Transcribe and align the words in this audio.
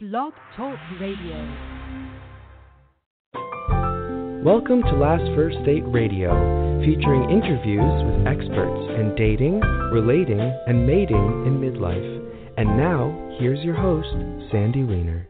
Blog 0.00 0.32
Talk 0.56 0.78
Radio. 1.00 1.34
Welcome 4.44 4.80
to 4.82 4.92
Last 4.94 5.24
First 5.34 5.56
Date 5.66 5.82
Radio, 5.88 6.30
featuring 6.86 7.28
interviews 7.28 7.82
with 8.06 8.28
experts 8.28 8.94
in 8.94 9.16
dating, 9.16 9.58
relating, 9.90 10.38
and 10.38 10.86
mating 10.86 11.16
in 11.48 11.58
midlife. 11.58 12.30
And 12.56 12.76
now, 12.76 13.10
here's 13.40 13.58
your 13.64 13.74
host, 13.74 14.06
Sandy 14.52 14.84
Weiner. 14.84 15.28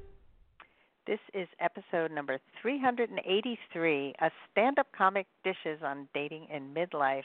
This 1.09 1.18
is 1.32 1.48
episode 1.59 2.11
number 2.12 2.38
383 2.61 4.14
A 4.20 4.30
Stand 4.52 4.79
Up 4.79 4.88
Comic 4.95 5.27
Dishes 5.42 5.80
on 5.82 6.06
Dating 6.12 6.46
in 6.54 6.74
Midlife. 6.74 7.23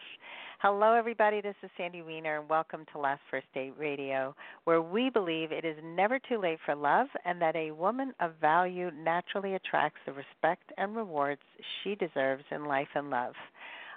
Hello, 0.60 0.94
everybody. 0.94 1.42
This 1.42 1.58
is 1.62 1.70
Sandy 1.76 2.02
Weiner, 2.02 2.40
and 2.40 2.50
welcome 2.50 2.86
to 2.94 2.98
Last 2.98 3.20
First 3.30 3.48
Date 3.54 3.74
Radio, 3.78 4.34
where 4.64 4.82
we 4.82 5.10
believe 5.10 5.52
it 5.52 5.66
is 5.66 5.76
never 5.84 6.18
too 6.18 6.40
late 6.40 6.60
for 6.66 6.76
love 6.76 7.08
and 7.26 7.42
that 7.42 7.58
a 7.58 7.72
woman 7.72 8.14
of 8.22 8.32
value 8.40 8.90
naturally 8.98 9.56
attracts 9.56 10.00
the 10.06 10.14
respect 10.14 10.72
and 10.78 10.96
rewards 10.96 11.42
she 11.84 11.96
deserves 11.96 12.46
in 12.52 12.64
life 12.64 12.88
and 12.96 13.10
love. 13.10 13.34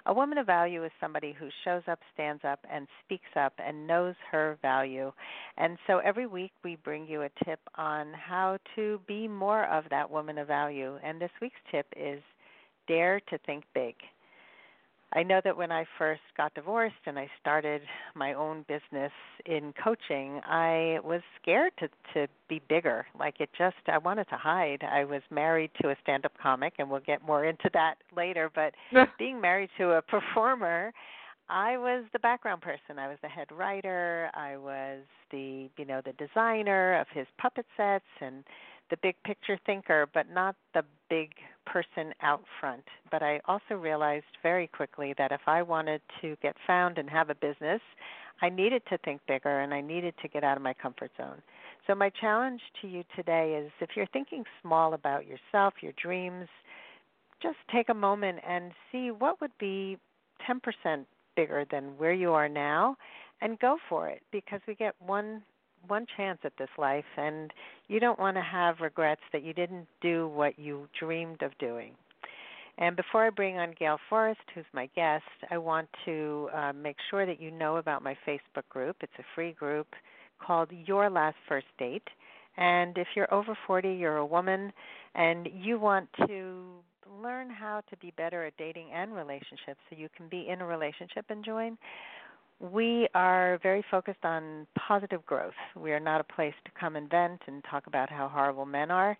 A 0.07 0.13
woman 0.13 0.37
of 0.37 0.45
value 0.45 0.85
is 0.85 0.91
somebody 1.01 1.33
who 1.37 1.49
shows 1.65 1.83
up, 1.91 1.99
stands 2.13 2.45
up, 2.45 2.61
and 2.71 2.87
speaks 3.03 3.29
up 3.35 3.51
and 3.59 3.85
knows 3.85 4.15
her 4.31 4.57
value. 4.61 5.11
And 5.57 5.77
so 5.85 5.97
every 5.97 6.27
week 6.27 6.53
we 6.63 6.77
bring 6.77 7.05
you 7.05 7.23
a 7.23 7.29
tip 7.43 7.59
on 7.75 8.13
how 8.13 8.57
to 8.77 9.01
be 9.05 9.27
more 9.27 9.65
of 9.65 9.83
that 9.89 10.09
woman 10.09 10.37
of 10.37 10.47
value. 10.47 10.97
And 11.03 11.19
this 11.19 11.31
week's 11.41 11.59
tip 11.69 11.87
is 11.97 12.21
dare 12.87 13.19
to 13.29 13.37
think 13.39 13.65
big. 13.75 13.95
I 15.13 15.23
know 15.23 15.39
that 15.43 15.55
when 15.55 15.71
I 15.71 15.85
first 15.97 16.21
got 16.35 16.53
divorced 16.53 16.95
and 17.05 17.17
I 17.17 17.29
started 17.39 17.81
my 18.13 18.33
own 18.33 18.65
business 18.67 19.11
in 19.45 19.73
coaching, 19.81 20.41
I 20.45 20.99
was 21.03 21.21
scared 21.41 21.71
to 21.79 21.87
to 22.13 22.27
be 22.49 22.61
bigger. 22.67 23.05
Like 23.17 23.39
it 23.39 23.49
just 23.57 23.77
I 23.87 23.97
wanted 23.99 24.27
to 24.29 24.35
hide. 24.35 24.83
I 24.83 25.05
was 25.05 25.21
married 25.31 25.71
to 25.81 25.89
a 25.89 25.95
stand-up 26.03 26.33
comic 26.41 26.73
and 26.77 26.89
we'll 26.89 26.99
get 26.99 27.25
more 27.25 27.45
into 27.45 27.69
that 27.73 27.95
later, 28.15 28.51
but 28.53 28.73
being 29.17 29.39
married 29.39 29.69
to 29.77 29.91
a 29.91 30.01
performer, 30.01 30.91
I 31.49 31.77
was 31.77 32.03
the 32.11 32.19
background 32.19 32.61
person. 32.61 32.99
I 32.99 33.07
was 33.07 33.17
the 33.21 33.29
head 33.29 33.47
writer, 33.51 34.29
I 34.33 34.57
was 34.57 34.99
the, 35.31 35.69
you 35.77 35.85
know, 35.85 36.01
the 36.03 36.13
designer 36.13 36.99
of 36.99 37.07
his 37.13 37.27
puppet 37.37 37.65
sets 37.77 38.05
and 38.19 38.43
the 38.89 38.97
big 39.01 39.15
picture 39.23 39.57
thinker, 39.65 40.07
but 40.13 40.29
not 40.29 40.55
the 40.73 40.83
big 41.09 41.31
person 41.71 42.13
out 42.21 42.43
front. 42.59 42.83
But 43.11 43.21
I 43.23 43.39
also 43.47 43.75
realized 43.75 44.25
very 44.41 44.67
quickly 44.67 45.13
that 45.17 45.31
if 45.31 45.41
I 45.47 45.61
wanted 45.61 46.01
to 46.21 46.35
get 46.41 46.55
found 46.65 46.97
and 46.97 47.09
have 47.09 47.29
a 47.29 47.35
business, 47.35 47.81
I 48.41 48.49
needed 48.49 48.81
to 48.89 48.97
think 48.99 49.21
bigger 49.27 49.59
and 49.61 49.73
I 49.73 49.81
needed 49.81 50.13
to 50.21 50.27
get 50.27 50.43
out 50.43 50.57
of 50.57 50.63
my 50.63 50.73
comfort 50.73 51.11
zone. 51.17 51.41
So, 51.85 51.95
my 51.95 52.11
challenge 52.21 52.61
to 52.81 52.87
you 52.87 53.03
today 53.15 53.61
is 53.63 53.71
if 53.79 53.91
you're 53.95 54.07
thinking 54.07 54.43
small 54.61 54.93
about 54.93 55.25
yourself, 55.25 55.75
your 55.81 55.93
dreams, 56.01 56.47
just 57.41 57.57
take 57.71 57.89
a 57.89 57.93
moment 57.93 58.39
and 58.47 58.71
see 58.91 59.11
what 59.11 59.39
would 59.41 59.57
be 59.59 59.97
10% 60.49 61.05
bigger 61.35 61.65
than 61.71 61.97
where 61.97 62.13
you 62.13 62.31
are 62.33 62.49
now 62.49 62.97
and 63.41 63.59
go 63.59 63.77
for 63.87 64.09
it 64.09 64.21
because 64.31 64.59
we 64.67 64.75
get 64.75 64.95
one 64.99 65.43
one 65.87 66.05
chance 66.15 66.39
at 66.43 66.53
this 66.57 66.69
life 66.77 67.05
and 67.17 67.51
you 67.87 67.99
don't 67.99 68.19
want 68.19 68.37
to 68.37 68.43
have 68.43 68.79
regrets 68.79 69.21
that 69.31 69.43
you 69.43 69.53
didn't 69.53 69.87
do 70.01 70.27
what 70.27 70.57
you 70.59 70.87
dreamed 70.99 71.41
of 71.41 71.57
doing. 71.59 71.93
And 72.79 72.95
before 72.95 73.25
I 73.25 73.31
bring 73.31 73.57
on 73.57 73.73
Gail 73.79 73.97
Forrest, 74.07 74.41
who's 74.53 74.65
my 74.71 74.87
guest, 74.95 75.23
I 75.49 75.57
want 75.57 75.89
to 76.05 76.49
uh, 76.53 76.73
make 76.73 76.97
sure 77.09 77.25
that 77.25 77.41
you 77.41 77.49
know 77.49 77.77
about 77.77 78.03
my 78.03 78.15
Facebook 78.27 78.67
group. 78.69 78.97
It's 79.01 79.11
a 79.17 79.23
free 79.33 79.53
group 79.53 79.87
called 80.39 80.69
Your 80.85 81.09
Last 81.09 81.37
First 81.49 81.65
Date. 81.79 82.07
And 82.57 82.97
if 82.97 83.07
you're 83.15 83.31
over 83.33 83.57
40, 83.65 83.93
you're 83.93 84.17
a 84.17 84.25
woman, 84.25 84.71
and 85.15 85.47
you 85.53 85.79
want 85.79 86.07
to 86.27 86.65
learn 87.21 87.49
how 87.49 87.81
to 87.89 87.97
be 87.97 88.11
better 88.17 88.45
at 88.45 88.57
dating 88.57 88.89
and 88.93 89.13
relationships 89.13 89.79
so 89.89 89.95
you 89.95 90.09
can 90.15 90.27
be 90.27 90.47
in 90.49 90.61
a 90.61 90.65
relationship 90.65 91.25
and 91.29 91.43
join, 91.43 91.77
we 92.59 93.07
are 93.13 93.59
very 93.61 93.83
focused 93.89 94.23
on 94.23 94.65
positive 94.77 95.25
growth. 95.25 95.53
We 95.75 95.91
are 95.91 95.99
not 95.99 96.21
a 96.21 96.23
place 96.23 96.53
to 96.65 96.71
come 96.79 96.95
and 96.95 97.09
vent 97.09 97.41
and 97.47 97.63
talk 97.69 97.87
about 97.87 98.09
how 98.09 98.27
horrible 98.27 98.65
men 98.65 98.91
are. 98.91 99.17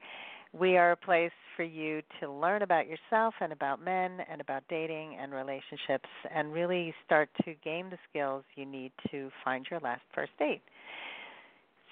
We 0.53 0.77
are 0.77 0.91
a 0.91 0.95
place 0.95 1.31
for 1.55 1.63
you 1.63 2.01
to 2.19 2.31
learn 2.31 2.61
about 2.61 2.87
yourself 2.87 3.35
and 3.41 3.51
about 3.51 3.83
men 3.83 4.19
and 4.31 4.41
about 4.41 4.63
dating 4.69 5.17
and 5.21 5.33
relationships 5.33 6.09
and 6.33 6.53
really 6.53 6.93
start 7.05 7.29
to 7.43 7.53
gain 7.63 7.89
the 7.89 7.97
skills 8.09 8.43
you 8.55 8.65
need 8.65 8.91
to 9.11 9.29
find 9.43 9.65
your 9.69 9.79
last 9.81 10.01
first 10.15 10.31
date. 10.39 10.61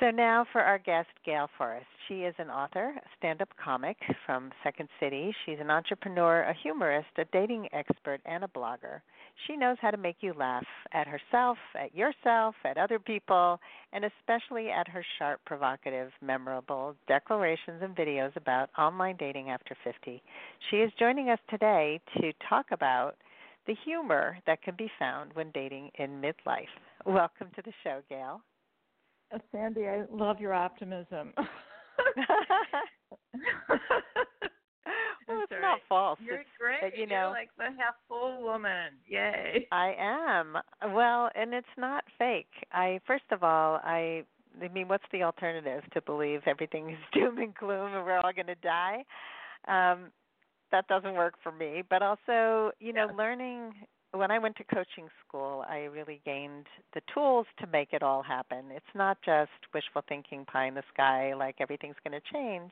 So 0.02 0.12
now 0.12 0.46
for 0.52 0.60
our 0.60 0.78
guest, 0.78 1.08
Gail 1.26 1.48
Forrest. 1.58 1.86
She 2.10 2.24
is 2.24 2.36
an 2.38 2.50
author, 2.50 2.94
a 2.98 3.10
stand-up 3.18 3.48
comic 3.64 3.96
from 4.26 4.52
Second 4.62 4.90
City. 5.00 5.34
She's 5.46 5.60
an 5.62 5.72
entrepreneur, 5.72 6.42
a 6.42 6.54
humorist, 6.54 7.08
a 7.18 7.24
dating 7.32 7.70
expert, 7.72 8.20
and 8.26 8.44
a 8.44 8.48
blogger. 8.50 9.00
She 9.48 9.56
knows 9.56 9.78
how 9.80 9.92
to 9.92 9.98
make 9.98 10.18
you 10.20 10.34
laugh 10.34 10.66
at 10.92 11.08
herself, 11.08 11.58
at 11.82 11.96
yourself, 11.96 12.56
at 12.66 12.78
other 12.78 13.00
people, 13.00 13.58
and 13.94 14.04
especially 14.04 14.70
at 14.70 14.86
her 14.90 15.04
sharp, 15.18 15.40
provocative, 15.46 16.12
memorable 16.22 16.94
declarations 17.08 17.82
and 17.82 17.96
videos 17.96 18.36
about 18.36 18.72
online 18.78 19.16
dating 19.16 19.50
after 19.50 19.78
50. 19.82 20.22
She 20.70 20.78
is 20.78 20.92
joining 21.00 21.30
us 21.30 21.40
today 21.50 22.02
to 22.18 22.34
talk 22.50 22.66
about 22.72 23.16
the 23.66 23.76
humor 23.86 24.38
that 24.46 24.62
can 24.62 24.76
be 24.78 24.92
found 25.00 25.32
when 25.36 25.52
dating 25.54 25.92
in 26.00 26.22
midlife. 26.22 26.68
Welcome 27.06 27.48
to 27.56 27.62
the 27.62 27.74
show, 27.82 28.02
Gail. 28.10 28.42
Uh, 29.34 29.40
Sandy, 29.52 29.88
I 29.88 30.04
love 30.12 30.40
your 30.40 30.54
optimism. 30.54 31.34
well, 35.28 35.44
it's 35.44 35.52
not 35.62 35.80
false. 35.88 36.20
You're 36.24 36.42
it's, 36.42 36.50
great. 36.60 36.98
You 36.98 37.08
know, 37.08 37.16
You're 37.16 37.30
like 37.30 37.50
the 37.58 37.64
half 37.64 37.96
full 38.08 38.44
woman. 38.44 38.94
Yay. 39.08 39.68
I 39.72 39.96
am. 40.00 40.58
Well, 40.94 41.30
and 41.36 41.54
it's 41.54 41.68
not 41.78 42.04
fake. 42.18 42.52
I 42.72 43.00
first 43.08 43.26
of 43.32 43.44
all, 43.44 43.80
I 43.84 44.24
I 44.62 44.68
mean, 44.70 44.88
what's 44.88 45.04
the 45.12 45.24
alternative 45.24 45.84
to 45.94 46.02
believe 46.02 46.42
everything 46.46 46.92
is 46.92 46.98
doom 47.14 47.40
and 47.40 47.54
gloom 47.56 47.94
and 47.94 48.06
we're 48.06 48.18
all 48.18 48.34
going 48.34 48.48
to 48.48 48.56
die? 48.56 49.04
Um, 49.68 50.12
that 50.72 50.88
doesn't 50.88 51.14
work 51.14 51.36
for 51.44 51.52
me. 51.52 51.84
But 51.90 52.02
also, 52.02 52.72
you 52.80 52.94
know, 52.94 53.08
yeah. 53.10 53.18
learning 53.18 53.72
when 54.18 54.32
I 54.32 54.40
went 54.40 54.56
to 54.58 54.64
coaching 54.64 55.10
school, 55.28 55.64
I 55.68 55.84
really 55.84 56.22
gained 56.26 56.66
the 56.94 57.02
tools 57.14 57.46
to 57.60 57.68
make 57.68 57.90
it 57.92 58.04
all 58.04 58.24
happen. 58.24 58.66
It's 58.72 58.86
not 58.94 59.18
just 59.24 59.52
wishful 59.74 60.04
thinking, 60.08 60.46
pie 60.46 60.68
in 60.68 60.76
the 60.76 60.84
sky, 60.94 61.34
like 61.34 61.56
everything's 61.60 61.96
going 62.08 62.20
to 62.20 62.34
change, 62.34 62.72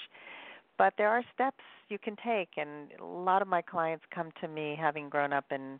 but 0.77 0.93
there 0.97 1.09
are 1.09 1.23
steps 1.33 1.63
you 1.89 1.97
can 1.97 2.15
take. 2.25 2.49
And 2.57 2.89
a 2.99 3.05
lot 3.05 3.41
of 3.41 3.47
my 3.47 3.61
clients 3.61 4.05
come 4.13 4.31
to 4.41 4.47
me 4.47 4.77
having 4.79 5.09
grown 5.09 5.33
up 5.33 5.45
in 5.51 5.79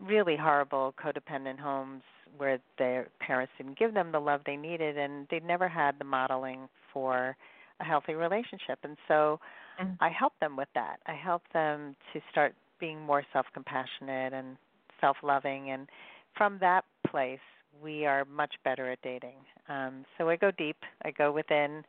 really 0.00 0.36
horrible 0.36 0.94
codependent 1.02 1.58
homes 1.58 2.02
where 2.36 2.58
their 2.78 3.08
parents 3.20 3.52
didn't 3.56 3.78
give 3.78 3.94
them 3.94 4.12
the 4.12 4.18
love 4.18 4.42
they 4.44 4.56
needed, 4.56 4.98
and 4.98 5.26
they 5.30 5.40
never 5.40 5.68
had 5.68 5.98
the 5.98 6.04
modeling 6.04 6.68
for 6.92 7.36
a 7.80 7.84
healthy 7.84 8.14
relationship. 8.14 8.78
And 8.82 8.96
so 9.08 9.40
mm-hmm. 9.80 9.92
I 10.00 10.10
help 10.10 10.32
them 10.40 10.56
with 10.56 10.68
that. 10.74 10.96
I 11.06 11.14
help 11.14 11.42
them 11.52 11.96
to 12.12 12.20
start 12.30 12.54
being 12.78 13.00
more 13.00 13.22
self 13.32 13.46
compassionate 13.54 14.32
and 14.32 14.56
self 15.00 15.16
loving 15.22 15.70
and 15.70 15.88
from 16.36 16.58
that 16.60 16.84
place 17.08 17.40
we 17.82 18.06
are 18.06 18.24
much 18.24 18.54
better 18.64 18.90
at 18.90 19.00
dating. 19.02 19.36
Um, 19.68 20.04
so 20.16 20.28
I 20.28 20.36
go 20.36 20.50
deep, 20.50 20.76
I 21.04 21.10
go 21.10 21.32
within. 21.32 21.84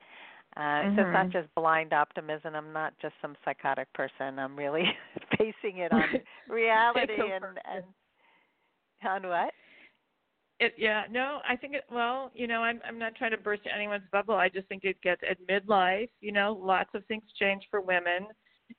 Uh, 0.56 0.59
mm-hmm. 0.59 0.95
So 0.95 1.01
it's 1.01 1.13
not 1.13 1.25
mm-hmm. 1.28 1.31
just 1.31 1.56
blind 1.56 1.94
optimism. 1.94 2.56
I'm 2.56 2.73
not 2.73 2.94
just 3.01 3.13
some 3.22 3.35
psychotic 3.45 3.91
person. 3.94 4.40
I'm 4.40 4.56
really 4.56 4.85
basing 5.38 5.79
it 5.79 5.91
on 5.91 6.03
reality 6.50 7.13
and, 7.19 7.45
and 7.45 7.84
on 9.06 9.29
what? 9.29 9.53
It, 10.59 10.74
yeah, 10.75 11.03
no, 11.12 11.39
I 11.47 11.56
think 11.56 11.75
it. 11.75 11.84
Well, 11.91 12.31
you 12.34 12.47
know, 12.47 12.62
I'm 12.63 12.81
I'm 12.88 12.97
not 12.97 13.13
trying 13.13 13.29
to 13.29 13.38
burst 13.38 13.62
anyone's 13.72 14.07
bubble. 14.12 14.34
I 14.34 14.50
just 14.50 14.68
think 14.68 14.85
it 14.85 15.00
gets 15.03 15.22
at 15.29 15.38
midlife. 15.47 16.10
You 16.19 16.31
know, 16.31 16.60
lots 16.60 16.89
of 16.95 17.06
things 17.06 17.21
change 17.39 17.62
for 17.69 17.80
women 17.80 18.25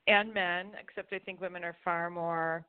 and 0.07 0.33
men. 0.33 0.71
Except 0.81 1.13
I 1.13 1.19
think 1.19 1.39
women 1.39 1.63
are 1.63 1.77
far 1.85 2.09
more 2.09 2.65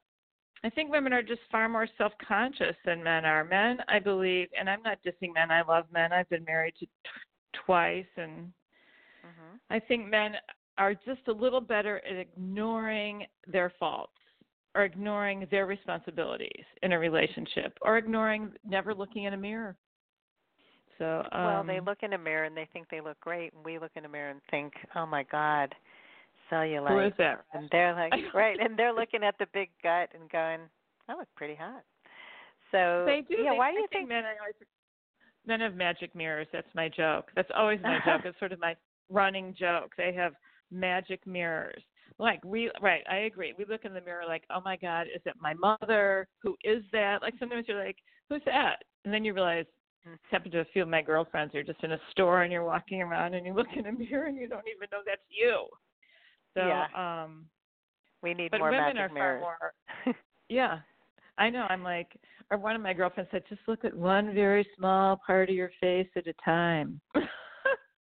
I 0.63 0.71
think 0.71 0.91
women 0.91 1.13
are 1.13 1.23
just 1.23 1.41
far 1.51 1.69
more 1.69 1.89
self 1.97 2.13
conscious 2.27 2.77
than 2.85 3.03
men 3.03 3.25
are. 3.25 3.45
Men, 3.45 3.79
I 3.89 3.99
believe, 3.99 4.49
and 4.59 4.69
I'm 4.69 4.83
not 4.83 4.99
dissing 5.05 5.33
men. 5.35 5.51
I 5.51 5.63
love 5.63 5.87
men. 5.93 6.13
I've 6.13 6.29
been 6.29 6.45
married 6.45 6.75
to 6.81 6.87
t- 6.87 6.93
twice, 7.65 8.05
and 8.17 8.53
mm-hmm. 9.25 9.57
I 9.71 9.79
think 9.79 10.09
men 10.09 10.35
are 10.77 10.95
just 10.95 11.27
a 11.29 11.33
little 11.33 11.61
better 11.61 12.03
at 12.07 12.17
ignoring 12.17 13.25
their 13.47 13.73
faults 13.79 14.13
or 14.75 14.85
ignoring 14.85 15.47
their 15.51 15.67
responsibilities 15.67 16.65
in 16.83 16.93
a 16.93 16.99
relationship 16.99 17.77
or 17.83 17.99
ignoring 17.99 18.53
never 18.65 18.95
looking 18.95 19.25
in 19.25 19.35
a 19.35 19.37
mirror. 19.37 19.77
So 20.99 21.25
um, 21.33 21.45
well, 21.45 21.65
they 21.65 21.81
look 21.81 21.99
in 22.03 22.13
a 22.13 22.19
mirror 22.19 22.45
and 22.45 22.57
they 22.57 22.69
think 22.73 22.87
they 22.91 23.01
look 23.01 23.19
great, 23.21 23.55
and 23.55 23.65
we 23.65 23.79
look 23.79 23.93
in 23.97 24.05
a 24.05 24.09
mirror 24.09 24.31
and 24.31 24.41
think, 24.51 24.75
"Oh 24.95 25.07
my 25.07 25.23
God, 25.23 25.75
cellulite. 26.51 26.89
Who 26.89 27.01
is 27.01 27.13
that? 27.19 27.45
And 27.53 27.69
they're 27.71 27.95
like, 27.95 28.13
right, 28.35 28.59
and 28.61 28.79
they're 28.79 28.95
looking 28.95 29.23
at 29.23 29.37
the 29.39 29.47
big 29.53 29.71
gut 29.83 30.11
and 30.19 30.31
going, 30.31 30.61
"I 31.09 31.17
look 31.17 31.29
pretty 31.37 31.55
hot." 31.55 31.83
So 32.71 33.05
they 33.07 33.23
do. 33.29 33.43
Yeah, 33.43 33.53
they, 33.53 33.59
why 33.59 33.71
do 33.71 33.79
you 33.79 33.87
think, 33.91 34.03
think 34.03 34.09
men? 34.09 34.25
Always, 34.25 34.55
men 35.47 35.61
have 35.61 35.75
magic 35.75 36.15
mirrors. 36.15 36.47
That's 36.53 36.69
my 36.75 36.89
joke. 36.89 37.31
That's 37.35 37.51
always 37.57 37.81
my 37.83 37.99
joke. 38.07 38.23
It's 38.25 38.39
sort 38.39 38.53
of 38.53 38.61
my 38.61 38.77
running 39.11 39.55
joke. 39.59 39.93
They 39.97 40.13
have 40.15 40.33
magic 40.71 41.27
mirrors. 41.27 41.83
Like 42.19 42.45
we 42.45 42.71
right, 42.83 43.03
I 43.11 43.19
agree. 43.19 43.55
We 43.57 43.65
look 43.65 43.85
in 43.85 43.95
the 43.95 44.01
mirror 44.01 44.25
like, 44.27 44.45
oh 44.55 44.61
my 44.65 44.77
God, 44.77 45.07
is 45.15 45.23
it 45.25 45.35
my 45.41 45.55
mother? 45.55 46.29
Who 46.43 46.57
is 46.65 46.83
that? 46.93 47.23
Like 47.23 47.35
sometimes 47.39 47.67
you're 47.67 47.83
like, 47.83 47.97
who's 48.29 48.43
that? 48.47 48.77
And 49.05 49.15
then 49.15 49.25
you 49.25 49.33
realize 49.33 49.65
mm. 50.07 50.13
it's 50.13 50.23
happened 50.31 50.53
to 50.53 50.61
a 50.61 50.67
few 50.67 50.83
of 50.83 50.89
my 50.89 51.03
girlfriends. 51.03 51.55
You're 51.55 51.63
just 51.63 51.83
in 51.83 51.93
a 51.93 52.01
store 52.11 52.43
and 52.43 52.53
you're 52.53 52.65
walking 52.65 53.01
around 53.01 53.35
and 53.35 53.47
you 53.47 53.55
look 53.55 53.69
in 53.75 53.87
a 53.87 53.93
mirror 53.93 54.27
and 54.27 54.37
you 54.37 54.49
don't 54.49 54.69
even 54.69 54.89
know 54.93 55.01
that's 55.07 55.23
you. 55.29 55.67
So 56.55 56.67
Yeah. 56.67 56.87
um 57.25 57.47
We 58.23 58.35
need 58.35 58.51
but 58.51 58.61
more 58.61 58.71
women 58.71 58.97
magic 58.97 59.01
are 59.11 59.15
mirrors. 59.15 59.45
far 59.45 59.73
more 60.07 60.15
yeah. 60.49 60.79
I 61.39 61.49
know. 61.51 61.67
I'm 61.71 61.83
like 61.83 62.09
or 62.51 62.59
one 62.59 62.75
of 62.75 62.83
my 62.83 62.93
girlfriends 62.93 63.31
said, 63.31 63.45
just 63.49 63.61
look 63.69 63.85
at 63.85 63.97
one 63.97 64.35
very 64.35 64.67
small 64.77 65.21
part 65.25 65.49
of 65.49 65.55
your 65.55 65.71
face 65.81 66.09
at 66.17 66.27
a 66.27 66.35
time. 66.45 67.01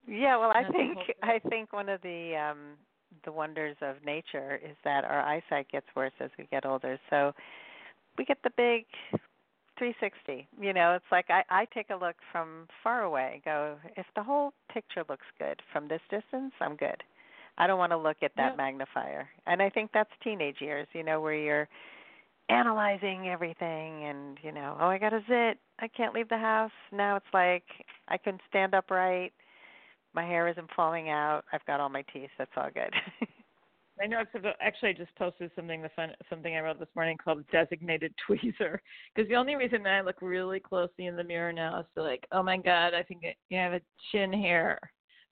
Yeah, 0.08 0.38
well, 0.38 0.52
I 0.54 0.64
think. 0.72 0.98
I 1.24 1.40
think 1.50 1.72
one 1.74 1.90
of 1.90 2.02
the 2.02 2.36
um 2.36 2.78
the 3.26 3.32
wonders 3.32 3.78
of 3.82 3.96
nature 4.06 4.60
is 4.64 4.76
that 4.84 5.04
our 5.06 5.22
eyesight 5.22 5.70
gets 5.72 5.86
worse 5.96 6.12
as 6.20 6.30
we 6.38 6.46
get 6.52 6.66
older. 6.66 7.00
So 7.10 7.32
we 8.18 8.26
get 8.26 8.38
the 8.44 8.50
big 8.58 8.86
360. 9.78 10.48
You 10.60 10.74
know, 10.74 10.94
it's 10.96 11.06
like 11.12 11.26
I 11.30 11.44
I 11.50 11.66
take 11.74 11.90
a 11.90 11.96
look 11.96 12.16
from 12.32 12.68
far 12.84 13.04
away. 13.04 13.42
Go, 13.46 13.78
if 13.96 14.06
the 14.16 14.24
whole 14.24 14.52
picture 14.74 15.04
looks 15.08 15.26
good 15.40 15.62
from 15.72 15.88
this 15.88 16.02
distance, 16.10 16.54
I'm 16.60 16.76
good. 16.76 17.02
I 17.58 17.68
don't 17.68 17.78
want 17.78 17.92
to 17.92 17.98
look 17.98 18.18
at 18.24 18.36
that 18.36 18.54
Yeah. 18.54 18.58
magnifier. 18.58 19.30
And 19.46 19.62
I 19.62 19.70
think 19.70 19.92
that's 19.94 20.10
teenage 20.24 20.60
years, 20.62 20.88
you 20.94 21.04
know, 21.04 21.22
where 21.22 21.34
you're 21.36 21.70
analyzing 22.50 23.30
everything 23.30 24.04
and, 24.06 24.38
you 24.44 24.52
know, 24.52 24.76
oh, 24.80 24.88
I 24.88 24.98
got 24.98 25.14
a 25.14 25.22
zit. 25.28 25.60
I 25.80 25.88
can't 25.88 26.14
leave 26.14 26.30
the 26.30 26.38
house. 26.38 26.72
Now 26.92 27.16
it's 27.16 27.34
like 27.34 27.64
I 28.08 28.18
can 28.18 28.40
stand 28.50 28.74
upright 28.74 29.34
my 30.14 30.26
hair 30.26 30.48
isn't 30.48 30.70
falling 30.76 31.10
out. 31.10 31.44
I've 31.52 31.66
got 31.66 31.80
all 31.80 31.90
my 31.90 32.04
teeth. 32.14 32.30
That's 32.38 32.52
all 32.56 32.70
good. 32.74 32.94
I 34.02 34.08
know. 34.08 34.22
Except 34.22 34.44
that- 34.44 34.50
uh, 34.52 34.54
actually, 34.62 34.90
I 34.90 34.94
just 34.94 35.16
posted 35.16 35.52
something 35.56 35.82
the 35.82 35.90
fun 35.96 36.12
something 36.30 36.56
I 36.56 36.60
wrote 36.62 36.80
this 36.80 36.88
morning 36.96 37.18
called 37.18 37.44
designated 37.52 38.14
tweezer. 38.30 38.80
Because 39.14 39.30
the 39.30 39.36
only 39.36 39.56
reason 39.56 39.84
that 39.84 39.94
I 39.94 40.02
look 40.02 40.22
really 40.22 40.60
closely 40.60 41.08
in 41.08 41.16
the 41.16 41.24
mirror 41.24 41.54
now 41.54 41.80
is 41.80 41.86
to 41.96 42.04
like, 42.04 42.26
oh 42.32 42.44
my 42.44 42.58
god, 42.58 42.94
I 42.94 43.04
think 43.04 43.24
it, 43.24 43.38
you 43.50 43.58
have 43.58 43.74
a 43.74 43.82
chin 44.12 44.32
hair. 44.34 44.80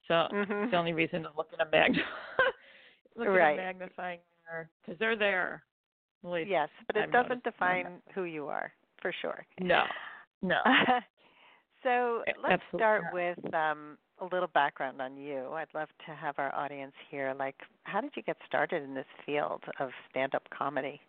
So 0.08 0.28
Mhm. 0.32 0.64
it's 0.64 0.72
the 0.72 0.78
only 0.78 0.94
reason 0.94 1.24
to 1.24 1.30
look 1.36 1.54
in 1.54 1.60
a 1.62 1.70
mag 1.70 1.96
look 3.16 3.28
Right. 3.28 3.52
at 3.52 3.54
a 3.54 3.58
magnifying 3.58 4.20
mirror 4.50 4.70
because 4.82 4.98
they're 5.00 5.16
there. 5.16 5.64
Yes, 6.24 6.70
but 6.88 6.96
it 6.96 7.04
I've 7.04 7.12
doesn't 7.12 7.44
define 7.44 8.02
who 8.14 8.24
you 8.24 8.48
are, 8.48 8.72
for 9.02 9.12
sure. 9.12 9.46
No, 9.60 9.86
no. 10.42 10.62
so 11.84 12.24
let's 12.42 12.62
start 12.76 13.04
not. 13.04 13.14
with 13.14 13.54
um, 13.56 13.98
a 14.20 14.26
little 14.26 14.50
background 14.50 15.02
on 15.02 15.18
you. 15.18 15.48
I'd 15.54 15.74
love 15.74 15.90
to 16.06 16.14
have 16.14 16.38
our 16.38 16.54
audience 16.54 16.94
hear, 17.10 17.34
like, 17.34 17.56
how 17.84 18.02
did 18.02 18.12
you 18.16 18.22
get 18.22 18.38
started 18.46 18.84
in 18.84 18.94
this 18.94 19.08
field 19.26 19.64
of 19.80 19.90
stand-up 20.10 20.44
comedy? 20.56 21.02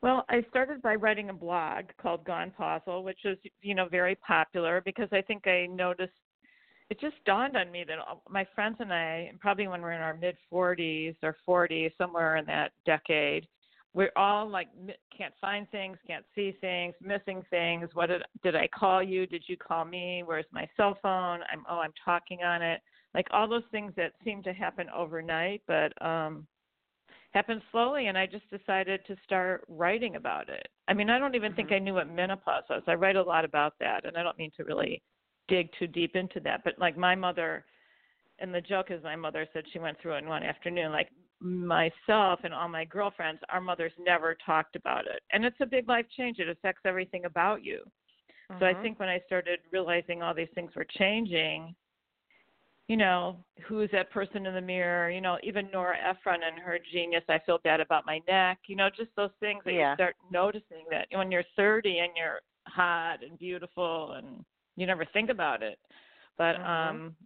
Well, 0.00 0.24
I 0.28 0.44
started 0.50 0.80
by 0.82 0.94
writing 0.94 1.30
a 1.30 1.34
blog 1.34 1.84
called 2.00 2.24
Gone 2.24 2.52
Pausal, 2.56 3.02
which 3.02 3.24
is, 3.24 3.38
you 3.62 3.74
know, 3.74 3.88
very 3.88 4.14
popular 4.16 4.80
because 4.84 5.08
I 5.12 5.22
think 5.22 5.46
I 5.46 5.66
noticed 5.66 6.12
it 6.90 7.00
just 7.00 7.16
dawned 7.24 7.56
on 7.56 7.70
me 7.70 7.84
that 7.84 7.98
all- 7.98 8.22
my 8.28 8.44
friends 8.44 8.76
and 8.80 8.92
I, 8.92 9.30
probably 9.40 9.68
when 9.68 9.82
we're 9.82 9.92
in 9.92 10.00
our 10.00 10.14
mid 10.14 10.36
40s 10.50 11.16
or 11.22 11.36
40s, 11.46 11.92
somewhere 11.98 12.36
in 12.36 12.46
that 12.46 12.72
decade, 12.84 13.46
we're 13.94 14.12
all 14.16 14.48
like 14.48 14.68
can't 15.10 15.34
find 15.40 15.68
things, 15.70 15.98
can't 16.06 16.24
see 16.34 16.52
things, 16.52 16.94
missing 17.00 17.42
things. 17.50 17.88
What 17.94 18.06
did 18.06 18.22
did 18.42 18.54
I 18.54 18.68
call 18.68 19.02
you? 19.02 19.26
Did 19.26 19.44
you 19.48 19.56
call 19.56 19.84
me? 19.84 20.22
Where's 20.24 20.46
my 20.52 20.68
cell 20.76 20.94
phone? 21.02 21.40
I'm 21.50 21.64
oh, 21.68 21.78
I'm 21.80 21.92
talking 22.04 22.42
on 22.42 22.62
it. 22.62 22.80
Like 23.14 23.26
all 23.32 23.48
those 23.48 23.64
things 23.70 23.92
that 23.96 24.12
seem 24.24 24.42
to 24.44 24.52
happen 24.52 24.88
overnight, 24.90 25.62
but 25.66 25.92
um 26.04 26.46
happened 27.32 27.60
slowly 27.70 28.06
and 28.06 28.16
I 28.16 28.26
just 28.26 28.48
decided 28.50 29.04
to 29.06 29.16
start 29.24 29.64
writing 29.68 30.16
about 30.16 30.48
it. 30.48 30.68
I 30.88 30.94
mean, 30.94 31.10
I 31.10 31.18
don't 31.18 31.34
even 31.34 31.52
think 31.54 31.68
Mhm. 31.68 31.76
I 31.76 31.78
knew 31.78 31.94
what 31.94 32.08
menopause 32.08 32.64
was. 32.70 32.82
I 32.86 32.94
write 32.94 33.16
a 33.16 33.22
lot 33.22 33.44
about 33.44 33.78
that 33.80 34.04
and 34.06 34.16
I 34.16 34.22
don't 34.22 34.38
mean 34.38 34.50
to 34.52 34.64
really 34.64 35.02
dig 35.48 35.70
too 35.78 35.86
deep 35.86 36.14
into 36.16 36.40
that, 36.40 36.62
but 36.64 36.78
like 36.78 36.96
my 36.96 37.14
mother 37.14 37.64
and 38.38 38.54
the 38.54 38.60
joke 38.60 38.90
is 38.90 39.02
my 39.02 39.16
mother 39.16 39.46
said 39.52 39.64
she 39.72 39.78
went 39.78 39.98
through 40.00 40.14
it 40.14 40.18
in 40.22 40.28
one 40.28 40.42
afternoon 40.44 40.92
like 40.92 41.08
myself 41.40 42.40
and 42.44 42.52
all 42.54 42.68
my 42.68 42.84
girlfriends 42.84 43.40
our 43.48 43.60
mothers 43.60 43.92
never 43.98 44.36
talked 44.44 44.76
about 44.76 45.06
it. 45.06 45.22
And 45.32 45.44
it's 45.44 45.56
a 45.60 45.66
big 45.66 45.88
life 45.88 46.06
change. 46.16 46.38
It 46.38 46.48
affects 46.48 46.82
everything 46.84 47.24
about 47.24 47.64
you. 47.64 47.82
So 48.58 48.66
i 48.66 48.74
Mhm. 48.74 48.82
think 48.82 48.98
when 48.98 49.08
i 49.08 49.20
started 49.26 49.60
realizing 49.72 50.22
all 50.22 50.34
these 50.34 50.48
things 50.54 50.74
were 50.74 50.86
changing 50.98 51.74
you 52.88 52.96
know 52.96 53.36
who's 53.66 53.90
that 53.92 54.10
person 54.10 54.46
in 54.46 54.54
the 54.54 54.60
mirror? 54.60 55.10
You 55.10 55.20
know 55.20 55.38
even 55.42 55.68
nora 55.72 55.96
ephron 55.98 56.40
and 56.42 56.58
her 56.58 56.78
genius 56.92 57.22
i 57.28 57.38
feel 57.44 57.58
bad 57.58 57.80
about 57.80 58.06
my 58.06 58.20
neck. 58.26 58.58
You 58.66 58.76
know 58.76 58.88
just 58.88 59.10
those 59.16 59.30
things 59.40 59.62
that 59.64 59.74
Yeah. 59.74 59.90
you 59.90 59.94
start 59.94 60.16
noticing 60.30 60.84
that 60.90 61.06
when 61.12 61.30
you're 61.30 61.44
30 61.56 61.98
and 61.98 62.12
you're 62.16 62.40
hot 62.66 63.22
and 63.22 63.38
beautiful 63.38 64.12
and 64.12 64.44
you 64.78 64.86
never 64.86 65.04
think 65.06 65.30
about 65.30 65.62
it. 65.62 65.78
But 66.36 66.56
Mhm. 66.56 66.64
um 66.64 67.16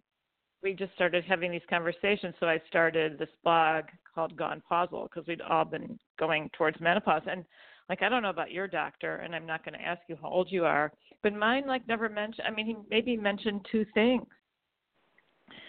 we 0.63 0.73
just 0.73 0.93
started 0.93 1.25
having 1.25 1.51
these 1.51 1.61
conversations 1.69 2.33
so 2.39 2.47
i 2.47 2.57
started 2.69 3.17
this 3.19 3.29
blog 3.43 3.83
called 4.15 4.35
gone 4.37 4.61
pausal 4.67 5.03
because 5.09 5.27
we'd 5.27 5.41
all 5.41 5.65
been 5.65 5.99
going 6.17 6.49
towards 6.57 6.79
menopause. 6.79 7.21
And 7.29 7.43
like 7.89 8.01
i 8.01 8.09
don't 8.09 8.23
know 8.23 8.29
about 8.29 8.51
your 8.51 8.67
doctor 8.67 9.17
and 9.17 9.35
i'm 9.35 9.45
not 9.45 9.63
going 9.65 9.77
to 9.77 9.85
ask 9.85 10.01
you 10.07 10.17
how 10.21 10.29
old 10.29 10.51
you 10.51 10.63
are 10.65 10.91
but 11.21 11.33
mine 11.33 11.67
like 11.67 11.85
never 11.87 12.07
mentioned 12.09 12.47
i 12.47 12.51
mean 12.51 12.65
he 12.65 12.75
maybe 12.89 13.17
mentioned 13.17 13.65
two 13.71 13.85
things. 13.93 14.25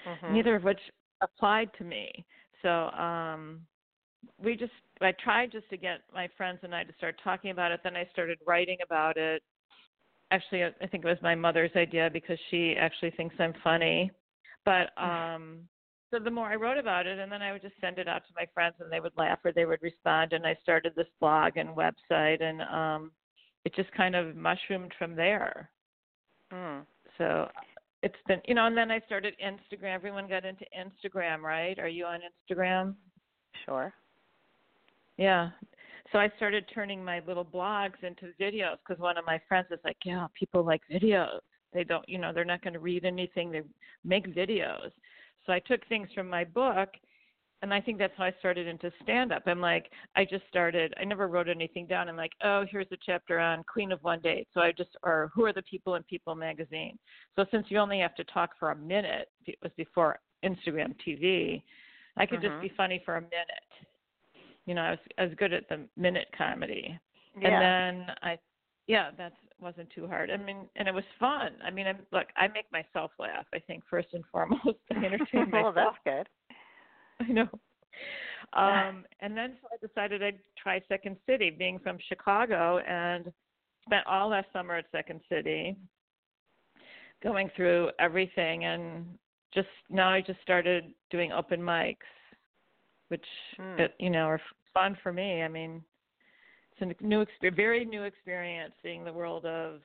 Mhm. 0.07 0.33
neither 0.33 0.55
of 0.55 0.65
which 0.65 0.81
applied 1.23 1.71
to 1.79 1.85
me. 1.85 2.25
So 2.63 2.69
um 2.91 3.67
we 4.39 4.57
just 4.57 4.73
i 5.01 5.13
tried 5.13 5.53
just 5.53 5.69
to 5.71 5.77
get 5.77 6.01
my 6.15 6.29
friends 6.37 6.61
and 6.63 6.75
i 6.75 6.83
to 6.85 6.93
start 6.97 7.21
talking 7.23 7.51
about 7.51 7.73
it 7.73 7.81
then 7.85 7.97
i 7.97 8.09
started 8.13 8.39
writing 8.47 8.79
about 8.83 9.17
it 9.17 9.43
actually 10.35 10.65
i 10.65 10.87
think 10.87 11.05
it 11.05 11.09
was 11.09 11.19
my 11.23 11.35
mother's 11.35 11.71
idea 11.77 12.11
because 12.13 12.39
she 12.51 12.75
actually 12.79 13.11
thinks 13.13 13.35
i'm 13.39 13.55
funny. 13.63 14.11
But 14.65 14.91
um 15.01 15.61
so 16.11 16.19
the 16.19 16.31
more 16.31 16.49
i 16.49 16.55
wrote 16.55 16.79
about 16.79 17.07
it 17.07 17.19
and 17.19 17.31
then 17.31 17.43
i 17.43 17.53
would 17.53 17.63
just 17.63 17.75
send 17.81 17.99
it 17.99 18.09
out 18.09 18.23
to 18.27 18.33
my 18.37 18.47
friends 18.55 18.75
and 18.81 18.91
they 18.91 19.01
would 19.01 19.13
laugh 19.17 19.39
or 19.45 19.53
they 19.53 19.65
would 19.65 19.83
respond 19.83 20.33
and 20.33 20.47
i 20.47 20.57
started 20.63 20.93
this 20.97 21.07
blog 21.21 21.57
and 21.57 21.69
website 21.71 22.43
and 22.43 22.63
um 22.63 23.11
it 23.65 23.75
just 23.75 23.91
kind 23.93 24.15
of 24.15 24.37
mushroomed 24.37 24.93
from 24.99 25.17
there. 25.17 25.71
Mm. 26.53 26.83
so 27.19 27.49
it's 28.03 28.23
been 28.29 28.41
you 28.47 28.55
know 28.55 28.67
and 28.67 28.77
then 28.77 28.91
i 28.91 29.01
started 29.07 29.35
instagram. 29.45 29.95
Everyone 29.95 30.29
got 30.29 30.45
into 30.45 30.65
instagram 30.79 31.41
right? 31.41 31.79
Are 31.79 31.89
you 31.89 32.05
on 32.07 32.21
instagram? 32.21 32.95
Sure. 33.65 33.93
yeah 35.17 35.51
so 36.15 36.21
i 36.21 36.31
started 36.37 36.65
turning 36.73 37.05
my 37.05 37.21
little 37.27 37.45
blogs 37.45 38.03
into 38.05 38.27
videos 38.41 38.77
because 38.87 39.03
one 39.03 39.19
of 39.19 39.27
my 39.27 39.41
friends 39.49 39.67
is 39.73 39.81
like 39.85 39.97
yeah 40.05 40.29
people 40.39 40.65
like 40.65 40.81
videos. 40.91 41.41
They 41.73 41.83
don't 41.83 42.09
you 42.09 42.19
know 42.19 42.33
they're 42.33 42.45
not 42.45 42.63
going 42.63 42.75
to 42.75 42.79
read 42.79 43.05
anything. 43.05 43.51
They 43.51 43.63
make 44.05 44.33
videos. 44.33 44.93
So 45.45 45.53
i 45.53 45.59
took 45.59 45.87
things 45.89 46.09
from 46.15 46.31
my 46.31 46.45
book 46.45 46.89
and 47.63 47.75
i 47.75 47.81
think 47.81 47.99
that's 47.99 48.13
how 48.17 48.25
i 48.25 48.33
started 48.39 48.69
into 48.69 48.93
stand 49.03 49.33
up 49.33 49.43
i'm 49.47 49.61
like 49.61 49.91
i 50.15 50.25
just 50.25 50.45
started 50.49 50.95
i 51.01 51.05
never 51.05 51.27
wrote 51.27 51.49
anything 51.49 51.87
down. 51.87 52.09
I'm 52.09 52.17
like 52.17 52.33
oh 52.45 52.65
here's 52.71 52.87
a 52.93 52.97
chapter 53.05 53.41
on 53.41 53.65
queen 53.65 53.91
of 53.91 54.01
one 54.03 54.21
date. 54.21 54.47
So 54.55 54.61
i 54.61 54.71
just 54.71 54.91
or 55.03 55.33
who 55.35 55.45
are 55.47 55.53
the 55.53 55.63
people 55.63 55.97
in 55.97 56.05
people 56.05 56.37
magazine. 56.37 56.97
So 57.35 57.45
since 57.51 57.67
you 57.71 57.79
only 57.79 57.99
have 57.99 58.15
to 58.15 58.25
talk 58.25 58.51
for 58.61 58.71
a 58.71 58.77
minute 58.77 59.31
it 59.47 59.59
was 59.65 59.73
before 59.77 60.21
instagram 60.45 60.95
tv 61.05 61.63
i 62.17 62.25
could 62.25 62.41
just 62.41 62.53
mm-hmm. 62.53 62.69
be 62.69 62.73
funny 62.77 63.03
for 63.05 63.17
a 63.17 63.21
minute 63.21 63.89
you 64.67 64.75
know 64.75 64.83
i 64.83 64.91
was 64.91 64.99
i 65.19 65.25
was 65.25 65.33
good 65.37 65.53
at 65.53 65.69
the 65.69 65.81
minute 65.97 66.29
comedy 66.37 66.99
Yeah. 67.41 67.49
and 67.49 67.63
then 68.09 68.17
I, 68.23 68.39
yeah, 68.87 69.11
that 69.17 69.33
wasn't 69.61 69.89
too 69.95 70.07
hard. 70.07 70.31
I 70.31 70.37
mean, 70.37 70.69
and 70.77 70.87
it 70.87 70.93
was 70.95 71.05
fun. 71.19 71.53
I 71.65 71.71
mean, 71.71 71.87
I'm 71.87 72.01
look, 72.13 72.27
I 72.37 72.49
make 72.49 72.67
myself 72.71 73.13
laugh. 73.19 73.47
I 73.55 73.59
think 73.59 73.83
first 73.89 74.09
and 74.13 74.23
foremost, 74.31 74.79
I 74.93 74.97
entertain 75.03 75.51
well, 75.53 75.73
myself. 75.73 75.95
that's 76.05 76.05
good. 76.05 76.29
I 77.27 77.33
know. 77.33 77.49
Um, 78.53 79.05
and 79.21 79.35
then 79.37 79.55
so 79.63 79.69
I 79.73 79.87
decided 79.87 80.23
I'd 80.23 80.39
try 80.63 80.83
Second 80.87 81.17
City, 81.27 81.49
being 81.51 81.79
from 81.79 81.97
Chicago, 82.09 82.79
and 82.81 83.33
spent 83.87 84.07
all 84.07 84.29
last 84.29 84.49
summer 84.53 84.77
at 84.77 84.85
Second 84.93 85.21
City, 85.31 85.77
going 87.23 87.51
through 87.57 87.91
everything, 87.99 88.65
and 88.67 89.07
just 89.55 89.69
now 89.89 90.11
I 90.11 90.21
just 90.21 90.43
started 90.43 90.93
doing 91.11 91.33
open 91.33 91.61
mics, 91.61 91.97
which 93.09 93.25
Hmm. 93.57 93.81
it, 93.81 93.95
you 93.99 94.11
know 94.11 94.25
are 94.27 94.41
fun 94.73 94.97
for 95.03 95.13
me. 95.13 95.43
I 95.43 95.49
mean, 95.49 95.83
it's 96.79 96.97
a 97.01 97.05
new, 97.05 97.25
very 97.55 97.85
new 97.85 98.03
experience 98.05 98.73
seeing 98.83 99.05
the 99.05 99.13
world 99.13 99.47
of, 99.47 99.81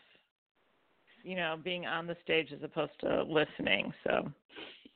you 1.23 1.35
know, 1.35 1.57
being 1.63 1.85
on 1.85 2.07
the 2.07 2.15
stage 2.23 2.51
as 2.51 2.63
opposed 2.63 2.99
to 3.01 3.23
listening. 3.23 3.93
So 4.03 4.31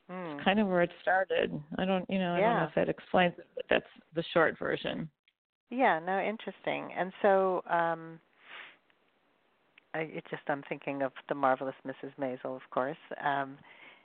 Mm. 0.09 0.43
kind 0.43 0.59
of 0.59 0.67
where 0.67 0.81
it 0.81 0.91
started. 1.01 1.59
I 1.77 1.85
don't, 1.85 2.09
you 2.09 2.19
know, 2.19 2.33
I 2.33 2.41
don't 2.41 2.55
know 2.57 2.63
if 2.65 2.75
that 2.75 2.89
explains 2.89 3.33
it, 3.37 3.47
but 3.55 3.65
that's 3.69 3.85
the 4.15 4.23
short 4.33 4.57
version. 4.59 5.09
Yeah, 5.69 5.99
no, 5.99 6.19
interesting. 6.19 6.89
And 6.97 7.11
so, 7.21 7.63
um, 7.69 8.19
I 9.95 9.99
it 9.99 10.23
just 10.29 10.43
I'm 10.47 10.63
thinking 10.67 11.01
of 11.03 11.11
the 11.29 11.35
marvelous 11.35 11.75
Mrs. 11.85 12.11
Maisel, 12.19 12.55
of 12.55 12.61
course. 12.71 12.97
Um, 13.23 13.57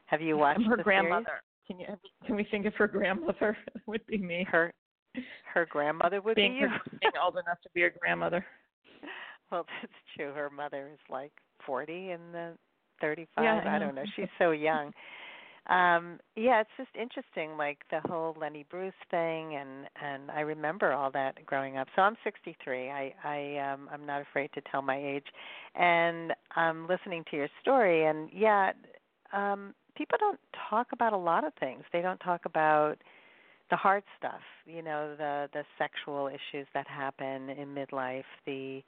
Have 0.07 0.21
you 0.21 0.37
watched 0.39 0.61
I'm 0.61 0.67
her 0.67 0.77
the 0.77 0.83
grandmother. 0.83 1.41
Can 1.69 1.81
you 1.81 1.87
can 2.27 2.37
we 2.37 2.45
think 2.51 2.67
of 2.67 2.75
her 2.75 2.89
grandmother? 2.89 3.57
would 3.87 4.05
be 4.07 4.19
me. 4.19 4.47
Her 4.51 4.73
her 5.55 5.67
grandmother 5.67 6.21
would 6.23 6.35
being 6.37 6.55
be 6.55 6.61
you. 6.61 6.69
being 7.01 7.13
old 7.23 7.35
enough 7.35 7.61
to 7.63 7.69
be 7.75 7.85
a 7.85 7.91
grandmother. 7.91 8.45
Well, 9.51 9.65
that's 9.81 9.93
true. 10.15 10.33
Her 10.35 10.51
mother 10.51 10.91
is 10.93 10.99
like 11.09 11.33
40 11.65 12.11
and 12.11 12.35
the 12.35 12.53
35. 13.01 13.43
Yeah, 13.43 13.63
I 13.65 13.77
I 13.77 13.79
don't 13.79 13.95
know. 13.95 14.05
She's 14.15 14.29
so 14.39 14.51
young. 14.51 14.93
Um 15.69 16.21
yeah, 16.37 16.61
it's 16.61 16.71
just 16.77 16.91
interesting 17.01 17.57
like 17.57 17.79
the 17.91 18.01
whole 18.09 18.37
Lenny 18.39 18.65
Bruce 18.71 18.93
thing 19.11 19.57
and 19.57 19.89
and 20.03 20.31
I 20.31 20.41
remember 20.41 20.93
all 20.93 21.11
that 21.13 21.45
growing 21.47 21.79
up. 21.79 21.89
So 21.97 22.03
I'm 22.03 22.17
63. 22.25 22.91
I 22.91 23.15
I 23.25 23.73
um 23.73 23.89
I'm 23.93 24.05
not 24.07 24.21
afraid 24.23 24.51
to 24.55 24.61
tell 24.71 24.83
my 24.83 24.99
age. 24.99 25.27
And 25.75 26.33
I'm 26.57 26.87
listening 26.87 27.25
to 27.31 27.37
your 27.37 27.49
story 27.63 28.05
and 28.07 28.29
yeah, 28.33 28.73
um 29.33 29.75
people 29.99 30.17
don't 30.19 30.39
talk 30.71 30.87
about 30.93 31.13
a 31.13 31.17
lot 31.17 31.45
of 31.45 31.53
things. 31.59 31.83
They 31.93 32.01
don't 32.01 32.21
talk 32.21 32.43
about 32.47 32.97
the 33.71 33.77
hard 33.77 34.05
stuff, 34.17 34.41
you 34.65 34.83
know, 34.83 35.15
the 35.19 35.49
the 35.53 35.65
sexual 35.77 36.29
issues 36.29 36.67
that 36.73 36.87
happen 36.87 37.51
in 37.51 37.75
midlife, 37.75 38.25
the 38.47 38.83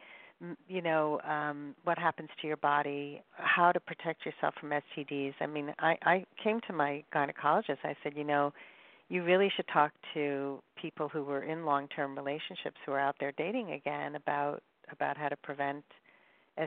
you 0.68 0.80
know 0.80 1.20
um 1.28 1.74
what 1.84 1.98
happens 1.98 2.30
to 2.40 2.46
your 2.46 2.56
body 2.56 3.22
how 3.32 3.70
to 3.72 3.78
protect 3.78 4.24
yourself 4.24 4.54
from 4.58 4.70
STDs 4.70 5.34
i 5.40 5.46
mean 5.46 5.70
i 5.80 5.94
i 6.02 6.24
came 6.42 6.60
to 6.66 6.72
my 6.72 7.04
gynecologist 7.14 7.76
i 7.84 7.94
said 8.02 8.14
you 8.16 8.24
know 8.24 8.50
you 9.10 9.22
really 9.22 9.50
should 9.54 9.66
talk 9.68 9.92
to 10.14 10.58
people 10.80 11.10
who 11.10 11.24
were 11.24 11.42
in 11.42 11.66
long 11.66 11.88
term 11.88 12.16
relationships 12.16 12.76
who 12.86 12.92
are 12.92 12.98
out 12.98 13.16
there 13.20 13.32
dating 13.36 13.72
again 13.72 14.14
about 14.14 14.62
about 14.90 15.18
how 15.18 15.28
to 15.28 15.36
prevent 15.36 15.84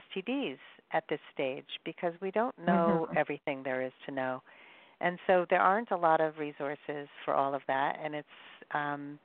STDs 0.02 0.58
at 0.92 1.04
this 1.10 1.20
stage 1.34 1.66
because 1.86 2.14
we 2.22 2.32
don't 2.32 2.58
know 2.60 3.08
Mhm. 3.10 3.18
everything 3.18 3.64
there 3.64 3.82
is 3.82 3.94
to 4.06 4.12
know 4.12 4.42
and 5.02 5.20
so 5.28 5.46
there 5.50 5.60
aren't 5.62 5.92
a 5.92 5.98
lot 5.98 6.22
of 6.22 6.38
resources 6.38 7.08
for 7.26 7.34
all 7.34 7.54
of 7.54 7.62
that 7.68 7.98
and 8.04 8.14
it's 8.16 8.28
um 8.72 9.20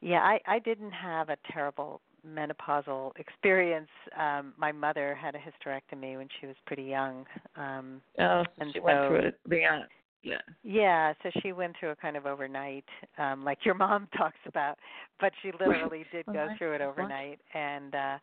yeah 0.00 0.20
i 0.22 0.40
i 0.46 0.58
didn't 0.58 0.90
have 0.92 1.28
a 1.28 1.36
terrible 1.52 2.00
menopausal 2.26 3.12
experience 3.24 3.90
um 4.18 4.52
my 4.56 4.72
mother 4.72 5.14
had 5.14 5.34
a 5.34 5.38
hysterectomy 5.38 6.16
when 6.16 6.28
she 6.40 6.46
was 6.46 6.56
pretty 6.66 6.82
young 6.84 7.26
um 7.56 8.00
Oh, 8.18 8.42
And 8.58 8.72
she 8.72 8.80
went 8.80 8.98
so- 8.98 9.08
through 9.08 9.28
it. 9.28 9.38
Yeah. 9.50 9.82
Yeah. 10.22 10.40
yeah 10.64 11.12
so 11.22 11.30
she 11.42 11.52
went 11.52 11.76
through 11.78 11.90
a 11.90 11.96
kind 11.96 12.16
of 12.16 12.26
overnight 12.26 12.84
um 13.18 13.44
like 13.44 13.58
your 13.64 13.74
mom 13.74 14.08
talks 14.16 14.38
about 14.46 14.76
but 15.20 15.32
she 15.42 15.52
literally 15.52 16.04
did 16.10 16.26
go 16.26 16.32
Right. 16.46 16.58
through 16.58 16.72
it 16.74 16.80
overnight 16.80 17.38
and 17.54 17.94
uh 17.94 18.18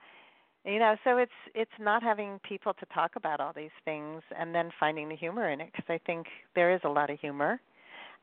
you 0.65 0.79
know 0.79 0.95
so 1.03 1.17
it's 1.17 1.31
it's 1.55 1.71
not 1.79 2.01
having 2.03 2.39
people 2.47 2.73
to 2.73 2.85
talk 2.93 3.11
about 3.15 3.39
all 3.39 3.53
these 3.55 3.69
things 3.85 4.21
and 4.37 4.53
then 4.53 4.69
finding 4.79 5.09
the 5.09 5.15
humor 5.15 5.49
in 5.49 5.59
it 5.61 5.69
because 5.71 5.85
i 5.89 5.99
think 6.05 6.25
there 6.55 6.73
is 6.73 6.81
a 6.83 6.89
lot 6.89 7.09
of 7.09 7.19
humor 7.19 7.59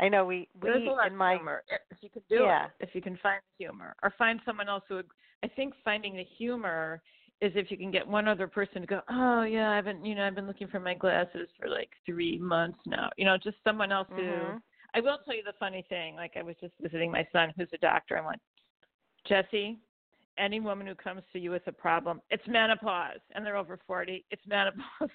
i 0.00 0.08
know 0.08 0.24
we 0.24 0.48
we 0.62 0.68
There's 0.68 0.86
a 0.86 0.90
lot 0.90 1.06
in 1.06 1.12
of 1.12 1.18
my 1.18 1.36
humor 1.36 1.62
if 1.90 1.98
you 2.00 2.10
can 2.10 2.22
do 2.28 2.44
Yeah. 2.44 2.64
it. 2.64 2.70
If 2.80 2.94
you 2.94 3.02
can 3.02 3.18
find 3.22 3.40
the 3.58 3.64
humor, 3.64 3.94
or 4.02 4.12
find 4.18 4.40
someone 4.44 4.68
else 4.68 4.84
who. 4.88 5.02
I 5.42 5.48
think 5.48 5.72
finding 5.84 6.16
the 6.16 6.24
humor 6.36 7.00
is 7.40 7.52
if 7.54 7.70
you 7.70 7.78
can 7.78 7.90
get 7.90 8.06
one 8.06 8.28
other 8.28 8.46
person 8.46 8.82
to 8.82 8.86
go, 8.86 9.00
oh 9.08 9.42
yeah, 9.42 9.70
I 9.70 9.76
haven't, 9.76 10.04
you 10.04 10.14
know, 10.14 10.26
I've 10.26 10.34
been 10.34 10.46
looking 10.46 10.68
for 10.68 10.80
my 10.80 10.92
glasses 10.94 11.48
for 11.58 11.68
like 11.68 11.88
three 12.04 12.38
months 12.38 12.78
now. 12.86 13.08
You 13.16 13.24
know, 13.24 13.38
just 13.38 13.56
someone 13.64 13.90
else 13.92 14.08
who. 14.14 14.22
Mhm. 14.22 14.62
I 14.92 15.00
will 15.00 15.18
tell 15.24 15.34
you 15.34 15.42
the 15.44 15.54
funny 15.58 15.82
thing. 15.88 16.14
Like 16.16 16.36
I 16.36 16.42
was 16.42 16.56
just 16.60 16.74
visiting 16.80 17.10
my 17.10 17.26
son, 17.32 17.52
who's 17.56 17.72
a 17.72 17.78
doctor. 17.78 18.18
I 18.18 18.26
went, 18.26 18.40
Jesse, 19.26 19.78
any 20.40 20.60
woman 20.60 20.86
who 20.86 20.94
comes 20.94 21.22
to 21.32 21.38
you 21.38 21.50
with 21.50 21.66
a 21.66 21.72
problem, 21.72 22.20
it's 22.30 22.46
menopause, 22.48 23.20
and 23.34 23.44
they're 23.44 23.56
over 23.56 23.78
forty, 23.86 24.24
it's 24.30 24.42
menopause. 24.46 24.82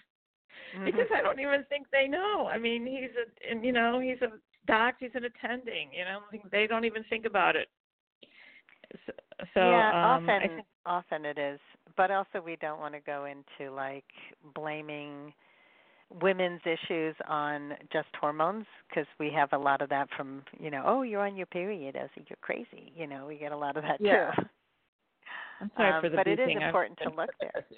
Mhm. 0.76 0.86
because 0.86 1.08
I 1.14 1.22
don't 1.22 1.40
even 1.40 1.64
think 1.70 1.88
they 1.92 2.08
know. 2.08 2.48
I 2.52 2.58
mean, 2.58 2.86
he's 2.86 3.12
a, 3.16 3.52
and 3.52 3.64
you 3.64 3.72
know, 3.72 4.00
he's 4.00 4.22
a 4.22 4.32
doc, 4.68 4.96
he's 5.00 5.12
an 5.14 5.26
attending. 5.26 5.90
You 5.94 6.06
know, 6.06 6.20
they 6.52 6.68
don't 6.68 6.86
even 6.86 7.04
think 7.10 7.26
about 7.26 7.56
it. 7.56 7.68
So, 9.06 9.14
so 9.54 9.60
yeah, 9.62 9.90
um, 9.90 10.26
often 10.28 10.40
think, 10.40 10.66
often 10.86 11.26
it 11.26 11.38
is, 11.38 11.60
but 11.98 12.12
also 12.12 12.42
we 12.44 12.56
don't 12.58 12.80
want 12.80 12.94
to 12.94 13.00
go 13.02 13.26
into 13.26 13.74
like 13.74 14.06
blaming 14.54 15.34
women's 16.22 16.62
issues 16.66 17.16
on 17.28 17.74
just 17.92 18.08
hormones 18.20 18.66
because 18.88 19.08
we 19.20 19.32
have 19.32 19.50
a 19.54 19.58
lot 19.58 19.82
of 19.82 19.90
that 19.90 20.08
from 20.16 20.44
you 20.60 20.70
know 20.70 20.84
oh 20.86 21.02
you're 21.02 21.26
on 21.26 21.36
your 21.36 21.48
period 21.48 21.96
as 21.96 22.10
you're 22.30 22.38
crazy 22.42 22.92
you 22.96 23.08
know 23.08 23.26
we 23.26 23.38
get 23.38 23.52
a 23.52 23.58
lot 23.58 23.76
of 23.76 23.84
that 23.84 24.00
Yeah. 24.00 24.32
too. 24.32 24.44
I'm 25.62 25.72
sorry 25.76 25.94
um, 25.94 26.02
for 26.02 26.10
the 26.10 26.18
but 26.18 26.28
it 26.28 26.40
is. 26.40 26.50
I've 26.50 26.68
important 26.68 27.00
to 27.00 27.10
look 27.10 27.30
there. 27.40 27.66
Yeah. 27.70 27.78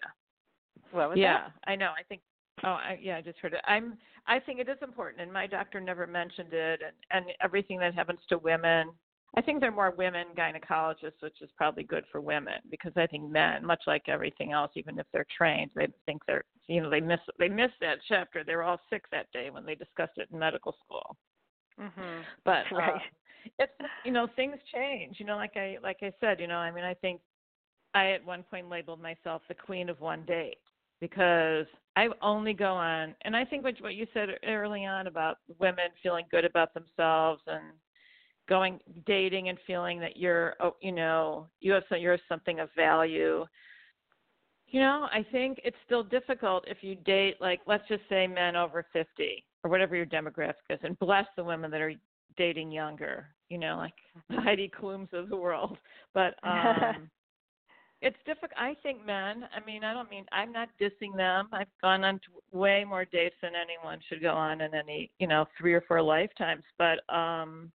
What 0.91 1.09
was 1.09 1.17
yeah, 1.17 1.49
I 1.65 1.75
know. 1.75 1.91
I 1.97 2.03
think. 2.07 2.21
Oh, 2.63 2.69
I, 2.69 2.97
yeah, 3.01 3.17
I 3.17 3.21
just 3.21 3.39
heard 3.39 3.53
it. 3.53 3.61
I'm. 3.65 3.97
I 4.25 4.39
think 4.39 4.59
it 4.59 4.67
is 4.67 4.77
important, 4.81 5.21
and 5.21 5.31
my 5.31 5.47
doctor 5.47 5.79
never 5.79 6.07
mentioned 6.07 6.53
it, 6.53 6.81
and 6.81 6.95
and 7.11 7.33
everything 7.41 7.79
that 7.79 7.93
happens 7.93 8.19
to 8.29 8.37
women. 8.37 8.89
I 9.35 9.41
think 9.41 9.59
there 9.59 9.69
are 9.69 9.75
more 9.75 9.91
women 9.91 10.27
gynecologists, 10.35 11.21
which 11.21 11.41
is 11.41 11.49
probably 11.57 11.83
good 11.83 12.05
for 12.11 12.21
women 12.21 12.55
because 12.71 12.93
I 12.95 13.05
think 13.07 13.29
men, 13.29 13.65
much 13.65 13.81
like 13.85 14.03
everything 14.07 14.53
else, 14.53 14.71
even 14.75 14.97
if 14.97 15.05
they're 15.11 15.27
trained, 15.37 15.69
they 15.75 15.87
think 16.05 16.21
they're, 16.25 16.45
you 16.67 16.81
know, 16.81 16.89
they 16.89 17.01
miss 17.01 17.19
they 17.37 17.49
miss 17.49 17.71
that 17.81 17.99
chapter. 18.07 18.43
They 18.43 18.55
were 18.55 18.63
all 18.63 18.79
sick 18.89 19.03
that 19.11 19.31
day 19.33 19.49
when 19.51 19.65
they 19.65 19.75
discussed 19.75 20.17
it 20.17 20.29
in 20.31 20.39
medical 20.39 20.75
school. 20.83 21.15
that? 21.77 21.91
Mhm. 21.95 22.23
But 22.45 22.63
Right. 22.71 22.93
um, 22.95 23.01
it's 23.59 23.71
you 24.03 24.11
know 24.11 24.27
things 24.35 24.57
change. 24.73 25.19
You 25.19 25.25
know, 25.25 25.35
like 25.35 25.55
I 25.55 25.77
like 25.83 25.97
I 26.01 26.11
said, 26.19 26.39
you 26.39 26.47
know, 26.47 26.57
I 26.57 26.71
mean, 26.71 26.83
I 26.83 26.93
think 26.95 27.21
I 27.97 28.11
at 28.11 28.23
one 28.23 28.43
point 28.43 28.69
labeled 28.69 29.01
myself 29.01 29.41
the 29.47 29.55
queen 29.55 29.89
of 29.89 29.99
one 29.99 30.23
date 30.25 30.59
because 31.01 31.65
I 31.95 32.09
only 32.21 32.53
go 32.53 32.73
on, 32.73 33.15
and 33.23 33.35
I 33.35 33.43
think 33.43 33.63
what 33.63 33.73
what 33.81 33.95
you 33.95 34.05
said 34.13 34.29
early 34.47 34.85
on 34.85 35.07
about 35.07 35.37
women 35.57 35.87
feeling 36.03 36.25
good 36.29 36.45
about 36.45 36.75
themselves 36.75 37.41
and 37.47 37.63
going 38.47 38.79
dating 39.07 39.49
and 39.49 39.57
feeling 39.65 39.99
that 39.99 40.15
you're 40.15 40.53
oh, 40.59 40.75
you 40.79 40.91
know 40.91 41.47
you 41.59 41.71
have 41.71 41.83
some, 41.89 41.99
you're 41.99 42.19
something 42.29 42.59
of 42.59 42.69
value. 42.75 43.43
You 44.67 44.81
know 44.81 45.07
i 45.13 45.25
think 45.31 45.61
it's 45.63 45.77
still 45.85 46.03
difficult 46.03 46.65
if 46.67 46.79
you 46.81 46.95
date 46.95 47.35
like 47.39 47.61
let's 47.67 47.87
just 47.87 48.01
say 48.09 48.27
men 48.27 48.57
over 48.57 48.85
50 48.91 49.45
or 49.63 49.71
whatever 49.71 49.95
your 49.95 50.05
demographic 50.05 50.67
is 50.69 50.79
and 50.83 50.99
bless 50.99 51.25
the 51.37 51.43
women 51.43 51.71
that 51.71 51.79
are 51.79 51.93
dating 52.35 52.69
younger 52.73 53.27
you 53.47 53.57
know 53.57 53.77
like 53.77 53.93
the 54.29 54.41
heidi 54.41 54.69
klums 54.69 55.13
of 55.13 55.29
the 55.29 55.37
world. 55.37 55.77
But 56.13 56.35
um 56.43 57.09
it's 58.01 58.17
difficult 58.25 58.51
i 58.57 58.75
think 58.83 59.03
men 59.05 59.43
i 59.55 59.65
mean 59.65 59.83
i 59.83 59.93
don't 59.93 60.09
mean 60.09 60.25
i'm 60.31 60.51
not 60.51 60.69
dissing 60.79 61.15
them 61.15 61.47
i've 61.51 61.67
gone 61.81 62.03
on 62.03 62.15
to 62.15 62.57
way 62.57 62.83
more 62.83 63.05
dates 63.05 63.35
than 63.41 63.51
anyone 63.55 63.99
should 64.07 64.21
go 64.21 64.33
on 64.33 64.61
in 64.61 64.73
any 64.73 65.09
you 65.19 65.27
know 65.27 65.45
three 65.57 65.73
or 65.73 65.81
four 65.87 66.01
lifetimes 66.01 66.63
but 66.77 66.99
um 67.13 67.71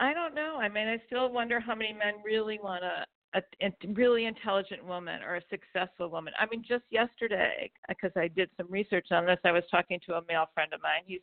I 0.00 0.14
don't 0.14 0.34
know. 0.34 0.56
I 0.58 0.68
mean, 0.68 0.88
I 0.88 0.98
still 1.06 1.30
wonder 1.30 1.60
how 1.60 1.74
many 1.74 1.92
men 1.92 2.14
really 2.24 2.58
want 2.60 2.82
a, 2.82 3.04
a, 3.34 3.42
a 3.60 3.92
really 3.92 4.24
intelligent 4.24 4.82
woman 4.82 5.20
or 5.22 5.36
a 5.36 5.42
successful 5.50 6.08
woman. 6.08 6.32
I 6.40 6.46
mean, 6.50 6.64
just 6.66 6.84
yesterday, 6.90 7.70
because 7.86 8.10
I 8.16 8.28
did 8.28 8.48
some 8.56 8.66
research 8.70 9.08
on 9.10 9.26
this, 9.26 9.38
I 9.44 9.52
was 9.52 9.62
talking 9.70 10.00
to 10.06 10.14
a 10.14 10.22
male 10.26 10.46
friend 10.54 10.72
of 10.72 10.80
mine. 10.82 11.02
He's 11.04 11.20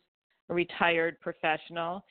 a 0.48 0.54
retired 0.54 1.20
professional, 1.20 2.04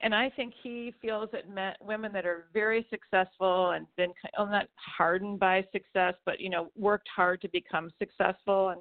and 0.00 0.14
I 0.14 0.30
think 0.30 0.52
he 0.62 0.92
feels 1.00 1.28
that 1.32 1.48
men, 1.48 1.74
women 1.80 2.12
that 2.12 2.26
are 2.26 2.46
very 2.52 2.86
successful 2.90 3.70
and 3.70 3.86
been 3.96 4.12
well, 4.36 4.46
not 4.46 4.66
hardened 4.76 5.38
by 5.40 5.64
success, 5.72 6.14
but 6.26 6.40
you 6.40 6.50
know, 6.50 6.70
worked 6.76 7.08
hard 7.14 7.40
to 7.42 7.48
become 7.48 7.90
successful, 7.98 8.70
and 8.70 8.80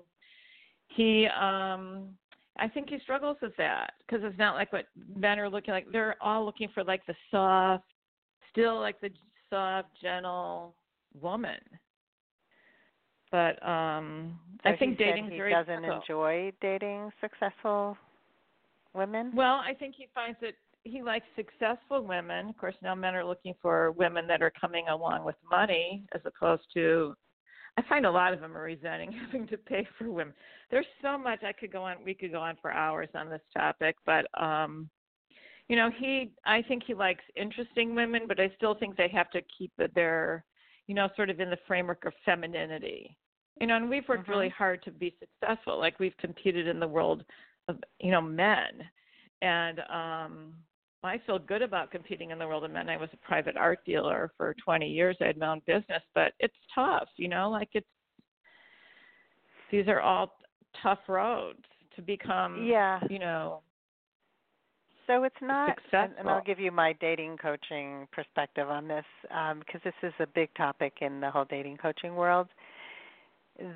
he 0.87 1.27
um 1.27 2.09
I 2.57 2.67
think 2.67 2.89
he 2.89 2.99
struggles 2.99 3.37
with 3.41 3.55
that 3.57 3.93
because 4.05 4.23
it's 4.23 4.37
not 4.37 4.55
like 4.55 4.71
what 4.71 4.85
men 5.15 5.39
are 5.39 5.49
looking 5.49 5.73
like. 5.73 5.87
They're 5.91 6.15
all 6.21 6.45
looking 6.45 6.69
for 6.73 6.83
like 6.83 7.05
the 7.07 7.15
soft, 7.31 7.85
still 8.51 8.79
like 8.79 8.99
the 9.01 9.09
soft, 9.49 9.89
gentle 10.01 10.75
woman. 11.19 11.59
But 13.31 13.65
um 13.67 14.39
So 14.63 14.69
I 14.69 14.77
think 14.77 14.97
dating's 14.97 15.31
he 15.31 15.37
very 15.37 15.51
doesn't 15.51 15.81
difficult. 15.81 16.03
enjoy 16.03 16.51
dating 16.61 17.11
successful 17.21 17.97
women. 18.93 19.31
Well, 19.33 19.55
I 19.55 19.73
think 19.73 19.95
he 19.97 20.07
finds 20.13 20.37
that 20.41 20.53
he 20.83 21.01
likes 21.01 21.25
successful 21.35 22.03
women. 22.03 22.49
Of 22.49 22.57
course, 22.57 22.75
now 22.81 22.93
men 22.95 23.15
are 23.15 23.25
looking 23.25 23.53
for 23.61 23.91
women 23.91 24.27
that 24.27 24.41
are 24.41 24.51
coming 24.59 24.87
along 24.89 25.23
with 25.23 25.35
money 25.49 26.05
as 26.13 26.21
opposed 26.25 26.63
to 26.73 27.15
I 27.77 27.81
find 27.89 28.05
a 28.05 28.11
lot 28.11 28.33
of 28.33 28.39
them 28.39 28.55
are 28.55 28.63
resenting 28.63 29.11
having 29.25 29.47
to 29.47 29.57
pay 29.57 29.87
for 29.97 30.11
women. 30.11 30.33
There's 30.69 30.85
so 31.01 31.17
much 31.17 31.43
I 31.43 31.53
could 31.53 31.71
go 31.71 31.83
on 31.83 31.97
we 32.05 32.13
could 32.13 32.31
go 32.31 32.41
on 32.41 32.57
for 32.61 32.71
hours 32.71 33.09
on 33.15 33.29
this 33.29 33.41
topic, 33.55 33.95
but 34.05 34.25
um 34.39 34.89
you 35.69 35.77
know, 35.77 35.89
he 35.97 36.31
I 36.45 36.61
think 36.61 36.83
he 36.85 36.93
likes 36.93 37.23
interesting 37.35 37.95
women, 37.95 38.23
but 38.27 38.39
I 38.39 38.51
still 38.57 38.75
think 38.75 38.95
they 38.97 39.07
have 39.09 39.29
to 39.31 39.41
keep 39.57 39.71
their 39.95 40.43
you 40.87 40.95
know, 40.95 41.07
sort 41.15 41.29
of 41.29 41.39
in 41.39 41.49
the 41.49 41.57
framework 41.65 42.03
of 42.05 42.13
femininity. 42.25 43.15
You 43.61 43.67
know, 43.67 43.77
and 43.77 43.89
we've 43.89 44.07
worked 44.09 44.25
Mhm. 44.27 44.31
really 44.31 44.49
hard 44.49 44.83
to 44.83 44.91
be 44.91 45.15
successful. 45.19 45.79
Like 45.79 45.97
we've 45.99 46.17
competed 46.17 46.67
in 46.67 46.79
the 46.79 46.87
world 46.87 47.23
of 47.69 47.81
you 47.99 48.11
know, 48.11 48.21
men. 48.21 48.89
And 49.41 49.79
um 49.89 50.55
I 51.03 51.19
feel 51.25 51.39
good 51.39 51.61
about 51.61 51.91
competing 51.91 52.31
in 52.31 52.39
the 52.39 52.47
world 52.47 52.63
of 52.63 52.71
men. 52.71 52.89
I 52.89 52.97
was 52.97 53.09
a 53.13 53.17
private 53.17 53.57
art 53.57 53.79
dealer 53.85 54.31
for 54.37 54.55
20 54.63 54.87
years. 54.87 55.17
I 55.21 55.25
had 55.25 55.37
my 55.37 55.49
own 55.49 55.61
business, 55.65 56.01
but 56.15 56.33
it's 56.39 56.53
tough, 56.73 57.09
you 57.17 57.27
know, 57.27 57.49
like 57.49 57.69
it's 57.73 57.87
these 59.73 59.87
are 59.87 60.01
all 60.01 60.35
tough 60.83 60.99
roads 61.07 61.63
to 61.95 62.01
become 62.01 62.65
yeah 62.65 62.99
you 63.09 63.19
know 63.19 63.61
so 65.07 65.23
it's 65.23 65.35
not 65.41 65.75
successful. 65.75 66.15
and, 66.19 66.29
i'll 66.29 66.43
give 66.43 66.59
you 66.59 66.71
my 66.71 66.93
dating 67.01 67.37
coaching 67.37 68.07
perspective 68.11 68.69
on 68.69 68.87
this 68.87 69.05
because 69.23 69.81
um, 69.81 69.81
this 69.83 69.93
is 70.03 70.13
a 70.19 70.27
big 70.27 70.49
topic 70.55 70.93
in 71.01 71.19
the 71.19 71.29
whole 71.29 71.45
dating 71.45 71.77
coaching 71.77 72.15
world 72.15 72.47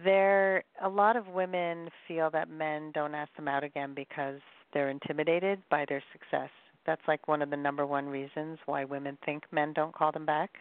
there 0.03 0.63
a 0.84 0.89
lot 0.89 1.15
of 1.15 1.27
women 1.27 1.89
feel 2.07 2.29
that 2.29 2.50
men 2.50 2.91
don't 2.93 3.13
ask 3.15 3.34
them 3.36 3.48
out 3.48 3.63
again 3.63 3.93
because 3.96 4.39
they're 4.74 4.89
intimidated 4.89 5.62
by 5.69 5.86
their 5.89 6.03
success 6.12 6.50
that's 6.88 7.01
like 7.08 7.27
one 7.27 7.44
of 7.44 7.51
the 7.51 7.58
number 7.58 7.86
one 7.86 8.08
reasons 8.08 8.58
why 8.65 8.84
women 8.86 9.17
think 9.24 9.44
men 9.51 9.74
don't 9.74 9.94
call 9.94 10.12
them 10.12 10.25
back 10.25 10.51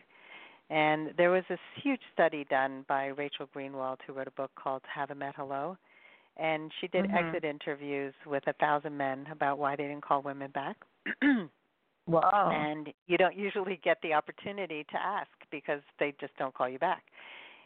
and 0.68 1.10
there 1.16 1.30
was 1.30 1.44
this 1.48 1.60
huge 1.82 2.00
study 2.12 2.44
done 2.50 2.84
by 2.88 3.06
Rachel 3.06 3.48
Greenwald, 3.54 3.98
who 4.06 4.12
wrote 4.12 4.26
a 4.26 4.32
book 4.32 4.50
called 4.56 4.82
Have 4.92 5.10
Him 5.10 5.22
at 5.22 5.36
Hello, 5.36 5.76
and 6.36 6.72
she 6.80 6.88
did 6.88 7.04
mm-hmm. 7.04 7.16
exit 7.16 7.44
interviews 7.44 8.14
with 8.26 8.42
a 8.48 8.52
thousand 8.54 8.96
men 8.96 9.26
about 9.30 9.58
why 9.58 9.76
they 9.76 9.84
didn't 9.84 10.04
call 10.04 10.22
women 10.22 10.50
back. 10.50 10.76
wow! 12.08 12.50
And 12.52 12.88
you 13.06 13.16
don't 13.16 13.36
usually 13.36 13.80
get 13.84 13.98
the 14.02 14.12
opportunity 14.12 14.84
to 14.90 14.96
ask 14.98 15.30
because 15.52 15.80
they 16.00 16.14
just 16.20 16.36
don't 16.36 16.54
call 16.54 16.68
you 16.68 16.80
back. 16.80 17.04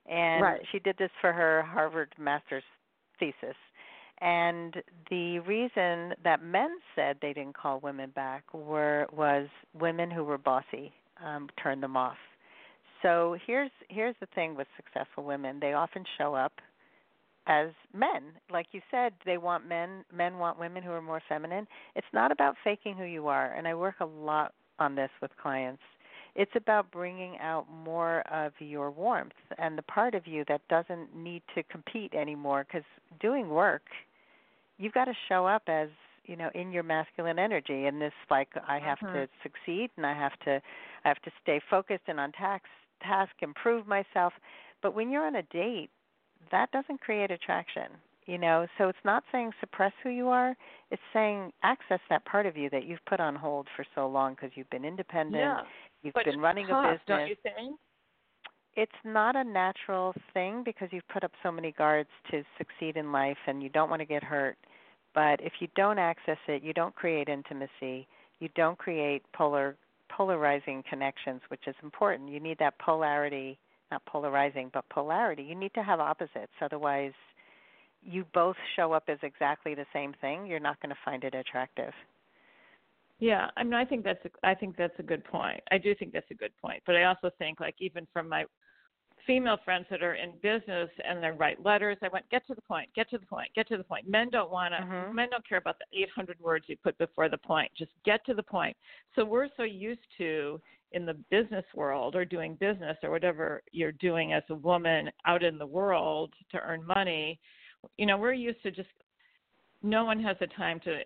And 0.07 0.43
right. 0.43 0.61
she 0.71 0.79
did 0.79 0.97
this 0.99 1.11
for 1.23 1.33
her 1.33 1.63
Harvard 1.63 2.13
master's 2.19 2.65
thesis. 3.19 3.57
And 4.21 4.83
the 5.09 5.39
reason 5.41 6.15
that 6.25 6.43
men 6.43 6.79
said 6.95 7.17
they 7.23 7.33
didn't 7.33 7.57
call 7.57 7.81
women 7.81 8.11
back 8.11 8.45
were 8.53 9.07
was 9.13 9.49
women 9.79 10.11
who 10.11 10.25
were 10.25 10.39
bossy 10.39 10.93
um, 11.25 11.49
turned 11.63 11.83
them 11.83 11.97
off 11.97 12.19
so 13.03 13.37
here's 13.47 13.71
here's 13.89 14.15
the 14.21 14.27
thing 14.35 14.55
with 14.55 14.67
successful 14.77 15.25
women. 15.25 15.59
They 15.61 15.73
often 15.73 16.05
show 16.19 16.35
up 16.35 16.53
as 17.47 17.69
men. 17.95 18.33
Like 18.51 18.67
you 18.73 18.81
said, 18.91 19.13
they 19.25 19.39
want 19.39 19.67
men 19.67 20.05
men 20.13 20.39
want 20.39 20.59
women 20.59 20.83
who 20.83 20.91
are 20.91 21.03
more 21.03 21.23
feminine. 21.29 21.67
It's 21.95 22.07
not 22.13 22.33
about 22.33 22.57
faking 22.63 22.97
who 22.97 23.05
you 23.05 23.29
are, 23.29 23.55
and 23.55 23.67
I 23.67 23.75
work 23.75 23.97
a 24.01 24.07
lot 24.07 24.53
on 24.79 24.95
this 24.95 25.11
with 25.23 25.31
clients. 25.41 25.83
It's 26.37 26.53
about 26.55 26.91
bringing 26.93 27.39
out 27.39 27.67
more 27.85 28.21
of 28.33 28.53
your 28.61 28.91
warmth 28.91 29.33
and 29.59 29.77
the 29.77 29.83
part 29.83 30.15
of 30.15 30.29
you 30.29 30.45
that 30.47 30.61
doesn't 30.69 31.15
need 31.15 31.43
to 31.57 31.63
compete 31.65 32.15
anymore 32.15 32.65
cuz 32.71 32.85
doing 33.19 33.49
work 33.49 33.83
you've 34.81 34.93
got 34.93 35.05
to 35.05 35.15
show 35.29 35.47
up 35.47 35.63
as 35.69 35.89
you 36.25 36.37
know 36.37 36.51
in 36.55 36.73
your 36.73 36.83
masculine 36.83 37.39
energy 37.39 37.87
and 37.87 38.01
this 38.01 38.13
like 38.31 38.49
i 38.69 38.79
have 38.79 38.99
mm-hmm. 38.99 39.15
to 39.15 39.29
succeed 39.43 39.91
and 39.97 40.05
i 40.05 40.13
have 40.13 40.39
to 40.45 40.61
i 41.05 41.09
have 41.09 41.21
to 41.23 41.31
stay 41.43 41.61
focused 41.71 42.03
and 42.09 42.19
on 42.19 42.33
task 42.33 42.65
task, 43.03 43.33
improve 43.41 43.87
myself. 43.87 44.33
But 44.83 44.95
when 44.95 45.11
you're 45.11 45.27
on 45.27 45.37
a 45.37 45.43
date, 45.45 45.91
that 46.51 46.71
doesn't 46.73 47.01
create 47.01 47.31
attraction. 47.31 47.89
You 48.27 48.39
know, 48.39 48.67
so 48.79 48.89
it's 48.89 48.99
not 49.05 49.25
saying 49.33 49.51
suppress 49.59 49.93
who 50.05 50.11
you 50.11 50.29
are. 50.29 50.55
It's 50.91 51.03
saying 51.13 51.53
access 51.65 51.99
that 52.11 52.25
part 52.27 52.47
of 52.47 52.57
you 52.57 52.71
that 52.71 52.87
you've 52.87 53.05
put 53.09 53.19
on 53.19 53.35
hold 53.35 53.67
for 53.75 53.85
so 53.95 54.07
long 54.07 54.35
because 54.35 54.51
you've 54.55 54.71
been 54.71 54.85
independent. 54.85 55.37
Yeah. 55.37 55.61
You've 56.03 56.15
but 56.15 56.27
been 56.27 56.39
running 56.39 56.69
tough, 56.69 56.85
a 56.85 56.93
business. 56.93 57.03
Don't 57.09 57.29
you 57.29 57.37
think? 57.43 57.81
It's 58.77 58.93
not 59.05 59.37
a 59.37 59.45
natural 59.45 60.15
thing 60.33 60.63
because 60.65 60.89
you've 60.93 61.09
put 61.09 61.25
up 61.25 61.33
so 61.43 61.51
many 61.51 61.73
guards 61.73 62.09
to 62.31 62.43
succeed 62.57 62.97
in 62.97 63.13
life 63.13 63.37
and 63.47 63.63
you 63.63 63.69
don't 63.69 63.91
want 63.91 64.01
to 64.01 64.07
get 64.07 64.23
hurt. 64.23 64.57
But 65.15 65.41
if 65.41 65.55
you 65.61 65.69
don't 65.75 65.99
access 65.99 66.39
it, 66.47 66.63
you 66.63 66.73
don't 66.73 66.95
create 66.95 67.29
intimacy. 67.29 68.07
You 68.39 68.49
don't 68.55 68.79
create 68.79 69.23
polar 69.33 69.77
polarizing 70.09 70.83
connections, 70.89 71.41
which 71.49 71.67
is 71.67 71.75
important. 71.83 72.31
You 72.31 72.41
need 72.41 72.59
that 72.59 72.79
polarity, 72.79 73.59
not 73.91 74.05
polarizing, 74.07 74.71
but 74.73 74.89
polarity. 74.89 75.43
You 75.43 75.55
need 75.55 75.73
to 75.75 75.83
have 75.83 76.01
opposites. 76.01 76.53
Otherwise, 76.61 77.13
you 78.03 78.25
both 78.35 78.57
show 78.77 78.93
up 78.93 79.05
as 79.09 79.19
exactly 79.23 79.75
the 79.75 79.87
same 79.93 80.15
thing. 80.21 80.47
You're 80.47 80.61
not 80.61 80.81
going 80.81 80.91
to 80.91 80.99
find 81.05 81.23
it 81.23 81.35
attractive. 81.35 81.93
Yeah, 83.21 83.51
I 83.57 83.63
mean, 83.63 83.75
I 83.75 83.85
think 83.85 84.03
that's 84.03 84.25
a, 84.25 84.31
I 84.47 84.55
think 84.55 84.77
that's 84.77 84.99
a 84.99 85.03
good 85.03 85.23
point. 85.25 85.61
I 85.71 85.79
do 85.79 85.95
think 85.95 86.13
that's 86.13 86.31
a 86.31 86.35
good 86.35 86.53
point. 86.61 86.83
But 86.87 86.97
I 86.97 87.05
also 87.05 87.31
think, 87.39 87.61
like, 87.61 87.75
even 87.79 88.07
from 88.13 88.29
my 88.29 88.45
female 89.27 89.59
friends 89.65 89.87
that 89.91 90.03
are 90.03 90.15
in 90.15 90.33
business 90.43 90.89
and 91.07 91.23
they 91.23 91.31
write 91.31 91.65
letters. 91.65 91.97
I 92.03 92.09
went, 92.09 92.29
get 92.31 92.47
to 92.47 92.55
the 92.55 92.63
point, 92.63 92.89
get 92.95 93.09
to 93.11 93.19
the 93.19 93.27
point, 93.27 93.49
get 93.55 93.69
to 93.69 93.77
the 93.77 93.85
point. 93.85 94.09
Men 94.09 94.31
don't 94.31 94.51
want 94.51 94.75
to, 94.75 94.85
mm-hmm. 94.85 95.15
men 95.15 95.29
don't 95.31 95.47
care 95.49 95.59
about 95.59 95.77
the 95.79 96.03
800 96.03 96.39
words 96.41 96.67
you 96.69 96.77
put 96.83 96.97
before 96.99 97.29
the 97.29 97.39
point. 97.39 97.71
Just 97.77 97.93
get 98.05 98.25
to 98.27 98.35
the 98.35 98.43
point. 98.43 98.77
So 99.15 99.25
we're 99.25 99.49
so 99.57 99.63
used 99.63 100.01
to 100.19 100.61
in 100.93 101.07
the 101.07 101.15
business 101.31 101.65
world 101.75 102.17
or 102.17 102.25
doing 102.25 102.57
business 102.57 102.97
or 103.03 103.11
whatever 103.11 103.63
you're 103.73 103.93
doing 103.93 104.33
as 104.33 104.43
a 104.51 104.55
woman 104.55 105.11
out 105.27 105.45
in 105.45 105.57
the 105.57 105.67
world 105.67 106.33
to 106.51 106.59
earn 106.59 106.85
money. 106.85 107.39
You 107.97 108.07
know, 108.07 108.19
we're 108.19 108.33
used 108.33 108.63
to 108.65 108.71
just, 108.71 108.89
no 109.83 110.05
one 110.05 110.21
has 110.23 110.37
the 110.41 110.49
time 110.49 110.81
to 110.85 110.99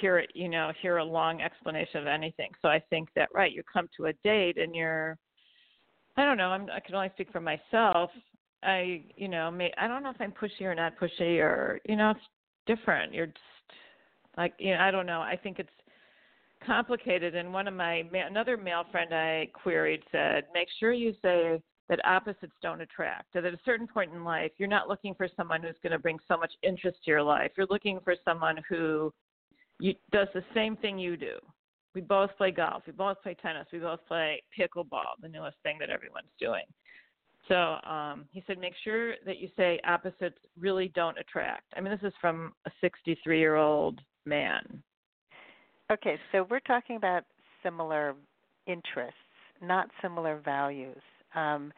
hear 0.00 0.18
it, 0.18 0.30
you 0.34 0.48
know, 0.48 0.70
hear 0.80 0.98
a 0.98 1.04
long 1.04 1.40
explanation 1.40 2.00
of 2.00 2.06
anything. 2.06 2.50
So 2.60 2.68
I 2.68 2.80
think 2.90 3.08
that, 3.16 3.30
right, 3.34 3.52
you 3.52 3.62
come 3.72 3.88
to 3.96 4.06
a 4.06 4.12
date 4.22 4.58
and 4.58 4.74
you're, 4.74 5.18
I 6.16 6.24
don't 6.24 6.36
know. 6.36 6.48
I'm, 6.48 6.68
I 6.70 6.80
can 6.80 6.94
only 6.94 7.10
speak 7.14 7.32
for 7.32 7.40
myself. 7.40 8.10
I, 8.62 9.02
you 9.16 9.28
know, 9.28 9.50
may, 9.50 9.72
I 9.78 9.88
don't 9.88 10.02
know 10.02 10.10
if 10.10 10.20
I'm 10.20 10.32
pushy 10.32 10.62
or 10.62 10.74
not 10.74 10.92
pushy, 10.98 11.38
or 11.38 11.80
you 11.88 11.96
know, 11.96 12.10
it's 12.10 12.20
different. 12.66 13.12
You're 13.12 13.26
just 13.26 13.38
like, 14.36 14.54
you 14.58 14.72
know, 14.72 14.80
I 14.80 14.90
don't 14.90 15.06
know. 15.06 15.20
I 15.20 15.36
think 15.36 15.58
it's 15.58 15.68
complicated. 16.64 17.34
And 17.34 17.52
one 17.52 17.66
of 17.66 17.74
my 17.74 18.04
another 18.12 18.56
male 18.56 18.84
friend 18.90 19.12
I 19.12 19.48
queried 19.52 20.02
said, 20.12 20.44
make 20.54 20.68
sure 20.78 20.92
you 20.92 21.14
say 21.22 21.60
that 21.88 22.04
opposites 22.06 22.52
don't 22.62 22.80
attract. 22.80 23.34
That 23.34 23.44
at 23.44 23.54
a 23.54 23.60
certain 23.64 23.86
point 23.86 24.12
in 24.12 24.24
life, 24.24 24.52
you're 24.58 24.68
not 24.68 24.88
looking 24.88 25.14
for 25.14 25.28
someone 25.36 25.62
who's 25.62 25.74
going 25.82 25.92
to 25.92 25.98
bring 25.98 26.18
so 26.28 26.36
much 26.36 26.52
interest 26.62 26.98
to 27.04 27.10
your 27.10 27.22
life. 27.22 27.50
You're 27.56 27.66
looking 27.68 27.98
for 28.04 28.14
someone 28.24 28.58
who 28.68 29.12
you, 29.80 29.94
does 30.12 30.28
the 30.34 30.44
same 30.54 30.76
thing 30.76 30.98
you 30.98 31.16
do 31.16 31.38
we 31.94 32.00
both 32.00 32.30
play 32.36 32.50
golf. 32.50 32.82
We 32.86 32.92
both 32.92 33.22
play 33.22 33.36
tennis. 33.40 33.66
We 33.72 33.78
both 33.78 34.00
play 34.06 34.42
pickleball, 34.58 35.20
the 35.20 35.28
newest 35.28 35.56
thing 35.62 35.76
that 35.80 35.90
everyone's 35.90 36.32
doing. 36.40 36.64
So 37.48 37.76
um, 37.88 38.26
he 38.30 38.42
said, 38.46 38.58
make 38.58 38.74
sure 38.84 39.14
that 39.26 39.38
you 39.38 39.48
say 39.56 39.80
opposites 39.86 40.38
really 40.58 40.88
don't 40.94 41.18
attract. 41.18 41.64
I 41.76 41.80
mean, 41.80 41.92
this 41.92 42.06
is 42.06 42.14
from 42.20 42.52
a 42.66 42.70
63 42.80 43.38
year 43.38 43.56
old 43.56 44.00
man. 44.24 44.82
Okay, 45.90 46.16
so 46.30 46.46
we're 46.48 46.60
talking 46.60 46.96
about 46.96 47.24
similar 47.62 48.14
interests, 48.66 49.14
not 49.60 49.88
similar 50.00 50.40
values. 50.42 51.02
Um, 51.34 51.72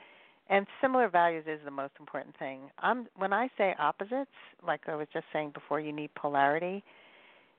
and 0.51 0.67
similar 0.83 1.09
values 1.09 1.45
is 1.47 1.61
the 1.65 1.71
most 1.71 1.95
important 1.99 2.37
thing. 2.39 2.71
I'm, 2.79 3.07
when 3.17 3.33
I 3.33 3.49
say 3.57 3.75
opposites, 3.79 4.31
like 4.65 4.83
I 4.87 4.95
was 4.95 5.09
just 5.13 5.25
saying 5.33 5.53
before, 5.55 5.81
you 5.81 5.93
need 5.93 6.15
polarity 6.15 6.85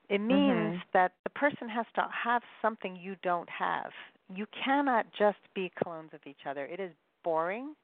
it 0.08 0.20
means 0.20 0.74
mm-hmm. 0.74 0.76
that 0.92 1.12
the 1.24 1.30
person 1.30 1.68
has 1.68 1.86
to 1.96 2.06
have 2.24 2.42
something 2.62 2.96
you 2.96 3.16
don't 3.22 3.48
have. 3.48 3.90
You 4.34 4.46
cannot 4.64 5.06
just 5.18 5.38
be 5.54 5.70
clones 5.82 6.10
of 6.12 6.20
each 6.26 6.46
other. 6.48 6.64
It 6.66 6.80
is 6.80 6.92
boring. 7.24 7.74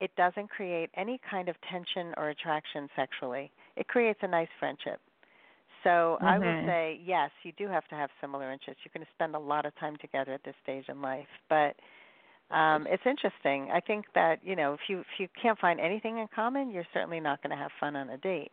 It 0.00 0.10
doesn't 0.16 0.48
create 0.50 0.90
any 0.96 1.20
kind 1.28 1.48
of 1.48 1.56
tension 1.70 2.14
or 2.16 2.30
attraction 2.30 2.88
sexually. 2.96 3.50
It 3.76 3.86
creates 3.86 4.20
a 4.22 4.28
nice 4.28 4.48
friendship. 4.58 5.00
So 5.84 6.18
mm-hmm. 6.20 6.26
I 6.26 6.38
would 6.38 6.66
say 6.66 7.00
yes, 7.04 7.30
you 7.42 7.52
do 7.56 7.68
have 7.68 7.86
to 7.88 7.94
have 7.94 8.10
similar 8.20 8.52
interests. 8.52 8.82
You're 8.84 8.92
going 8.94 9.06
to 9.06 9.12
spend 9.14 9.34
a 9.34 9.38
lot 9.38 9.66
of 9.66 9.76
time 9.78 9.96
together 10.00 10.32
at 10.32 10.42
this 10.44 10.54
stage 10.62 10.84
in 10.88 11.00
life, 11.00 11.28
but 11.48 11.76
um 12.54 12.88
it's 12.90 13.04
interesting. 13.06 13.68
I 13.72 13.78
think 13.78 14.06
that, 14.16 14.40
you 14.42 14.56
know, 14.56 14.74
if 14.74 14.80
you 14.88 15.00
if 15.00 15.06
you 15.18 15.28
can't 15.40 15.58
find 15.58 15.78
anything 15.78 16.18
in 16.18 16.26
common, 16.34 16.70
you're 16.70 16.86
certainly 16.92 17.20
not 17.20 17.40
going 17.42 17.50
to 17.50 17.56
have 17.56 17.70
fun 17.78 17.94
on 17.94 18.10
a 18.10 18.18
date 18.18 18.50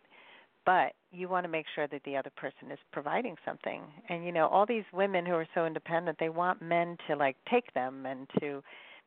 but 0.67 0.91
you 1.11 1.29
want 1.29 1.45
to 1.45 1.47
make 1.49 1.65
sure 1.73 1.87
that 1.87 2.01
the 2.03 2.17
other 2.17 2.29
person 2.35 2.69
is 2.69 2.77
providing 2.91 3.37
something 3.45 3.81
and 4.09 4.23
you 4.23 4.31
know 4.31 4.47
all 4.47 4.65
these 4.67 4.83
women 4.93 5.25
who 5.25 5.31
are 5.31 5.47
so 5.55 5.65
independent 5.65 6.17
they 6.19 6.29
want 6.29 6.61
men 6.61 6.97
to 7.07 7.15
like 7.15 7.37
take 7.49 7.73
them 7.73 8.05
and 8.05 8.27
to 8.39 8.61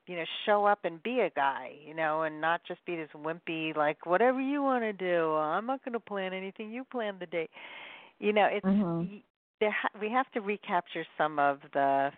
you 0.07 0.17
know 0.17 0.25
show 0.47 0.65
up 0.65 0.81
and 0.85 1.01
be 1.03 1.21
a 1.21 1.31
guy 1.37 1.73
you 1.87 1.95
know 1.95 2.23
and 2.23 2.41
not 2.41 2.63
just 2.67 2.85
be 2.87 2.97
this 2.97 3.11
wimpy 3.15 3.77
like 3.77 4.07
whatever 4.07 4.41
you 4.41 4.63
want 4.63 4.83
to 4.83 4.93
do 4.95 5.35
i'm 5.35 5.67
not 5.67 5.85
going 5.85 5.93
to 5.93 6.01
plan 6.01 6.33
anything 6.33 6.73
you 6.73 6.83
plan 6.83 7.15
the 7.21 7.27
date 7.27 7.51
you 8.19 8.33
know 8.33 8.49
it's 8.51 8.65
mm-hmm. 8.65 9.17
there 9.61 9.71
ha- 9.71 10.01
we 10.01 10.11
have 10.11 10.29
to 10.33 10.41
recapture 10.41 11.05
some 11.19 11.39
of 11.39 11.59
the 11.75 12.11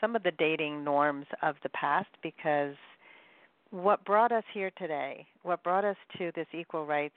some 0.00 0.16
of 0.16 0.22
the 0.24 0.32
dating 0.32 0.82
norms 0.82 1.26
of 1.42 1.54
the 1.62 1.68
past 1.70 2.08
because 2.22 2.74
what 3.70 4.04
brought 4.04 4.32
us 4.32 4.44
here 4.52 4.72
today 4.76 5.24
what 5.44 5.62
brought 5.62 5.84
us 5.84 5.96
to 6.18 6.32
this 6.34 6.46
equal 6.52 6.84
rights 6.84 7.14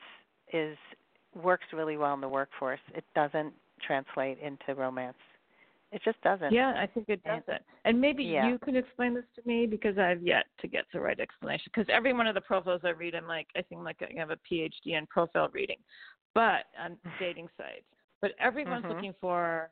is 0.54 0.78
works 1.36 1.65
really 1.74 1.98
well 1.98 2.13
in 2.13 2.22
the 2.22 2.30
workforce, 2.30 2.80
it 2.96 3.04
doesn't 3.15 3.54
translate 3.86 4.39
into 4.39 4.76
romance. 4.80 5.17
It 5.91 6.02
just 6.06 6.22
doesn't. 6.22 6.54
Yeah, 6.54 6.74
I 6.78 6.88
think 6.88 7.10
it 7.10 7.22
doesn't. 7.24 7.62
And 7.84 8.00
maybe 8.00 8.24
yeah. 8.24 8.48
you 8.48 8.58
can 8.60 8.78
explain 8.78 9.13
this 9.13 9.26
to 9.36 9.41
me 9.46 9.65
because 9.65 9.98
I've 9.98 10.22
yet 10.22 10.46
to 10.62 10.67
get 10.67 10.86
the 10.94 11.02
right 11.02 11.20
explanation. 11.20 11.70
Because 11.74 11.88
every 11.94 12.13
one 12.13 12.28
of 12.28 12.36
the 12.36 12.41
profiles 12.41 12.82
I 12.86 12.91
read, 12.91 13.13
I'm 13.13 13.28
like, 13.28 13.48
I 13.58 13.62
think 13.62 13.84
like 13.84 13.98
I 14.02 14.17
have 14.17 14.30
a 14.30 14.38
PhD 14.50 14.98
in 14.98 15.06
profile 15.08 15.50
reading, 15.52 15.80
but 16.34 16.65
on 16.82 16.96
dating 17.20 17.50
sites. 17.58 17.84
But 18.22 18.32
everyone's 18.39 18.86
mm-hmm. 18.86 18.94
looking 18.94 19.13
for, 19.20 19.70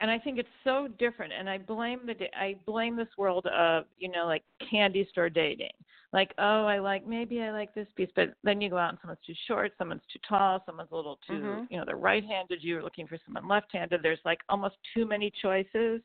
and 0.00 0.10
I 0.10 0.18
think 0.18 0.38
it's 0.38 0.48
so 0.62 0.88
different. 0.98 1.32
And 1.38 1.50
I 1.50 1.58
blame 1.58 2.00
the 2.06 2.14
I 2.34 2.56
blame 2.64 2.96
this 2.96 3.08
world 3.18 3.46
of 3.46 3.84
you 3.98 4.10
know 4.10 4.24
like 4.24 4.44
candy 4.70 5.06
store 5.10 5.28
dating. 5.28 5.72
Like 6.14 6.32
oh 6.38 6.64
i 6.64 6.78
like 6.78 7.06
maybe 7.06 7.42
i 7.42 7.50
like 7.50 7.74
this 7.74 7.88
piece 7.96 8.08
but 8.16 8.34
then 8.42 8.60
you 8.60 8.70
go 8.70 8.78
out 8.78 8.88
and 8.90 8.98
someone's 9.02 9.20
too 9.26 9.34
short 9.46 9.72
someone's 9.76 10.00
too 10.12 10.18
tall 10.26 10.62
someone's 10.64 10.88
a 10.92 10.96
little 10.96 11.18
too 11.26 11.58
Mhm. 11.58 11.66
you 11.70 11.76
know 11.76 11.84
they're 11.84 11.96
right 11.96 12.24
handed 12.24 12.62
you're 12.62 12.82
looking 12.82 13.06
for 13.06 13.18
someone 13.26 13.46
left 13.48 13.70
handed 13.72 14.00
there's 14.02 14.24
like 14.24 14.40
almost 14.48 14.76
too 14.94 15.04
many 15.04 15.30
choices 15.42 16.00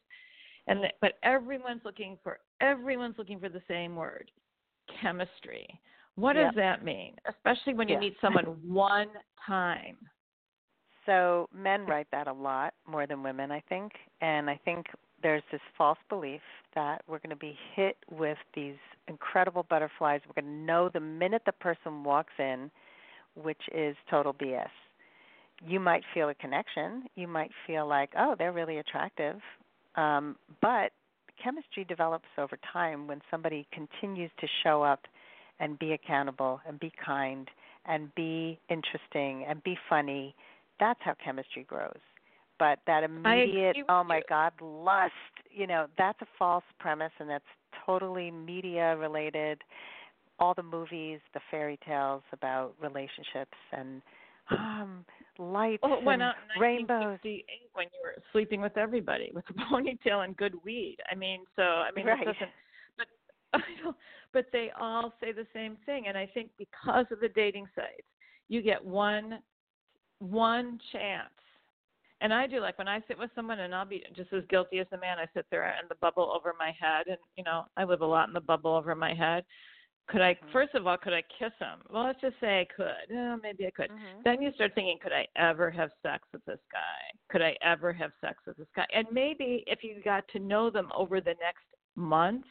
and 0.68 0.82
th- 0.82 0.94
but 1.00 1.14
everyone's 1.24 1.86
looking 1.86 2.18
for 2.24 2.40
everyone's 2.60 3.18
looking 3.18 3.40
for 3.40 3.50
the 3.50 3.62
same 3.68 3.96
word 3.96 4.30
chemistry 5.02 5.68
what 6.16 6.36
Yep. 6.36 6.48
does 6.48 6.56
that 6.56 6.84
mean 6.84 7.16
especially 7.30 7.74
when 7.74 7.88
you 7.88 7.94
Yeah. 7.96 8.00
meet 8.02 8.18
someone 8.22 8.46
one 8.66 9.10
time 9.46 9.96
So 11.06 11.48
men 11.54 11.86
write 11.86 12.08
that 12.12 12.28
a 12.28 12.34
lot 12.34 12.74
more 12.86 13.08
than 13.08 13.24
women, 13.24 13.52
I 13.52 13.62
think. 13.68 13.94
And 14.22 14.50
I 14.50 14.60
think 14.64 14.86
there's 15.22 15.44
this 15.52 15.62
false 15.78 15.98
belief 16.10 16.42
that 16.76 17.02
we're 17.08 17.20
going 17.20 17.30
to 17.32 17.36
be 17.36 17.58
hit 17.76 17.98
with 18.12 18.38
these 18.56 18.76
incredible 19.08 19.66
butterflies. 19.70 20.22
We're 20.28 20.42
going 20.42 20.54
to 20.54 20.66
know 20.66 20.90
the 20.94 21.00
minute 21.00 21.44
the 21.46 21.52
person 21.52 22.04
walks 22.04 22.34
in, 22.38 22.70
which 23.36 23.62
is 23.74 23.96
total 24.10 24.34
BS. 24.34 24.70
You 25.66 25.80
might 25.80 26.04
feel 26.14 26.30
a 26.30 26.36
connection. 26.36 27.04
You 27.16 27.28
might 27.28 27.52
feel 27.68 27.88
like, 27.88 28.12
oh, 28.18 28.36
they're 28.38 28.54
really 28.54 28.78
attractive. 28.78 29.40
Um, 29.96 30.38
but 30.62 30.92
chemistry 31.44 31.84
develops 31.84 32.28
over 32.38 32.58
time 32.72 33.08
when 33.08 33.22
somebody 33.30 33.68
continues 33.74 34.32
to 34.40 34.48
show 34.64 34.84
up 34.84 35.02
and 35.60 35.78
be 35.80 35.94
accountable 35.94 36.62
and 36.68 36.80
be 36.80 36.92
kind 37.04 37.50
and 37.86 38.14
be 38.16 38.60
interesting 38.70 39.46
and 39.48 39.64
be 39.64 39.78
funny 39.90 40.36
that's 40.80 41.00
how 41.04 41.14
chemistry 41.24 41.64
grows. 41.64 42.00
But 42.60 42.80
that 42.88 43.04
immediate, 43.04 43.78
oh 43.88 44.04
my 44.04 44.18
you. 44.18 44.24
God, 44.30 44.52
lust, 44.62 45.14
you 45.50 45.66
know, 45.66 45.88
that's 45.98 46.22
a 46.22 46.28
false 46.38 46.64
premise 46.80 47.12
and 47.20 47.30
that's 47.30 47.44
totally 47.86 48.30
media 48.30 48.98
related. 48.98 49.62
All 50.40 50.54
the 50.54 50.64
movies, 50.64 51.20
the 51.34 51.40
fairy 51.50 51.80
tales 51.86 52.22
about 52.34 52.74
relationships 52.82 53.58
and 53.72 54.02
um 54.52 55.06
lights 55.38 55.84
well 55.84 55.94
it 56.00 56.04
went 56.04 56.22
and 56.22 56.30
out 56.32 56.36
in 56.56 56.62
rainbows. 56.62 57.20
when 57.24 57.86
you 57.86 58.00
were 58.04 58.16
sleeping 58.32 58.62
with 58.62 58.76
everybody 58.78 59.32
with 59.34 59.46
a 59.50 59.54
ponytail 59.74 60.24
and 60.26 60.36
good 60.38 60.56
weed 60.66 60.98
i 61.12 61.16
mean 61.16 61.42
so 61.56 61.62
i 61.62 61.90
mean 61.96 62.06
Right. 62.08 62.26
but 62.98 63.08
I 63.54 63.60
don't, 63.84 63.96
but 64.34 64.46
they 64.52 64.72
all 64.80 65.14
say 65.22 65.32
the 65.32 65.46
same 65.54 65.78
thing 65.86 66.08
and 66.08 66.18
i 66.18 66.26
think 66.26 66.50
because 66.58 67.06
of 67.12 67.20
the 67.20 67.30
dating 67.30 67.68
sites 67.76 68.08
you 68.48 68.62
get 68.62 68.84
one 68.84 69.40
one 70.20 70.80
chance 70.92 71.30
and 72.22 72.34
i 72.34 72.46
do 72.48 72.60
like 72.60 72.78
when 72.78 72.88
i 72.88 73.02
sit 73.08 73.18
with 73.18 73.30
someone 73.36 73.60
and 73.60 73.74
i'll 73.74 73.86
be 73.86 74.04
just 74.16 74.32
as 74.34 74.44
guilty 74.50 74.80
as 74.80 74.88
the 74.92 74.98
man 74.98 75.18
i 75.20 75.26
sit 75.34 75.46
there 75.52 75.64
and 75.64 75.90
the 75.90 75.96
bubble 75.96 76.32
over 76.36 76.54
my 76.58 76.72
head 76.80 77.08
and 77.08 77.18
you 77.38 77.44
know 77.44 77.66
i 77.78 77.84
live 77.84 78.02
a 78.02 78.06
lot 78.06 78.28
in 78.28 78.34
the 78.34 78.42
bubble 78.42 78.76
over 78.76 78.96
my 78.96 79.14
head 79.14 79.44
could 80.08 80.22
i 80.22 80.34
Mhm. 80.34 80.52
first 80.52 80.74
of 80.76 80.88
all 80.88 80.98
could 80.98 81.14
i 81.14 81.22
kiss 81.38 81.54
him 81.60 81.80
well 81.90 82.04
let's 82.06 82.20
just 82.22 82.40
say 82.40 82.62
i 82.62 82.66
could 82.66 83.16
oh, 83.16 83.40
maybe 83.42 83.66
i 83.68 83.72
could 83.72 83.92
Mhm. 83.92 84.24
then 84.24 84.42
you 84.42 84.52
start 84.54 84.76
thinking, 84.76 84.98
could 85.02 85.14
I 85.14 85.26
ever 85.38 85.72
have 85.72 85.92
sex 86.04 86.28
with 86.34 86.44
this 86.46 86.60
guy? 86.72 87.18
Could 87.30 87.42
I 87.42 87.56
ever 87.62 87.94
have 87.94 88.12
sex 88.20 88.46
with 88.46 88.58
this 88.58 88.68
guy? 88.76 88.86
And 88.94 89.08
maybe 89.12 89.64
if 89.66 89.82
you 89.82 90.02
got 90.04 90.28
to 90.30 90.40
know 90.40 90.70
them 90.70 90.92
over 90.94 91.22
the 91.22 91.36
next 91.40 91.64
month 91.96 92.46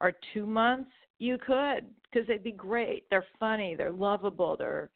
or 0.00 0.12
two 0.32 0.46
months, 0.46 0.90
you 1.18 1.36
could 1.38 1.92
because 2.10 2.26
they'd 2.28 2.44
be 2.44 2.52
great. 2.52 3.04
They're 3.10 3.26
funny. 3.40 3.74
They're 3.74 3.90
lovable. 3.90 4.56
They're 4.56 4.90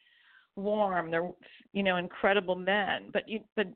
warm. 0.55 1.11
They're 1.11 1.29
you 1.73 1.83
know 1.83 1.97
incredible 1.97 2.55
men. 2.55 3.11
But 3.13 3.29
you 3.29 3.41
but 3.57 3.67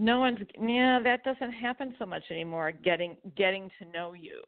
no 0.00 0.18
one's 0.18 0.38
yeah 0.60 0.98
that 1.04 1.22
doesn't 1.24 1.52
happen 1.52 1.94
so 1.98 2.06
much 2.06 2.24
anymore. 2.30 2.72
Getting 2.72 3.16
getting 3.36 3.70
to 3.78 3.88
know 3.90 4.14
you. 4.14 4.42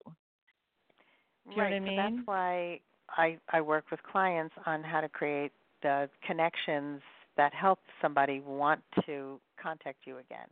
Do 1.48 1.50
you 1.50 1.56
know 1.56 1.62
right. 1.64 1.72
what 1.72 1.76
I 1.76 1.78
So 1.78 1.84
mean? 1.84 1.96
that's 1.96 2.26
why 2.26 2.80
I 3.10 3.38
I 3.50 3.60
work 3.60 3.84
with 3.90 4.02
clients 4.02 4.54
on 4.66 4.82
how 4.82 5.00
to 5.00 5.08
create 5.08 5.52
the 5.82 6.08
connections 6.26 7.02
that 7.36 7.52
help 7.54 7.80
somebody 8.00 8.40
want 8.40 8.80
to 9.06 9.40
contact 9.62 9.98
you 10.06 10.18
again. 10.18 10.48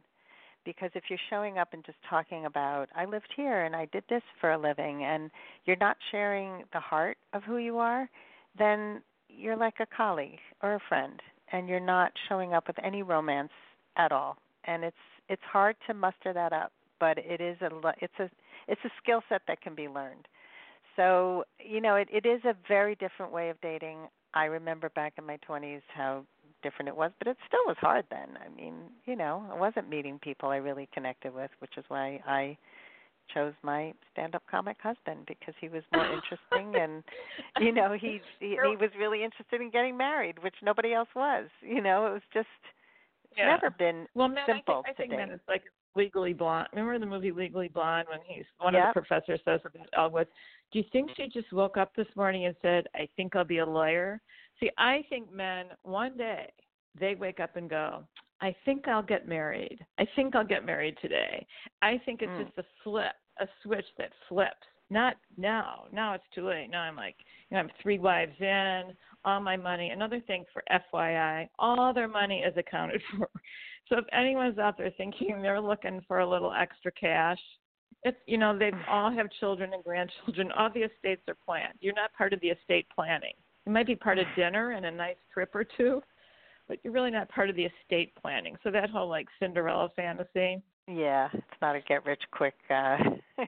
Because 0.64 0.90
if 0.94 1.04
you're 1.08 1.18
showing 1.30 1.56
up 1.58 1.68
and 1.72 1.84
just 1.84 1.98
talking 2.08 2.44
about 2.44 2.88
I 2.94 3.06
lived 3.06 3.32
here 3.34 3.64
and 3.64 3.74
I 3.74 3.86
did 3.86 4.04
this 4.10 4.22
for 4.40 4.52
a 4.52 4.58
living 4.58 5.04
and 5.04 5.30
you're 5.64 5.76
not 5.76 5.96
sharing 6.10 6.64
the 6.72 6.80
heart 6.80 7.16
of 7.32 7.42
who 7.44 7.56
you 7.56 7.78
are, 7.78 8.08
then 8.58 9.02
you're 9.28 9.56
like 9.56 9.80
a 9.80 9.86
colleague 9.96 10.40
or 10.62 10.74
a 10.74 10.80
friend 10.88 11.20
and 11.52 11.68
you're 11.68 11.80
not 11.80 12.12
showing 12.28 12.52
up 12.52 12.66
with 12.66 12.76
any 12.84 13.02
romance 13.02 13.52
at 13.96 14.12
all. 14.12 14.36
And 14.64 14.84
it's 14.84 14.96
it's 15.28 15.42
hard 15.50 15.76
to 15.86 15.94
muster 15.94 16.32
that 16.32 16.52
up, 16.52 16.72
but 16.98 17.18
it 17.18 17.40
is 17.40 17.56
a 17.60 17.70
it's 18.00 18.18
a 18.18 18.30
it's 18.68 18.80
a 18.84 18.90
skill 19.02 19.22
set 19.28 19.42
that 19.48 19.60
can 19.60 19.74
be 19.74 19.88
learned. 19.88 20.26
So, 20.96 21.44
you 21.58 21.80
know, 21.80 21.94
it, 21.94 22.08
it 22.12 22.26
is 22.26 22.40
a 22.44 22.54
very 22.68 22.94
different 22.96 23.32
way 23.32 23.48
of 23.48 23.60
dating. 23.60 23.98
I 24.34 24.44
remember 24.44 24.90
back 24.90 25.14
in 25.18 25.24
my 25.24 25.38
20s 25.48 25.82
how 25.94 26.24
different 26.62 26.88
it 26.88 26.96
was, 26.96 27.10
but 27.18 27.28
it 27.28 27.36
still 27.46 27.60
was 27.66 27.76
hard 27.80 28.04
then. 28.10 28.36
I 28.44 28.54
mean, 28.54 28.74
you 29.06 29.16
know, 29.16 29.44
I 29.50 29.58
wasn't 29.58 29.88
meeting 29.88 30.18
people 30.20 30.50
I 30.50 30.56
really 30.56 30.88
connected 30.92 31.34
with, 31.34 31.50
which 31.60 31.78
is 31.78 31.84
why 31.88 32.20
I 32.26 32.56
chose 33.32 33.54
my 33.62 33.94
stand-up 34.12 34.42
comic 34.50 34.76
husband 34.82 35.20
because 35.26 35.54
he 35.60 35.68
was 35.68 35.82
more 35.94 36.04
interesting 36.04 36.80
and 36.80 37.04
you 37.60 37.72
know, 37.72 37.96
he 37.98 38.20
he, 38.40 38.48
he 38.48 38.76
was 38.76 38.90
really 38.98 39.22
interested 39.22 39.60
in 39.60 39.70
getting 39.70 39.96
married, 39.96 40.42
which 40.42 40.56
nobody 40.62 40.92
else 40.92 41.08
was. 41.14 41.46
You 41.62 41.80
know, 41.80 42.06
it 42.06 42.12
was 42.12 42.22
just 42.34 42.48
Yeah. 43.36 43.46
never 43.46 43.70
been 43.70 44.06
Well, 44.14 44.28
man, 44.28 44.44
simple 44.46 44.82
I 44.86 44.92
think, 44.92 45.12
I 45.12 45.16
think 45.16 45.20
today. 45.28 45.34
it's 45.34 45.48
like 45.48 45.62
Legally 45.94 46.32
Blonde. 46.32 46.68
Remember 46.72 46.98
the 46.98 47.06
movie 47.06 47.32
Legally 47.32 47.68
Blonde 47.68 48.08
when 48.08 48.20
he's 48.24 48.44
one 48.58 48.74
Yep. 48.74 48.88
of 48.88 48.94
the 48.94 49.00
professors 49.00 49.40
says 49.44 49.60
about 49.64 49.88
Elwood, 49.94 50.28
"Do 50.72 50.78
you 50.78 50.84
think 50.92 51.10
she 51.16 51.28
just 51.28 51.52
woke 51.52 51.76
up 51.76 51.94
this 51.94 52.14
morning 52.16 52.46
and 52.46 52.56
said, 52.62 52.86
"I 52.94 53.06
think 53.16 53.34
I'll 53.36 53.44
be 53.44 53.58
a 53.58 53.66
lawyer"?" 53.66 54.20
See, 54.58 54.70
I 54.78 55.02
think 55.08 55.30
men 55.32 55.70
one 55.82 56.16
day 56.16 56.50
they 56.94 57.14
wake 57.14 57.40
up 57.40 57.56
and 57.56 57.68
go, 57.70 58.06
"I 58.40 58.52
think 58.64 58.88
I'll 58.88 59.02
get 59.02 59.26
married. 59.26 59.84
I 59.98 60.04
think 60.16 60.34
I'll 60.34 60.44
get 60.44 60.64
married 60.64 60.96
today." 60.98 61.46
I 61.82 61.98
think 61.98 62.22
it's 62.22 62.32
Mm. 62.32 62.44
just 62.46 62.58
a 62.58 62.62
flip, 62.82 63.16
a 63.38 63.48
switch 63.62 63.86
that 63.96 64.12
flips. 64.28 64.66
Not 64.92 65.16
now. 65.36 65.86
Now 65.92 66.14
it's 66.14 66.28
too 66.30 66.46
late. 66.48 66.68
Now 66.68 66.82
I'm 66.82 66.96
like, 66.96 67.16
you 67.48 67.54
know, 67.54 67.60
I'm 67.60 67.68
three 67.80 67.98
wives 68.00 68.40
in, 68.40 68.96
all 69.24 69.40
my 69.40 69.56
money. 69.56 69.90
Another 69.90 70.20
thing 70.20 70.44
for 70.52 70.62
FYI, 70.70 71.48
all 71.58 71.92
their 71.92 72.08
money 72.08 72.40
is 72.40 72.56
accounted 72.56 73.00
for. 73.16 73.28
So 73.88 73.98
if 73.98 74.04
anyone's 74.12 74.58
out 74.58 74.78
there 74.78 74.92
thinking 74.96 75.42
they're 75.42 75.60
looking 75.60 76.00
for 76.06 76.20
a 76.20 76.28
little 76.28 76.52
extra 76.52 76.92
cash, 76.92 77.38
it's 78.02 78.16
you 78.26 78.38
know 78.38 78.56
they 78.56 78.70
all 78.88 79.10
have 79.10 79.26
children 79.40 79.72
and 79.74 79.84
grandchildren. 79.84 80.52
All 80.52 80.70
the 80.72 80.80
estates 80.82 81.22
are 81.28 81.36
planned. 81.44 81.74
You're 81.80 81.94
not 81.94 82.12
part 82.14 82.32
of 82.32 82.40
the 82.40 82.48
estate 82.48 82.86
planning. 82.94 83.34
You 83.66 83.72
might 83.72 83.86
be 83.86 83.96
part 83.96 84.18
of 84.18 84.26
dinner 84.36 84.70
and 84.70 84.86
a 84.86 84.90
nice 84.90 85.16
trip 85.32 85.50
or 85.54 85.64
two, 85.64 86.00
but 86.68 86.78
you're 86.82 86.92
really 86.92 87.10
not 87.10 87.28
part 87.28 87.50
of 87.50 87.56
the 87.56 87.66
estate 87.66 88.14
planning. 88.20 88.56
So 88.62 88.70
that 88.70 88.90
whole 88.90 89.08
like 89.08 89.26
Cinderella 89.38 89.90
fantasy, 89.96 90.62
Yeah, 90.88 91.28
it's 91.34 91.60
not 91.60 91.76
a 91.76 91.80
get 91.80 92.06
rich 92.06 92.22
quick 92.32 92.54
uh 92.70 92.96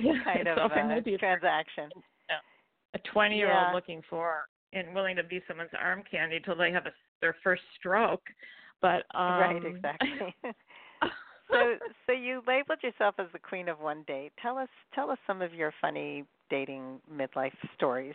yeah, 0.00 0.12
kind 0.24 0.48
of 0.48 0.58
uh, 0.58 0.68
might 0.84 1.06
a 1.06 1.18
transaction. 1.18 1.90
a 2.94 2.98
20 3.12 3.36
year 3.36 3.48
Yeah. 3.48 3.66
old 3.66 3.74
looking 3.74 4.02
for 4.08 4.46
and 4.76 4.94
willing 4.94 5.16
to 5.16 5.24
be 5.24 5.40
someone's 5.48 5.70
arm 5.80 6.02
candy 6.08 6.40
till 6.44 6.56
they 6.56 6.70
have 6.70 6.86
a, 6.86 6.92
their 7.20 7.36
first 7.42 7.62
stroke. 7.78 8.22
But 8.82 9.04
um, 9.14 9.40
right, 9.40 9.62
exactly. 9.64 10.34
so 11.50 11.76
so 12.06 12.12
you 12.12 12.42
labeled 12.46 12.78
yourself 12.82 13.14
as 13.18 13.26
the 13.32 13.38
queen 13.38 13.68
of 13.68 13.80
one 13.80 14.04
date. 14.06 14.32
Tell 14.40 14.58
us 14.58 14.68
tell 14.94 15.10
us 15.10 15.18
some 15.26 15.40
of 15.42 15.54
your 15.54 15.72
funny 15.80 16.24
dating 16.50 17.00
midlife 17.12 17.54
stories. 17.74 18.14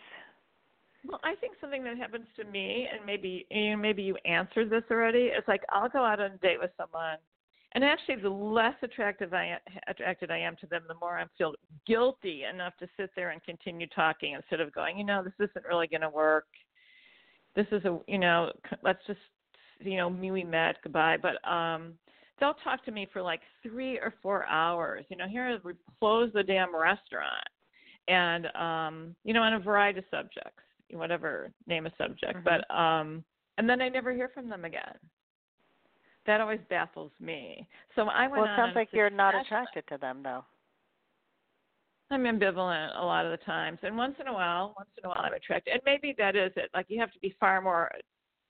Well, 1.07 1.19
I 1.23 1.33
think 1.35 1.53
something 1.59 1.83
that 1.83 1.97
happens 1.97 2.27
to 2.37 2.43
me, 2.43 2.87
and 2.91 3.03
maybe 3.05 3.47
you 3.49 3.71
know, 3.71 3.77
maybe 3.77 4.03
you 4.03 4.15
answered 4.25 4.69
this 4.69 4.83
already. 4.91 5.31
It's 5.35 5.47
like 5.47 5.61
I'll 5.69 5.89
go 5.89 6.05
out 6.05 6.19
on 6.19 6.31
a 6.31 6.37
date 6.37 6.59
with 6.61 6.71
someone, 6.77 7.17
and 7.73 7.83
actually, 7.83 8.15
the 8.17 8.29
less 8.29 8.75
attractive 8.83 9.33
I 9.33 9.57
attracted 9.87 10.31
I 10.31 10.39
am 10.39 10.55
to 10.57 10.67
them, 10.67 10.83
the 10.87 10.95
more 10.95 11.17
I 11.17 11.25
feel 11.37 11.53
guilty 11.87 12.43
enough 12.43 12.73
to 12.79 12.87
sit 12.97 13.11
there 13.15 13.29
and 13.29 13.43
continue 13.43 13.87
talking 13.87 14.33
instead 14.33 14.59
of 14.59 14.73
going, 14.73 14.97
you 14.97 15.05
know, 15.05 15.23
this 15.23 15.33
isn't 15.49 15.65
really 15.65 15.87
going 15.87 16.01
to 16.01 16.09
work. 16.09 16.47
This 17.55 17.67
is 17.71 17.83
a, 17.85 17.99
you 18.07 18.17
know, 18.17 18.51
c- 18.69 18.77
let's 18.83 19.05
just, 19.07 19.19
you 19.79 19.97
know, 19.97 20.09
me 20.09 20.31
we 20.31 20.43
met, 20.43 20.77
goodbye. 20.83 21.17
But 21.21 21.45
um, 21.49 21.93
they'll 22.39 22.55
talk 22.63 22.83
to 22.85 22.91
me 22.91 23.07
for 23.11 23.21
like 23.21 23.41
three 23.63 23.97
or 23.97 24.13
four 24.21 24.45
hours. 24.47 25.05
You 25.09 25.17
know, 25.17 25.27
here 25.27 25.59
we 25.63 25.73
close 25.99 26.31
the 26.33 26.43
damn 26.43 26.75
restaurant, 26.75 27.47
and 28.07 28.47
um, 28.55 29.15
you 29.23 29.33
know, 29.33 29.41
on 29.41 29.53
a 29.53 29.59
variety 29.59 29.99
of 29.99 30.05
subjects 30.11 30.63
whatever 30.93 31.51
name 31.67 31.85
a 31.85 31.91
subject 31.97 32.39
Mhm. 32.39 32.43
but 32.43 32.75
um 32.75 33.23
and 33.57 33.69
then 33.69 33.81
i 33.81 33.89
never 33.89 34.11
hear 34.11 34.29
from 34.29 34.49
them 34.49 34.65
again 34.65 34.97
that 36.25 36.41
always 36.41 36.59
baffles 36.69 37.11
me 37.19 37.67
so 37.95 38.07
i 38.09 38.27
went 38.27 38.41
Well, 38.41 38.45
it 38.45 38.51
sounds 38.55 38.75
like 38.75 38.89
you're 38.93 39.09
not 39.09 39.35
attracted 39.35 39.87
to 39.87 39.97
them 39.97 40.21
though. 40.23 40.43
i'm 42.11 42.23
ambivalent 42.23 42.97
a 42.99 43.03
lot 43.05 43.25
of 43.25 43.31
the 43.31 43.43
times 43.45 43.79
and 43.83 43.95
once 43.97 44.15
in 44.19 44.27
a 44.27 44.33
while 44.33 44.73
once 44.77 44.89
in 44.97 45.05
a 45.05 45.09
while 45.09 45.21
i'm 45.23 45.33
attracted 45.33 45.71
and 45.73 45.81
maybe 45.85 46.13
that 46.17 46.35
is 46.35 46.51
it 46.55 46.69
like 46.73 46.85
you 46.89 46.99
have 46.99 47.11
to 47.11 47.19
be 47.19 47.35
far 47.39 47.61
more 47.61 47.89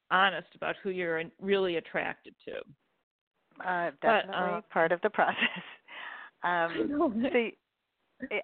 honest 0.09 0.47
about 0.55 0.75
who 0.83 0.89
you're 0.89 1.23
really 1.39 1.77
attracted 1.77 2.35
to 2.45 2.53
Uh 3.63 3.91
But, 4.01 4.25
definitely 4.25 4.55
uh, 4.57 4.61
part 4.73 4.91
of 4.91 5.01
the 5.01 5.09
process. 5.09 5.63
I 6.43 6.57
Um 6.65 6.71
so 7.31 7.51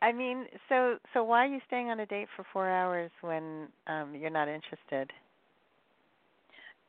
I 0.01 0.11
mean, 0.11 0.45
so 0.69 0.97
so 1.13 1.23
why 1.23 1.45
are 1.45 1.47
you 1.47 1.59
staying 1.67 1.89
on 1.89 1.99
a 1.99 2.05
date 2.05 2.27
for 2.35 2.45
four 2.53 2.69
hours 2.69 3.11
when 3.21 3.67
um 3.87 4.15
you're 4.15 4.29
not 4.29 4.47
interested? 4.47 5.11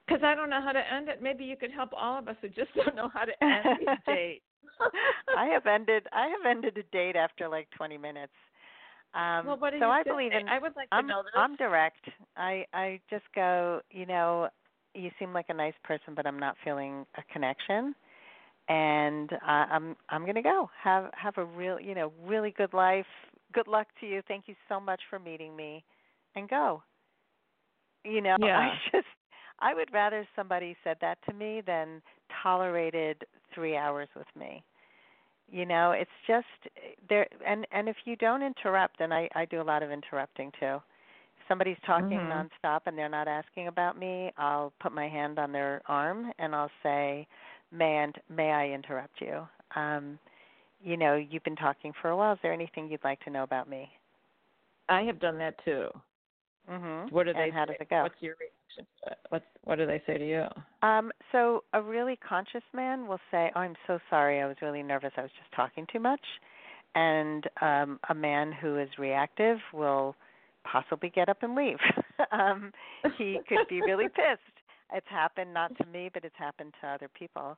Because 0.08 0.22
I 0.24 0.34
don't 0.34 0.48
know 0.48 0.62
how 0.62 0.72
to 0.72 0.80
end 0.92 1.08
it. 1.08 1.22
Maybe 1.22 1.44
you 1.44 1.56
could 1.56 1.70
help 1.70 1.90
all 1.94 2.18
of 2.18 2.28
us 2.28 2.36
who 2.40 2.48
just 2.48 2.74
don't 2.76 2.96
know 2.96 3.10
how 3.12 3.24
to 3.24 3.44
end 3.44 3.64
these 3.78 3.98
dates. 4.06 4.44
I 5.36 5.46
have 5.46 5.66
ended 5.66 6.06
I 6.12 6.28
have 6.28 6.46
ended 6.48 6.78
a 6.78 6.82
date 6.94 7.16
after 7.16 7.48
like 7.48 7.68
20 7.76 7.98
minutes. 7.98 8.32
Um, 9.14 9.46
well, 9.46 9.56
what 9.58 9.72
so 9.78 9.86
I 9.86 10.02
believe 10.02 10.32
in. 10.32 10.48
I 10.48 10.58
would 10.58 10.76
like 10.76 10.90
to 10.90 10.96
I'm 10.96 11.06
know 11.06 11.22
this. 11.22 11.32
I'm 11.36 11.56
direct. 11.56 12.04
I 12.36 12.64
I 12.74 13.00
just 13.10 13.24
go. 13.34 13.80
You 13.90 14.06
know, 14.06 14.48
you 14.94 15.10
seem 15.18 15.32
like 15.32 15.46
a 15.48 15.54
nice 15.54 15.74
person, 15.82 16.14
but 16.14 16.26
I'm 16.26 16.38
not 16.38 16.56
feeling 16.62 17.06
a 17.16 17.32
connection, 17.32 17.94
and 18.68 19.32
uh, 19.32 19.36
I'm 19.46 19.96
I'm 20.10 20.26
gonna 20.26 20.42
go. 20.42 20.68
Have 20.82 21.10
have 21.14 21.38
a 21.38 21.44
real 21.44 21.80
you 21.80 21.94
know 21.94 22.12
really 22.26 22.50
good 22.50 22.74
life. 22.74 23.06
Good 23.54 23.66
luck 23.66 23.86
to 24.00 24.06
you. 24.06 24.20
Thank 24.28 24.44
you 24.46 24.54
so 24.68 24.78
much 24.78 25.00
for 25.08 25.18
meeting 25.18 25.56
me, 25.56 25.84
and 26.36 26.48
go. 26.48 26.82
You 28.04 28.20
know, 28.20 28.36
Yeah. 28.40 28.58
I 28.58 28.74
just 28.92 29.06
I 29.60 29.74
would 29.74 29.92
rather 29.92 30.26
somebody 30.36 30.76
said 30.84 30.96
that 31.00 31.18
to 31.26 31.34
me 31.34 31.62
than 31.66 32.02
tolerated 32.42 33.24
three 33.54 33.76
hours 33.76 34.08
with 34.16 34.26
me 34.38 34.62
you 35.50 35.64
know 35.64 35.92
it's 35.92 36.10
just 36.26 36.46
there 37.08 37.26
and 37.46 37.66
and 37.72 37.88
if 37.88 37.96
you 38.04 38.16
don't 38.16 38.42
interrupt 38.42 39.00
and 39.00 39.12
i 39.12 39.28
i 39.34 39.44
do 39.46 39.60
a 39.60 39.62
lot 39.62 39.82
of 39.82 39.90
interrupting 39.90 40.50
too 40.60 40.76
if 40.76 41.48
somebody's 41.48 41.76
talking 41.86 42.18
Mhm. 42.18 42.28
nonstop 42.28 42.80
and 42.86 42.96
they're 42.96 43.08
not 43.08 43.26
asking 43.28 43.68
about 43.68 43.98
me 43.98 44.30
i'll 44.36 44.72
put 44.80 44.92
my 44.92 45.08
hand 45.08 45.38
on 45.38 45.50
their 45.52 45.80
arm 45.86 46.32
and 46.38 46.54
i'll 46.54 46.70
say 46.82 47.26
may 47.72 47.96
and 47.98 48.16
may 48.28 48.50
i 48.52 48.68
interrupt 48.68 49.20
you 49.20 49.46
um 49.74 50.18
you 50.82 50.96
know 50.96 51.16
you've 51.16 51.44
been 51.44 51.56
talking 51.56 51.92
for 52.00 52.10
a 52.10 52.16
while 52.16 52.34
is 52.34 52.38
there 52.42 52.52
anything 52.52 52.88
you'd 52.88 53.02
like 53.04 53.20
to 53.20 53.30
know 53.30 53.42
about 53.42 53.68
me 53.68 53.90
I 54.88 55.02
have 55.02 55.20
done 55.20 55.38
that 55.38 55.62
too. 55.64 55.88
Mm-hmm. 56.70 57.14
What 57.14 57.26
do 57.26 57.32
they 57.32 57.44
and 57.44 57.52
how 57.52 57.64
say? 57.66 57.72
does 57.72 57.76
it 57.80 57.90
go 57.90 58.02
What's 58.02 58.14
your 58.20 58.34
reaction? 58.34 58.36
to 58.36 58.44
it? 58.44 58.57
What 59.30 59.42
What 59.64 59.76
do 59.76 59.86
they 59.86 60.02
say 60.06 60.18
to 60.18 60.26
you? 60.26 60.44
Um, 60.86 61.10
so 61.32 61.64
a 61.72 61.82
really 61.82 62.16
conscious 62.16 62.62
man 62.74 63.06
will 63.06 63.20
say, 63.30 63.50
"Oh, 63.54 63.60
I'm 63.60 63.76
so 63.86 63.98
sorry. 64.10 64.40
I 64.40 64.46
was 64.46 64.56
really 64.62 64.82
nervous. 64.82 65.12
I 65.16 65.22
was 65.22 65.30
just 65.38 65.52
talking 65.54 65.86
too 65.92 66.00
much." 66.00 66.24
And 66.94 67.44
um, 67.60 68.00
a 68.08 68.14
man 68.14 68.52
who 68.52 68.78
is 68.78 68.88
reactive 68.98 69.58
will 69.72 70.14
possibly 70.64 71.10
get 71.10 71.28
up 71.28 71.42
and 71.42 71.54
leave. 71.54 71.78
um, 72.32 72.72
he 73.16 73.38
could 73.48 73.68
be 73.68 73.80
really 73.82 74.08
pissed. 74.14 74.58
It's 74.92 75.06
happened 75.08 75.52
not 75.52 75.76
to 75.78 75.86
me, 75.86 76.10
but 76.12 76.24
it's 76.24 76.34
happened 76.38 76.72
to 76.80 76.88
other 76.88 77.08
people. 77.08 77.56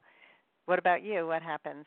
What 0.67 0.79
about 0.79 1.03
you? 1.03 1.27
What 1.27 1.43
happens? 1.43 1.87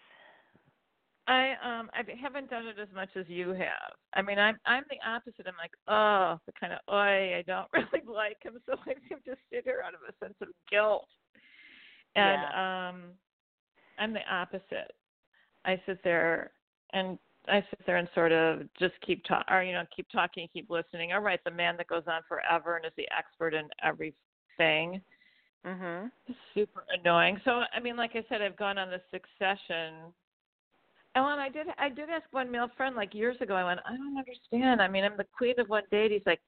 I 1.27 1.51
um 1.63 1.89
I 1.93 2.03
haven't 2.21 2.49
done 2.49 2.67
it 2.67 2.77
as 2.79 2.89
much 2.93 3.09
as 3.15 3.25
you 3.29 3.49
have. 3.49 3.93
I 4.13 4.21
mean, 4.21 4.37
I'm 4.39 4.57
I'm 4.65 4.83
the 4.89 4.97
opposite. 5.09 5.47
I'm 5.47 5.53
like, 5.57 5.71
oh, 5.87 6.39
the 6.45 6.51
kind 6.59 6.73
of 6.73 6.79
oi, 6.91 7.37
I 7.37 7.43
don't 7.47 7.67
really 7.73 8.05
like 8.05 8.43
him, 8.43 8.59
so 8.65 8.73
I 8.85 8.93
seem 9.07 9.19
to 9.25 9.35
sit 9.51 9.63
here 9.63 9.81
out 9.85 9.93
of 9.93 10.01
a 10.07 10.13
sense 10.23 10.35
of 10.41 10.49
guilt. 10.69 11.07
And 12.15 12.43
um 12.43 13.11
I'm 13.97 14.13
the 14.13 14.27
opposite. 14.29 14.93
I 15.65 15.81
sit 15.85 16.03
there 16.03 16.51
and 16.93 17.17
I 17.47 17.61
sit 17.69 17.85
there 17.85 17.97
and 17.97 18.07
sort 18.13 18.31
of 18.31 18.61
just 18.79 18.93
keep 19.05 19.23
talk 19.25 19.45
or 19.49 19.63
you 19.63 19.73
know 19.73 19.85
keep 19.95 20.07
talking, 20.11 20.47
keep 20.51 20.69
listening. 20.69 21.13
All 21.13 21.21
right, 21.21 21.39
the 21.45 21.51
man 21.51 21.77
that 21.77 21.87
goes 21.87 22.03
on 22.07 22.21
forever 22.27 22.75
and 22.77 22.85
is 22.85 22.91
the 22.97 23.07
expert 23.17 23.53
in 23.53 23.69
everything. 23.81 25.01
Mhm. 25.65 26.11
super 26.53 26.83
annoying. 26.99 27.39
So 27.45 27.63
I 27.73 27.79
mean, 27.79 27.95
like 27.95 28.11
I 28.15 28.25
said, 28.27 28.41
I've 28.41 28.57
gone 28.57 28.77
on 28.77 28.89
the 28.89 29.01
succession. 29.11 30.13
Oh, 31.15 31.19
and 31.19 31.25
when 31.25 31.39
I 31.39 31.49
did, 31.49 31.67
I 31.77 31.89
did 31.89 32.09
ask 32.09 32.25
one 32.31 32.51
male 32.51 32.69
friend 32.75 32.95
like 32.95 33.13
years 33.13 33.37
ago. 33.39 33.55
I 33.55 33.63
went, 33.63 33.79
I 33.85 33.95
don't 33.95 34.17
understand. 34.17 34.81
I 34.81 34.87
mean, 34.87 35.03
I'm 35.03 35.17
the 35.17 35.25
queen 35.37 35.59
of 35.59 35.69
one 35.69 35.83
date. 35.91 36.11
He's 36.11 36.25
like, 36.25 36.41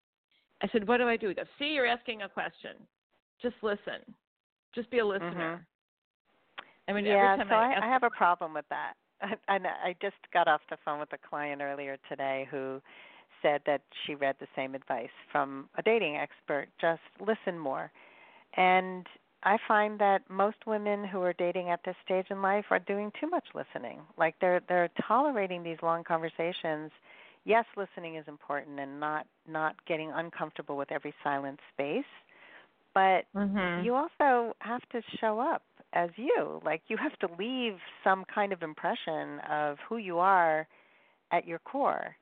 I 0.64 0.68
said, 0.72 0.88
what 0.88 0.98
do 0.98 1.08
I 1.08 1.18
do? 1.18 1.30
He 1.30 1.36
goes, 1.36 1.46
See, 1.60 1.66
you're 1.66 1.86
asking 1.86 2.24
a 2.24 2.30
question. 2.30 2.72
Just 3.42 3.56
listen. 3.62 4.02
Just 4.74 4.90
be 4.90 5.00
a 5.00 5.06
listener. 5.06 5.62
Mm-hmm. 5.62 6.64
I 6.88 6.94
mean, 6.94 7.06
yeah, 7.06 7.34
every 7.34 7.46
time 7.46 7.48
so 7.50 7.56
I, 7.56 7.80
I, 7.80 7.88
I 7.88 7.92
have 7.92 8.04
a 8.04 8.10
problem 8.10 8.54
with 8.54 8.66
that. 8.70 8.94
And 9.48 9.66
I 9.66 9.96
just 10.02 10.16
got 10.34 10.48
off 10.48 10.62
the 10.70 10.78
phone 10.84 11.00
with 11.00 11.14
a 11.14 11.18
client 11.30 11.62
earlier 11.62 11.98
today 12.10 12.48
who 12.52 12.82
said 13.42 13.62
that 13.66 13.82
she 14.06 14.16
read 14.16 14.36
the 14.40 14.48
same 14.56 14.76
advice 14.76 15.10
from 15.32 15.70
a 15.78 15.82
dating 15.82 16.18
expert 16.18 16.68
just 16.82 17.02
listen 17.20 17.58
more. 17.58 17.92
And 18.58 19.06
I 19.46 19.58
find 19.68 20.00
that 20.00 20.28
most 20.28 20.58
women 20.66 21.06
who 21.06 21.22
are 21.22 21.34
dating 21.34 21.70
at 21.70 21.80
this 21.86 21.96
stage 22.04 22.26
in 22.32 22.42
life 22.42 22.66
are 22.72 22.80
doing 22.80 23.12
too 23.22 23.30
much 23.30 23.46
listening. 23.54 24.02
Like 24.18 24.36
they're 24.42 24.62
they're 24.68 24.90
tolerating 25.08 25.64
these 25.64 25.78
long 25.84 26.04
conversations. 26.04 26.92
Yes, 27.46 27.66
listening 27.78 28.16
is 28.16 28.28
important 28.28 28.80
and 28.80 29.00
not 29.00 29.28
not 29.48 29.76
getting 29.86 30.12
uncomfortable 30.12 30.76
with 30.76 30.92
every 30.92 31.14
silent 31.24 31.60
space, 31.74 32.04
but 32.96 33.26
Mhm. 33.36 33.86
you 33.86 33.94
also 33.94 34.56
have 34.62 34.82
to 34.90 35.02
show 35.20 35.40
up 35.40 35.62
as 35.94 36.10
you. 36.18 36.60
Like 36.66 36.82
you 36.88 36.98
have 36.98 37.18
to 37.20 37.30
leave 37.38 37.78
some 38.04 38.26
kind 38.26 38.52
of 38.52 38.64
impression 38.64 39.40
of 39.42 39.78
who 39.88 39.98
you 39.98 40.18
are 40.18 40.68
at 41.32 41.48
your 41.48 41.60
core. 41.60 42.16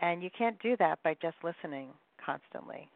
And 0.00 0.24
you 0.24 0.30
can't 0.36 0.58
do 0.60 0.76
that 0.78 1.00
by 1.04 1.14
just 1.22 1.36
listening 1.44 1.90
constantly. 2.24 2.88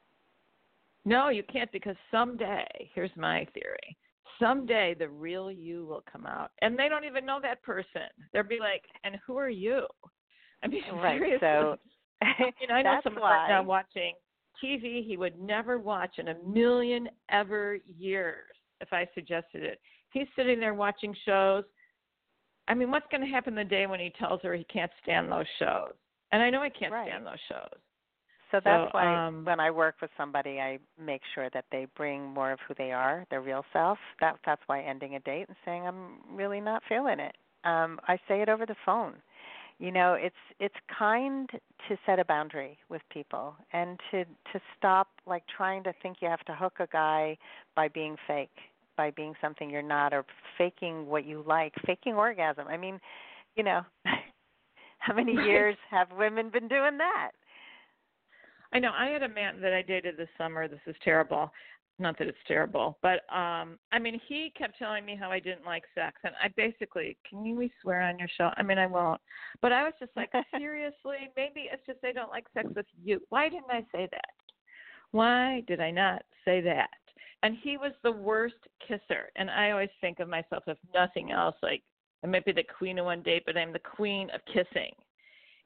No, 1.04 1.28
you 1.28 1.42
can't 1.50 1.70
because 1.72 1.96
someday, 2.10 2.66
here's 2.94 3.10
my 3.16 3.46
theory. 3.54 3.96
Someday 4.40 4.94
the 4.98 5.08
real 5.08 5.50
you 5.50 5.86
will 5.86 6.04
come 6.10 6.26
out. 6.26 6.50
And 6.62 6.78
they 6.78 6.88
don't 6.88 7.04
even 7.04 7.24
know 7.26 7.38
that 7.42 7.62
person. 7.62 8.02
They'll 8.32 8.42
be 8.42 8.58
like, 8.60 8.82
And 9.04 9.16
who 9.26 9.36
are 9.36 9.48
you? 9.48 9.86
I 10.62 10.68
mean, 10.68 10.82
Right. 11.02 11.18
seriously. 11.18 11.38
So 11.40 11.76
I 12.22 12.26
mean, 12.60 12.70
I 12.70 12.82
know 12.82 13.00
someone 13.02 13.22
why 13.22 13.30
right 13.30 13.48
now 13.48 13.62
watching 13.62 14.14
TV 14.62 15.06
he 15.06 15.16
would 15.16 15.38
never 15.40 15.78
watch 15.78 16.18
in 16.18 16.28
a 16.28 16.34
million 16.46 17.08
ever 17.30 17.78
years 17.98 18.44
if 18.80 18.92
I 18.92 19.06
suggested 19.14 19.62
it. 19.62 19.80
He's 20.12 20.26
sitting 20.36 20.58
there 20.60 20.74
watching 20.74 21.14
shows. 21.24 21.64
I 22.66 22.74
mean, 22.74 22.90
what's 22.90 23.06
going 23.10 23.22
to 23.22 23.26
happen 23.26 23.54
the 23.54 23.64
day 23.64 23.86
when 23.86 24.00
he 24.00 24.12
tells 24.18 24.40
her 24.42 24.54
he 24.54 24.64
can't 24.64 24.90
stand 25.02 25.30
those 25.30 25.46
shows? 25.58 25.92
And 26.32 26.42
I 26.42 26.50
know 26.50 26.60
I 26.60 26.68
can't 26.68 26.92
Right. 26.92 27.08
stand 27.08 27.26
those 27.26 27.40
shows. 27.48 27.80
So 28.50 28.60
that's 28.64 28.90
So, 28.92 28.98
why 28.98 29.26
um, 29.26 29.44
when 29.44 29.60
I 29.60 29.70
work 29.70 29.96
with 30.00 30.10
somebody, 30.16 30.58
I 30.60 30.78
make 30.98 31.22
sure 31.34 31.50
that 31.50 31.64
they 31.70 31.86
bring 31.96 32.24
more 32.24 32.52
of 32.52 32.58
who 32.66 32.74
they 32.78 32.92
are, 32.92 33.26
their 33.30 33.42
real 33.42 33.64
self. 33.72 33.98
That 34.20 34.36
that's 34.46 34.62
why 34.66 34.82
ending 34.82 35.14
a 35.16 35.20
date 35.20 35.46
and 35.48 35.56
saying 35.64 35.86
I'm 35.86 36.20
really 36.32 36.60
not 36.60 36.82
feeling 36.88 37.20
it. 37.20 37.36
Um, 37.64 38.00
I 38.08 38.16
say 38.28 38.40
it 38.42 38.48
over 38.48 38.64
the 38.66 38.76
phone. 38.86 39.14
You 39.78 39.92
know, 39.92 40.14
it's 40.14 40.34
it's 40.58 40.74
kind 40.98 41.48
to 41.88 41.98
set 42.06 42.18
a 42.18 42.24
boundary 42.24 42.78
with 42.88 43.02
people 43.10 43.54
and 43.72 43.98
to 44.10 44.24
to 44.24 44.60
stop 44.76 45.08
like 45.26 45.44
trying 45.54 45.82
to 45.84 45.92
think 46.02 46.18
you 46.20 46.28
have 46.28 46.44
to 46.46 46.54
hook 46.54 46.74
a 46.80 46.86
guy 46.88 47.36
by 47.76 47.88
being 47.88 48.16
fake, 48.26 48.50
by 48.96 49.10
being 49.10 49.34
something 49.40 49.70
you're 49.70 49.82
not, 49.82 50.12
or 50.12 50.24
faking 50.56 51.06
what 51.06 51.26
you 51.26 51.44
like, 51.46 51.74
faking 51.86 52.14
orgasm. 52.14 52.66
I 52.68 52.76
mean, 52.76 52.98
you 53.56 53.62
know, 53.62 53.82
how 54.98 55.14
many 55.14 55.32
years 55.32 55.76
have 55.90 56.08
women 56.16 56.50
been 56.50 56.68
doing 56.68 56.98
that? 56.98 57.32
I 58.72 58.78
know. 58.78 58.92
I 58.96 59.06
had 59.08 59.22
a 59.22 59.28
man 59.28 59.60
that 59.60 59.72
I 59.72 59.82
dated 59.82 60.16
this 60.16 60.28
summer. 60.36 60.68
This 60.68 60.80
is 60.86 60.96
terrible. 61.02 61.50
Not 62.00 62.16
that 62.18 62.28
it's 62.28 62.38
terrible, 62.46 62.96
but 63.02 63.22
um 63.34 63.76
I 63.90 63.98
mean, 63.98 64.20
he 64.28 64.52
kept 64.56 64.78
telling 64.78 65.04
me 65.04 65.16
how 65.16 65.32
I 65.32 65.40
didn't 65.40 65.66
like 65.66 65.82
sex, 65.96 66.20
and 66.22 66.32
I 66.42 66.48
basically, 66.56 67.16
can 67.28 67.44
you 67.44 67.56
we 67.56 67.72
swear 67.82 68.02
on 68.02 68.18
your 68.20 68.28
show? 68.36 68.50
I 68.56 68.62
mean, 68.62 68.78
I 68.78 68.86
won't. 68.86 69.20
But 69.60 69.72
I 69.72 69.82
was 69.82 69.94
just 69.98 70.12
like, 70.14 70.30
seriously, 70.56 71.30
maybe 71.36 71.68
it's 71.72 71.84
just 71.86 72.00
they 72.00 72.12
don't 72.12 72.30
like 72.30 72.46
sex 72.54 72.68
with 72.76 72.86
you. 73.02 73.20
Why 73.30 73.48
didn't 73.48 73.70
I 73.70 73.84
say 73.92 74.08
that? 74.12 74.34
Why 75.10 75.64
did 75.66 75.80
I 75.80 75.90
not 75.90 76.22
say 76.44 76.60
that? 76.60 76.90
And 77.42 77.56
he 77.62 77.76
was 77.76 77.92
the 78.04 78.12
worst 78.12 78.56
kisser, 78.86 79.30
and 79.34 79.50
I 79.50 79.72
always 79.72 79.90
think 80.00 80.20
of 80.20 80.28
myself 80.28 80.64
if 80.68 80.78
nothing 80.94 81.32
else, 81.32 81.56
like 81.62 81.82
I 82.22 82.26
might 82.26 82.44
be 82.44 82.52
the 82.52 82.64
queen 82.78 82.98
of 82.98 83.06
one 83.06 83.22
date, 83.22 83.42
but 83.46 83.56
I'm 83.56 83.72
the 83.72 83.78
queen 83.78 84.28
of 84.30 84.40
kissing. 84.46 84.92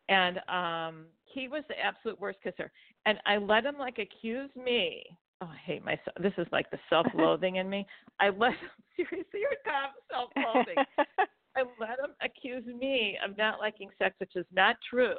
And 0.08 0.38
um 0.48 1.04
he 1.32 1.48
was 1.48 1.64
the 1.68 1.78
absolute 1.78 2.20
worst 2.20 2.38
kisser 2.42 2.70
and 3.06 3.18
I 3.26 3.36
let 3.36 3.64
him 3.64 3.76
like 3.78 3.98
accuse 3.98 4.50
me. 4.56 5.04
Oh, 5.42 5.46
I 5.46 5.56
hate 5.64 5.84
myself. 5.84 6.14
This 6.20 6.34
is 6.38 6.46
like 6.52 6.70
the 6.70 6.78
self-loathing 6.88 7.56
in 7.56 7.68
me. 7.68 7.84
I 8.20 8.28
let 8.28 8.52
him 8.52 8.70
seriously, 8.96 9.40
you're 9.40 9.50
kind 9.64 9.86
of 9.86 10.02
self-loathing. 10.10 10.76
I 11.56 11.62
let 11.80 11.98
him 11.98 12.14
accuse 12.22 12.64
me 12.66 13.18
of 13.24 13.36
not 13.36 13.58
liking 13.58 13.90
sex, 13.98 14.14
which 14.18 14.36
is 14.36 14.46
not 14.52 14.76
true. 14.88 15.16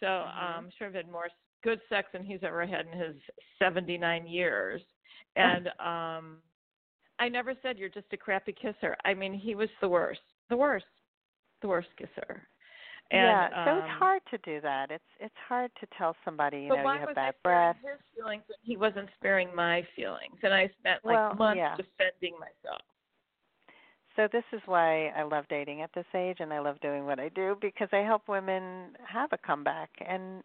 So 0.00 0.06
um, 0.06 0.64
I'm 0.64 0.70
sure 0.76 0.88
I've 0.88 0.94
had 0.94 1.10
more 1.10 1.28
good 1.64 1.80
sex 1.88 2.08
than 2.12 2.24
he's 2.24 2.40
ever 2.42 2.66
had 2.66 2.86
in 2.92 2.98
his 2.98 3.16
79 3.58 4.26
years, 4.26 4.82
and 5.36 5.68
um, 5.78 6.38
I 7.18 7.28
never 7.28 7.54
said 7.62 7.78
you're 7.78 7.88
just 7.88 8.12
a 8.12 8.16
crappy 8.16 8.52
kisser. 8.52 8.96
I 9.04 9.14
mean, 9.14 9.32
he 9.32 9.54
was 9.54 9.68
the 9.80 9.88
worst, 9.88 10.20
the 10.50 10.56
worst, 10.56 10.86
the 11.62 11.68
worst 11.68 11.88
kisser. 11.96 12.46
And, 13.10 13.20
yeah, 13.22 13.64
so 13.64 13.70
um, 13.72 13.78
it's 13.78 13.88
hard 13.98 14.22
to 14.30 14.38
do 14.38 14.60
that. 14.60 14.90
It's 14.90 15.04
it's 15.18 15.34
hard 15.48 15.70
to 15.80 15.86
tell 15.96 16.14
somebody, 16.24 16.62
you 16.62 16.68
know, 16.68 16.82
why 16.82 16.94
you 16.94 17.00
have 17.00 17.08
was 17.08 17.14
bad 17.14 17.34
I 17.34 17.38
sparing 17.40 17.72
breath. 17.72 17.76
his 17.82 18.00
feelings 18.16 18.42
and 18.48 18.58
he 18.62 18.76
wasn't 18.76 19.08
sparing 19.16 19.54
my 19.54 19.82
feelings? 19.96 20.36
And 20.42 20.52
I 20.52 20.68
spent 20.80 21.04
like 21.04 21.16
Well, 21.16 21.34
months 21.34 21.58
yeah. 21.58 21.76
defending 21.76 22.38
myself. 22.38 22.82
so 24.16 24.28
this 24.32 24.44
is 24.52 24.60
why 24.66 25.08
I 25.08 25.22
love 25.22 25.44
dating 25.48 25.80
at 25.82 25.90
this 25.94 26.06
age 26.14 26.38
and 26.40 26.52
I 26.52 26.58
love 26.58 26.80
doing 26.80 27.06
what 27.06 27.18
I 27.20 27.28
do 27.30 27.56
because 27.60 27.88
I 27.92 27.98
help 27.98 28.28
women 28.28 28.94
have 29.06 29.32
a 29.32 29.38
comeback 29.38 29.90
and 30.06 30.42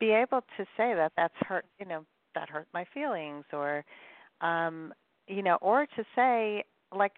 be 0.00 0.10
able 0.10 0.40
to 0.56 0.64
say 0.76 0.94
that 0.94 1.12
that's 1.16 1.34
hurt, 1.48 1.64
you 1.78 1.86
know, 1.86 2.04
that 2.34 2.48
hurt 2.48 2.66
my 2.74 2.84
feelings 2.92 3.44
or 3.52 3.84
um 4.40 4.92
you 5.28 5.42
know, 5.42 5.56
or 5.62 5.86
to 5.86 6.04
say 6.16 6.64
like 6.94 7.12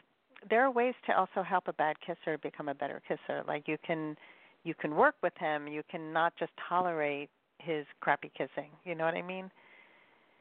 there 0.50 0.62
are 0.62 0.70
ways 0.70 0.94
to 1.07 1.16
also 1.18 1.42
help 1.42 1.68
a 1.68 1.72
bad 1.72 1.96
kisser 2.00 2.37
become 2.38 2.68
a 2.68 2.74
better 2.74 3.00
kisser. 3.09 3.42
Like 3.48 3.66
you 3.66 3.78
can 3.87 4.16
you 4.64 4.74
can 4.74 4.94
work 4.94 5.14
with 5.22 5.33
him, 5.38 5.68
you 5.68 5.83
can 5.90 6.12
not 6.12 6.33
just 6.38 6.53
tolerate 6.68 7.31
his 7.59 7.87
crappy 8.00 8.31
kissing. 8.37 8.70
You 8.85 8.94
know 8.94 9.05
what 9.05 9.14
I 9.14 9.22
mean? 9.22 9.50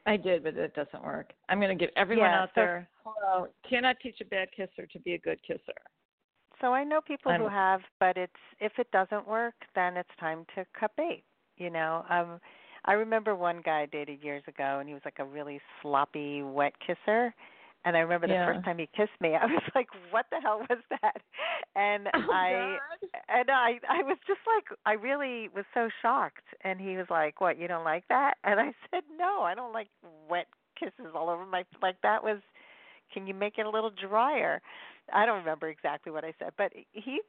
I 0.06 0.16
did, 0.16 0.42
but 0.44 0.56
it 0.56 0.74
doesn't 0.74 1.02
work. 1.02 1.32
I'm 1.48 1.58
going 1.60 1.76
to 1.76 1.82
give 1.82 1.92
everyone 1.96 2.30
Yeah, 2.30 2.42
out 2.42 2.48
so- 2.50 2.60
there, 2.60 2.88
hello, 3.04 3.48
cannot 3.68 3.96
teach 4.02 4.20
a 4.20 4.24
bad 4.24 4.48
kisser 4.54 4.86
to 4.86 4.98
be 5.00 5.14
a 5.14 5.18
good 5.18 5.40
kisser. 5.42 5.78
So 6.60 6.72
I 6.72 6.84
know 6.84 7.00
people 7.00 7.32
who 7.32 7.44
I'm- 7.44 7.52
have, 7.52 7.80
but 8.00 8.16
it's 8.16 8.32
if 8.60 8.78
it 8.78 8.90
doesn't 8.90 9.26
work, 9.26 9.54
then 9.74 9.96
it's 9.96 10.14
time 10.18 10.44
to 10.54 10.64
cut 10.78 10.94
bait. 10.96 11.24
You 11.56 11.70
know, 11.70 12.04
um, 12.08 12.40
I 12.84 12.92
remember 12.92 13.34
one 13.34 13.60
guy 13.62 13.80
I 13.82 13.86
dated 13.86 14.22
years 14.22 14.42
ago, 14.46 14.78
and 14.78 14.88
he 14.88 14.94
was 14.94 15.04
like 15.04 15.18
a 15.18 15.24
really 15.24 15.60
sloppy, 15.80 16.42
wet 16.42 16.74
kisser. 16.80 17.34
And 17.84 17.96
I 17.96 18.00
remember 18.00 18.26
the 18.26 18.36
Yeah. 18.36 18.44
first 18.44 18.62
time 18.64 18.78
he 18.78 18.88
kissed 18.96 19.18
me, 19.20 19.34
I 19.40 19.46
was 19.46 19.62
like, 19.74 19.88
"What 20.10 20.26
the 20.30 20.40
hell 20.40 20.60
was 20.68 20.78
that?" 20.90 21.22
And 21.76 22.08
Oh, 22.14 22.20
I 22.28 22.78
God. 23.00 23.10
and 23.28 23.50
I 23.50 23.80
I 23.88 24.02
was 24.02 24.18
just 24.26 24.40
like 24.46 24.78
I 24.86 24.92
really 24.94 25.48
was 25.54 25.64
so 25.74 25.88
shocked 26.02 26.44
and 26.62 26.80
he 26.80 26.96
was 26.96 27.06
like, 27.10 27.40
"What, 27.40 27.58
you 27.58 27.68
don't 27.68 27.84
like 27.84 28.04
that?" 28.08 28.34
And 28.44 28.60
I 28.60 28.72
said, 28.90 29.04
"No, 29.18 29.42
I 29.42 29.54
don't 29.54 29.72
like 29.72 29.88
wet 30.28 30.46
kisses 30.78 31.12
all 31.14 31.28
over 31.30 31.46
my 31.46 31.64
like 31.82 31.96
that 32.02 32.22
was 32.22 32.40
can 33.12 33.26
you 33.26 33.34
make 33.34 33.58
it 33.58 33.66
a 33.66 33.70
little 33.70 33.90
drier?" 33.90 34.60
I 35.12 35.26
don't 35.26 35.38
remember 35.40 35.68
exactly 35.68 36.12
what 36.12 36.24
I 36.24 36.32
said, 36.38 36.52
but 36.56 36.72
he 36.92 37.20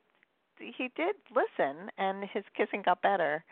he 0.59 0.89
did 0.95 1.15
listen 1.33 1.89
and 1.97 2.23
his 2.33 2.43
kissing 2.55 2.81
got 2.83 3.01
better. 3.01 3.43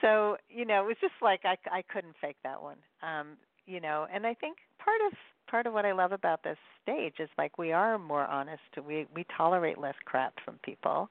So, 0.00 0.36
you 0.48 0.64
know, 0.64 0.82
it 0.84 0.86
was 0.86 0.96
just 1.00 1.14
like 1.20 1.40
I 1.44 1.56
I 1.70 1.82
couldn't 1.82 2.16
fake 2.20 2.36
that 2.44 2.62
one. 2.62 2.78
Um, 3.02 3.36
you 3.66 3.80
know, 3.80 4.06
and 4.12 4.26
I 4.26 4.34
think 4.34 4.58
part 4.78 5.00
of 5.06 5.12
part 5.48 5.66
of 5.66 5.72
what 5.72 5.84
I 5.84 5.92
love 5.92 6.12
about 6.12 6.42
this 6.42 6.56
stage 6.82 7.14
is 7.18 7.28
like 7.38 7.58
we 7.58 7.72
are 7.72 7.98
more 7.98 8.24
honest. 8.26 8.62
We 8.86 9.06
we 9.14 9.24
tolerate 9.36 9.78
less 9.78 9.94
crap 10.04 10.34
from 10.44 10.58
people. 10.64 11.08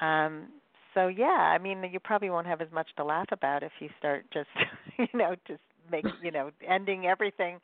Um 0.00 0.48
so 0.94 1.08
yeah, 1.08 1.52
I 1.54 1.58
mean 1.58 1.84
you 1.92 2.00
probably 2.00 2.30
won't 2.30 2.46
have 2.46 2.60
as 2.60 2.70
much 2.72 2.88
to 2.96 3.04
laugh 3.04 3.28
about 3.32 3.62
if 3.62 3.72
you 3.80 3.88
start 3.98 4.24
just 4.32 4.48
you 4.98 5.08
know, 5.14 5.34
just 5.46 5.60
make 5.90 6.06
you 6.20 6.30
know, 6.30 6.50
ending 6.66 7.06
everything 7.06 7.58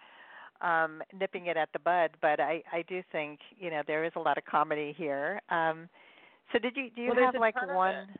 um 0.60 1.02
nipping 1.18 1.46
it 1.46 1.56
at 1.56 1.70
the 1.72 1.78
bud, 1.78 2.10
but 2.20 2.40
I 2.40 2.62
I 2.72 2.82
do 2.88 3.02
think, 3.12 3.40
you 3.58 3.70
know, 3.70 3.82
there 3.86 4.04
is 4.04 4.12
a 4.16 4.20
lot 4.20 4.38
of 4.38 4.44
comedy 4.44 4.94
here. 4.96 5.40
Um 5.50 5.88
so 6.52 6.58
did 6.58 6.76
you 6.76 6.90
do 6.94 7.02
you 7.02 7.12
Well, 7.12 7.16
have 7.16 7.36
like 7.36 7.60
one. 7.62 8.16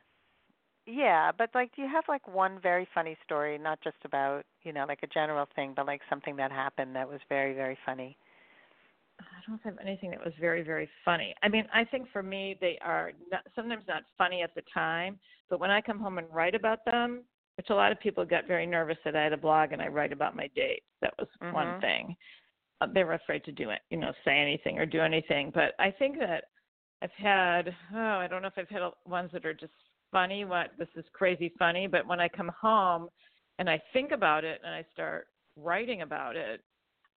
Yeah, 0.90 1.31
but 1.37 1.50
like, 1.55 1.74
do 1.74 1.83
you 1.83 1.88
have 1.88 2.05
like 2.09 2.26
one 2.29 2.59
very 2.61 2.87
funny 2.94 3.16
story, 3.24 3.59
not 3.59 3.81
just 3.83 3.96
about 4.05 4.44
you 4.62 4.72
know 4.72 4.85
like 4.87 5.00
a 5.03 5.07
general 5.07 5.46
thing, 5.55 5.72
but 5.74 5.87
like 5.87 6.00
something 6.09 6.37
that 6.37 6.50
happened 6.50 6.94
that 6.96 7.09
was 7.09 7.20
very 7.29 7.55
very 7.55 7.79
funny? 7.87 8.16
I 9.20 9.24
don't 9.46 9.61
have 9.62 9.76
anything 9.83 10.11
that 10.11 10.24
was 10.24 10.35
very 10.40 10.62
very 10.62 10.88
funny. 11.05 11.35
I 11.42 11.48
mean, 11.48 11.66
I 11.74 11.85
think 11.85 12.09
for 12.12 12.22
me 12.22 12.57
they 12.61 12.79
are 12.83 13.12
not, 13.31 13.42
sometimes 13.55 13.85
not 13.87 14.03
funny 14.16 14.42
at 14.42 14.55
the 14.55 14.62
time, 14.72 15.18
but 15.48 15.61
when 15.61 15.70
I 15.70 15.81
come 15.81 15.98
home 15.98 16.18
and 16.18 16.26
write 16.33 16.55
about 16.55 16.85
them, 16.85 17.22
which 17.57 17.70
a 17.70 17.74
lot 17.74 17.92
of 17.92 18.00
people 18.00 18.24
get 18.24 18.48
very 18.48 18.66
nervous 18.66 18.96
that 19.05 19.16
I 19.16 19.22
had 19.22 19.33
a 19.33 19.37
blog 19.37 19.72
and 19.72 19.83
I 19.83 19.88
write 19.88 20.12
about 20.12 20.37
my 20.37 20.48
dates. 20.57 20.87
That 21.03 21.14
was 21.18 21.29
one 21.50 21.66
Mhm. 21.66 21.81
thing. 21.81 22.16
Uh, 22.81 22.87
they 22.87 23.05
were 23.05 23.14
afraid 23.14 23.44
to 23.44 23.53
do 23.53 23.70
it, 23.70 23.81
you 23.90 23.98
know, 23.98 24.12
say 24.24 24.38
anything 24.38 24.79
or 24.79 24.87
do 24.87 25.00
anything. 25.00 25.50
But 25.55 25.74
I 25.79 25.90
think 25.90 26.18
that 26.18 26.44
I've 27.03 27.12
had 27.12 27.74
oh, 27.94 27.98
I 27.98 28.26
don't 28.26 28.42
know 28.42 28.48
if 28.48 28.59
I've 28.59 28.68
had 28.68 28.90
ones 29.07 29.31
that 29.33 29.44
are 29.44 29.55
just 29.55 29.72
funny. 30.12 30.44
What 30.44 30.73
this 30.79 30.88
is 30.96 31.05
crazy 31.12 31.53
funny, 31.59 31.87
but 31.87 32.07
when 32.07 32.20
I 32.20 32.29
come 32.29 32.51
home 32.61 33.09
and 33.59 33.68
I 33.68 33.81
think 33.92 34.12
about 34.12 34.44
it 34.44 34.61
and 34.64 34.75
I 34.75 34.85
start 34.92 35.29
writing 35.57 36.03
about 36.03 36.37
it, 36.37 36.62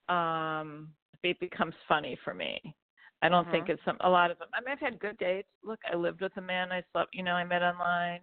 um, 0.10 0.90
it 1.24 1.40
becomes 1.40 1.76
funny 1.88 2.18
for 2.24 2.34
me. 2.34 2.76
I 3.22 3.30
don't 3.30 3.50
think 3.50 3.68
Mhm. 3.68 3.70
it's 3.70 3.84
some 3.86 3.98
a 4.02 4.10
lot 4.10 4.32
of 4.32 4.40
them. 4.40 4.50
I 4.54 4.60
mean, 4.62 4.72
I've 4.74 4.80
had 4.80 5.00
good 5.00 5.18
dates. 5.18 5.48
Look, 5.64 5.80
I 5.92 5.96
lived 5.96 6.22
with 6.22 6.36
a 6.38 6.42
man 6.42 6.72
I 6.72 6.84
slept, 6.92 7.16
you 7.16 7.24
know, 7.24 7.34
I 7.34 7.44
met 7.46 7.62
online. 7.64 8.22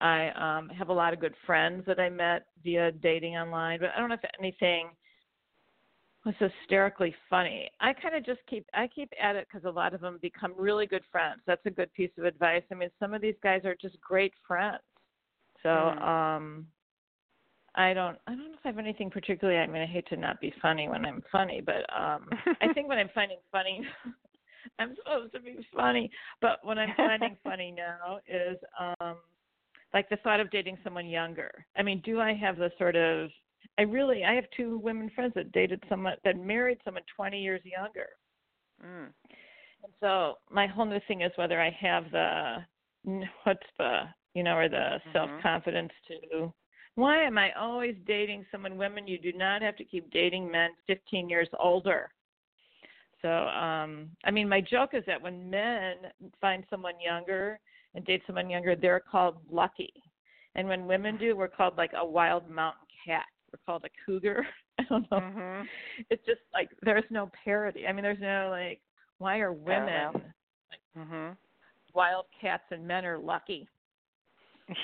I 0.00 0.30
um 0.30 0.68
have 0.70 0.88
a 0.88 0.92
lot 0.92 1.12
of 1.12 1.20
good 1.20 1.34
friends 1.44 1.84
that 1.86 2.00
I 2.00 2.08
met 2.08 2.46
via 2.62 2.92
dating 2.92 3.36
online, 3.36 3.80
but 3.80 3.90
I 3.94 3.98
don't 4.00 4.08
know 4.08 4.14
if 4.14 4.30
anything 4.38 4.90
was 6.28 6.50
hysterically 6.60 7.14
funny. 7.30 7.70
I 7.80 7.94
kind 7.94 8.14
of 8.14 8.24
just 8.24 8.40
keep 8.48 8.66
I 8.74 8.86
keep 8.86 9.10
at 9.22 9.34
it 9.34 9.48
because 9.50 9.64
a 9.66 9.70
lot 9.70 9.94
of 9.94 10.00
them 10.02 10.18
become 10.20 10.52
really 10.56 10.86
good 10.86 11.04
friends. 11.10 11.40
That's 11.46 11.64
a 11.64 11.70
good 11.70 11.92
piece 11.94 12.10
of 12.18 12.24
advice. 12.24 12.62
I 12.70 12.74
mean, 12.74 12.90
some 13.00 13.14
of 13.14 13.22
these 13.22 13.34
guys 13.42 13.64
are 13.64 13.74
just 13.80 13.98
great 14.00 14.34
friends. 14.46 14.82
So, 15.62 15.68
Mm. 15.68 16.02
um 16.02 16.66
I 17.74 17.94
don't 17.94 18.18
I 18.26 18.32
don't 18.32 18.48
know 18.50 18.58
if 18.58 18.64
I 18.64 18.68
have 18.68 18.78
anything 18.78 19.10
particularly 19.10 19.58
I 19.58 19.66
mean 19.66 19.82
I 19.82 19.86
hate 19.86 20.06
to 20.08 20.16
not 20.16 20.40
be 20.40 20.52
funny 20.60 20.88
when 20.88 21.04
I'm 21.06 21.22
funny, 21.32 21.62
but 21.64 21.82
um 21.96 22.28
I 22.60 22.72
think 22.74 22.88
when 22.88 22.98
I'm 22.98 23.10
finding 23.14 23.38
funny 23.50 23.86
I'm 24.78 24.94
supposed 24.96 25.32
to 25.32 25.40
be 25.40 25.66
funny, 25.74 26.10
but 26.42 26.58
what 26.62 26.78
I'm 26.78 26.94
finding 26.96 27.36
funny 27.42 27.70
now 27.70 28.18
is 28.28 28.58
um 28.78 29.16
like 29.94 30.10
the 30.10 30.16
thought 30.18 30.40
of 30.40 30.50
dating 30.50 30.76
someone 30.84 31.06
younger. 31.06 31.50
I 31.74 31.82
mean, 31.82 32.02
do 32.04 32.20
I 32.20 32.34
have 32.34 32.58
the 32.58 32.70
sort 32.76 32.96
of 32.96 33.30
I 33.78 33.82
really 33.82 34.24
I 34.24 34.34
have 34.34 34.44
two 34.56 34.78
women 34.78 35.10
friends 35.14 35.34
that 35.34 35.52
dated 35.52 35.82
someone 35.88 36.14
that 36.24 36.36
married 36.36 36.78
someone 36.84 37.04
20 37.14 37.40
years 37.40 37.60
younger. 37.64 38.08
mm. 38.84 39.12
And 39.84 39.92
so 40.00 40.38
my 40.50 40.66
whole 40.66 40.84
new 40.84 41.00
thing 41.06 41.20
is 41.22 41.30
whether 41.36 41.60
I 41.60 41.70
have 41.70 42.10
the 42.10 42.64
chutzpah, 43.06 44.12
you 44.34 44.42
know, 44.42 44.56
or 44.56 44.68
the 44.68 45.00
Mhm. 45.06 45.12
self 45.12 45.42
confidence 45.42 45.92
to. 46.08 46.52
Why 46.96 47.22
am 47.22 47.38
I 47.38 47.52
always 47.52 47.96
dating 48.04 48.44
someone? 48.50 48.76
Women, 48.76 49.06
you 49.06 49.18
do 49.18 49.32
not 49.32 49.62
have 49.62 49.76
to 49.76 49.84
keep 49.84 50.10
dating 50.10 50.50
men 50.50 50.74
15 50.86 51.28
years 51.28 51.48
older. 51.60 52.10
So, 53.22 53.48
um, 53.48 54.10
I 54.24 54.30
mean, 54.32 54.48
my 54.48 54.60
joke 54.60 54.94
is 54.94 55.04
that 55.06 55.20
when 55.20 55.48
men 55.48 56.12
find 56.40 56.64
someone 56.68 57.00
younger 57.00 57.60
and 57.94 58.04
date 58.04 58.22
someone 58.26 58.50
younger, 58.50 58.74
they're 58.74 59.00
called 59.00 59.40
lucky, 59.50 59.92
and 60.54 60.68
when 60.68 60.86
women 60.86 61.16
do, 61.16 61.36
we're 61.36 61.48
called 61.48 61.76
like 61.76 61.92
a 61.94 62.04
wild 62.04 62.48
mountain 62.48 62.86
cat. 63.04 63.26
We're 63.52 63.58
called 63.64 63.84
a 63.84 63.88
cougar. 64.04 64.46
I 64.78 64.84
don't 64.88 65.10
know 65.10 65.20
Mhm. 65.20 65.68
it's 66.10 66.24
just 66.26 66.40
like 66.52 66.70
there's 66.82 67.04
no 67.10 67.30
parity. 67.44 67.86
I 67.86 67.92
mean, 67.92 68.02
there's 68.02 68.20
no 68.20 68.48
like, 68.50 68.80
why 69.18 69.38
are 69.40 69.52
women 69.52 70.32
Mhm. 70.96 71.36
wild 71.94 72.26
cats 72.40 72.64
and 72.70 72.86
men 72.86 73.04
are 73.04 73.18
lucky? 73.18 73.68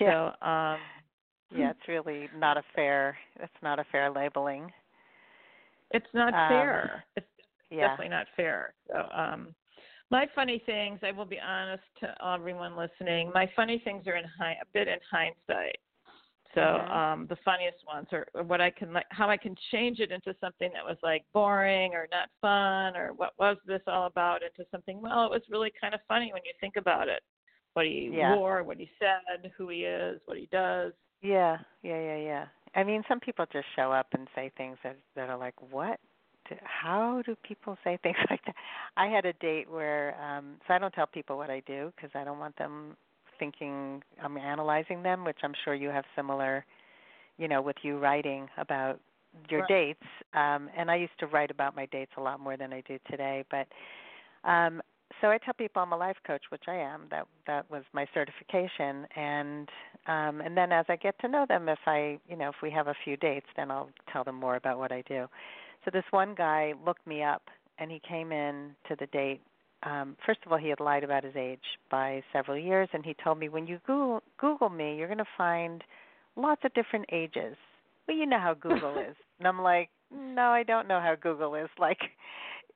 Yeah. 0.01 0.31
So, 0.41 0.47
um, 0.47 0.81
yeah, 1.51 1.71
it's 1.71 1.89
really 1.89 2.29
not 2.35 2.57
a 2.57 2.63
fair. 2.75 3.17
It's 3.37 3.63
not 3.63 3.79
a 3.79 3.85
fair 3.85 4.11
labeling. 4.11 4.73
it's 5.91 6.13
not 6.15 6.35
Um, 6.35 6.49
fair. 6.49 7.05
It's 7.17 7.27
Yeah. 7.71 7.89
definitely 7.89 8.09
not 8.09 8.27
fair. 8.37 8.75
So, 8.89 9.09
um, 9.13 9.55
my 10.11 10.27
funny 10.35 10.63
things, 10.67 11.01
I 11.03 11.13
will 11.13 11.25
be 11.25 11.41
honest 11.41 11.83
to 12.01 12.15
everyone 12.27 12.77
listening. 12.77 13.31
My 13.33 13.51
funny 13.55 13.79
things 13.85 14.07
are 14.07 14.17
in 14.17 14.25
high, 14.25 14.57
a 14.61 14.67
bit 14.73 14.89
in 14.89 14.99
hindsight. 15.11 15.79
So 16.55 16.61
um 16.61 17.27
the 17.29 17.37
funniest 17.45 17.79
ones 17.87 18.07
are 18.13 18.27
or 18.35 18.43
what 18.43 18.61
I 18.61 18.71
can 18.71 18.93
like 18.93 19.07
how 19.11 19.29
I 19.29 19.37
can 19.37 19.55
change 19.73 20.01
it 20.01 20.11
into 20.11 20.35
something 20.41 20.71
that 20.73 20.85
was 20.85 20.99
like 21.03 21.25
boring 21.33 21.95
or 21.95 22.09
not 22.11 22.29
fun 22.41 22.97
or 22.97 23.13
what 23.15 23.33
was 23.39 23.57
this 23.67 23.83
all 23.87 24.07
about 24.07 24.43
into 24.43 24.69
something 24.71 25.01
well 25.01 25.25
it 25.25 25.31
was 25.31 25.43
really 25.51 25.73
kind 25.81 25.95
of 25.95 26.01
funny 26.09 26.33
when 26.33 26.43
you 26.45 26.53
think 26.61 26.77
about 26.77 27.09
it. 27.09 27.23
What 27.75 27.87
he 27.87 28.09
Yeah. 28.13 28.37
wore, 28.37 28.63
what 28.63 28.79
he 28.79 28.89
said, 29.01 29.53
who 29.57 29.69
he 29.69 29.85
is, 29.85 30.21
what 30.27 30.39
he 30.39 30.47
does. 30.53 30.93
Yeah, 31.23 31.59
yeah, 31.83 32.01
yeah, 32.01 32.17
yeah. 32.17 32.47
I 32.75 32.85
mean, 32.85 33.03
some 33.09 33.21
people 33.21 33.47
just 33.53 33.67
show 33.75 33.93
up 33.93 34.07
and 34.13 34.29
say 34.35 34.51
things 34.57 34.77
that 34.85 34.97
that 35.17 35.29
are 35.31 35.37
like, 35.39 35.55
"What? 35.73 35.99
How 36.63 37.23
do 37.25 37.35
people 37.37 37.77
say 37.83 37.97
things 38.03 38.17
like 38.31 38.45
that?" 38.45 38.55
I 38.97 39.07
had 39.07 39.25
a 39.25 39.33
date 39.35 39.69
where, 39.71 40.15
um 40.21 40.61
so 40.67 40.75
I 40.75 40.79
don't 40.79 40.93
tell 40.93 41.07
people 41.07 41.37
what 41.37 41.51
I 41.51 41.61
do 41.67 41.93
because 41.97 42.11
I 42.15 42.25
don't 42.25 42.39
want 42.39 42.57
them 42.57 42.97
thinking 43.39 44.03
I'm 44.23 44.37
analyzing 44.37 45.03
them, 45.03 45.25
which 45.25 45.39
I'm 45.43 45.55
sure 45.65 45.75
you 45.75 45.89
have 45.89 46.05
similar, 46.17 46.65
you 47.39 47.49
know, 47.49 47.63
with 47.63 47.77
you 47.83 47.99
writing 47.99 48.49
about 48.59 49.01
your 49.49 49.61
Right. 49.61 49.69
dates. 49.69 50.03
Um 50.35 50.71
and 50.77 50.91
I 50.91 50.97
used 50.97 51.19
to 51.21 51.27
write 51.27 51.51
about 51.51 51.75
my 51.77 51.87
dates 51.87 52.13
a 52.17 52.21
lot 52.21 52.41
more 52.41 52.57
than 52.57 52.73
I 52.73 52.83
do 52.83 52.99
today, 53.11 53.45
but 53.51 53.67
um 54.49 54.83
so 55.21 55.29
I 55.29 55.39
tell 55.39 55.55
people 55.55 55.81
I'm 55.83 55.93
a 55.93 55.97
life 55.97 56.17
coach, 56.27 56.43
which 56.51 56.65
I 56.67 56.75
am. 56.75 57.07
That 57.11 57.27
that 57.47 57.71
was 57.71 57.85
my 57.93 58.07
certification, 58.15 59.07
and 59.17 59.69
um, 60.07 60.41
and 60.41 60.57
then 60.57 60.73
as 60.73 60.87
I 60.89 60.97
get 60.97 61.19
to 61.21 61.29
know 61.29 61.47
them, 61.49 61.69
if 61.69 61.79
I 61.87 62.19
you 62.29 62.37
know 62.37 62.49
if 62.49 62.57
we 62.63 62.71
have 62.71 62.89
a 62.89 62.95
few 63.05 63.17
dates, 63.17 63.47
then 63.57 63.71
I'll 63.71 63.91
tell 64.13 64.25
them 64.25 64.37
more 64.37 64.57
about 64.57 64.79
what 64.79 64.93
I 64.93 65.03
do. 65.03 65.27
So 65.85 65.91
this 65.93 66.05
one 66.11 66.35
guy 66.35 66.75
looked 66.85 67.07
me 67.07 67.23
up, 67.23 67.43
and 67.79 67.91
he 67.91 68.01
came 68.09 68.33
in 68.33 68.75
to 68.89 68.97
the 68.99 69.07
date. 69.07 69.41
Um, 69.85 70.17
first 70.25 70.41
of 70.47 70.53
all, 70.53 70.59
he 70.59 70.69
had 70.69 70.81
lied 70.81 71.05
about 71.05 71.25
his 71.25 71.37
age 71.37 71.65
by 71.91 72.23
several 72.33 72.57
years, 72.57 72.89
and 72.93 73.05
he 73.05 73.15
told 73.23 73.39
me 73.39 73.49
when 73.49 73.67
you 73.67 73.81
Google 73.87 74.23
Google 74.39 74.71
me, 74.71 74.97
you're 74.97 75.09
going 75.09 75.19
to 75.19 75.25
find 75.37 75.83
lots 76.37 76.63
of 76.65 76.73
different 76.75 77.07
ages. 77.13 77.57
Well, 78.09 78.17
you 78.17 78.27
know 78.27 78.39
how 78.39 78.55
Google 78.55 78.99
is, 78.99 79.17
and 79.39 79.49
I'm 79.49 79.61
like, 79.61 79.91
no, 80.11 80.49
I 80.49 80.63
don't 80.63 80.89
know 80.89 81.01
how 81.01 81.15
Google 81.21 81.55
is. 81.55 81.69
Like, 81.79 81.99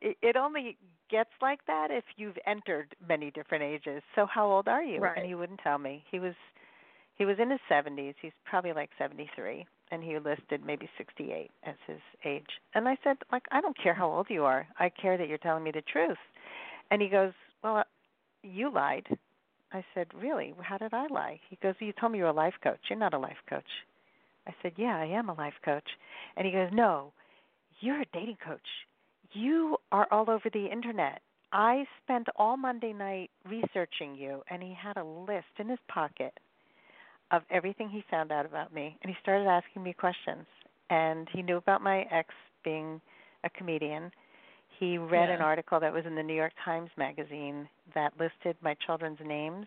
it, 0.00 0.16
it 0.22 0.36
only 0.36 0.76
gets 1.10 1.30
like 1.40 1.60
that 1.66 1.88
if 1.90 2.04
you've 2.16 2.36
entered 2.46 2.94
many 3.08 3.30
different 3.30 3.64
ages. 3.64 4.02
So 4.14 4.26
how 4.26 4.50
old 4.50 4.68
are 4.68 4.82
you? 4.82 5.00
Right. 5.00 5.18
And 5.18 5.26
he 5.26 5.34
wouldn't 5.34 5.60
tell 5.62 5.78
me. 5.78 6.04
He 6.10 6.18
was 6.18 6.34
he 7.16 7.24
was 7.24 7.36
in 7.40 7.50
his 7.50 7.60
70s. 7.70 8.14
He's 8.22 8.32
probably 8.44 8.72
like 8.72 8.90
73 8.96 9.66
and 9.90 10.02
he 10.04 10.18
listed 10.18 10.64
maybe 10.64 10.88
68 10.96 11.50
as 11.64 11.74
his 11.86 11.98
age. 12.24 12.46
And 12.74 12.88
I 12.88 12.96
said, 13.02 13.16
like 13.32 13.44
I 13.50 13.60
don't 13.60 13.76
care 13.76 13.94
how 13.94 14.10
old 14.10 14.26
you 14.30 14.44
are. 14.44 14.66
I 14.78 14.88
care 14.90 15.16
that 15.16 15.28
you're 15.28 15.38
telling 15.38 15.64
me 15.64 15.72
the 15.72 15.82
truth. 15.82 16.18
And 16.90 17.02
he 17.02 17.08
goes, 17.08 17.32
"Well, 17.62 17.78
uh, 17.78 17.84
you 18.42 18.70
lied." 18.70 19.06
I 19.72 19.84
said, 19.94 20.12
"Really? 20.14 20.54
How 20.60 20.78
did 20.78 20.94
I 20.94 21.06
lie?" 21.08 21.40
He 21.48 21.56
goes, 21.56 21.74
"You 21.80 21.92
told 21.92 22.12
me 22.12 22.18
you're 22.18 22.28
a 22.28 22.32
life 22.32 22.54
coach. 22.62 22.80
You're 22.88 22.98
not 22.98 23.14
a 23.14 23.18
life 23.18 23.42
coach." 23.48 23.86
I 24.46 24.54
said, 24.62 24.72
"Yeah, 24.76 24.96
I 24.96 25.04
am 25.04 25.28
a 25.28 25.34
life 25.34 25.60
coach." 25.62 25.88
And 26.36 26.46
he 26.46 26.52
goes, 26.52 26.72
"No, 26.72 27.12
you're 27.80 28.00
a 28.00 28.06
dating 28.06 28.38
coach. 28.44 28.86
You 29.32 29.76
are 29.92 30.08
all 30.10 30.30
over 30.30 30.48
the 30.50 30.66
internet. 30.66 31.20
I 31.52 31.86
spent 32.02 32.28
all 32.36 32.56
Monday 32.56 32.92
night 32.92 33.30
researching 33.44 34.14
you." 34.14 34.42
And 34.48 34.62
he 34.62 34.72
had 34.72 34.96
a 34.96 35.04
list 35.04 35.58
in 35.58 35.68
his 35.68 35.80
pocket 35.88 36.38
of 37.30 37.42
everything 37.50 37.90
he 37.90 38.02
found 38.10 38.32
out 38.32 38.46
about 38.46 38.72
me, 38.72 38.96
and 39.02 39.10
he 39.10 39.20
started 39.20 39.46
asking 39.46 39.82
me 39.82 39.92
questions. 39.92 40.46
And 40.88 41.28
he 41.28 41.42
knew 41.42 41.58
about 41.58 41.82
my 41.82 42.02
ex 42.10 42.34
being 42.64 43.00
a 43.44 43.50
comedian. 43.50 44.10
He 44.78 44.96
read 44.98 45.28
Yeah. 45.28 45.36
an 45.36 45.42
article 45.42 45.80
that 45.80 45.92
was 45.92 46.06
in 46.06 46.14
the 46.14 46.22
New 46.22 46.34
York 46.34 46.52
Times 46.64 46.90
magazine 46.96 47.68
that 47.94 48.12
listed 48.18 48.56
my 48.60 48.74
children's 48.74 49.18
names. 49.20 49.66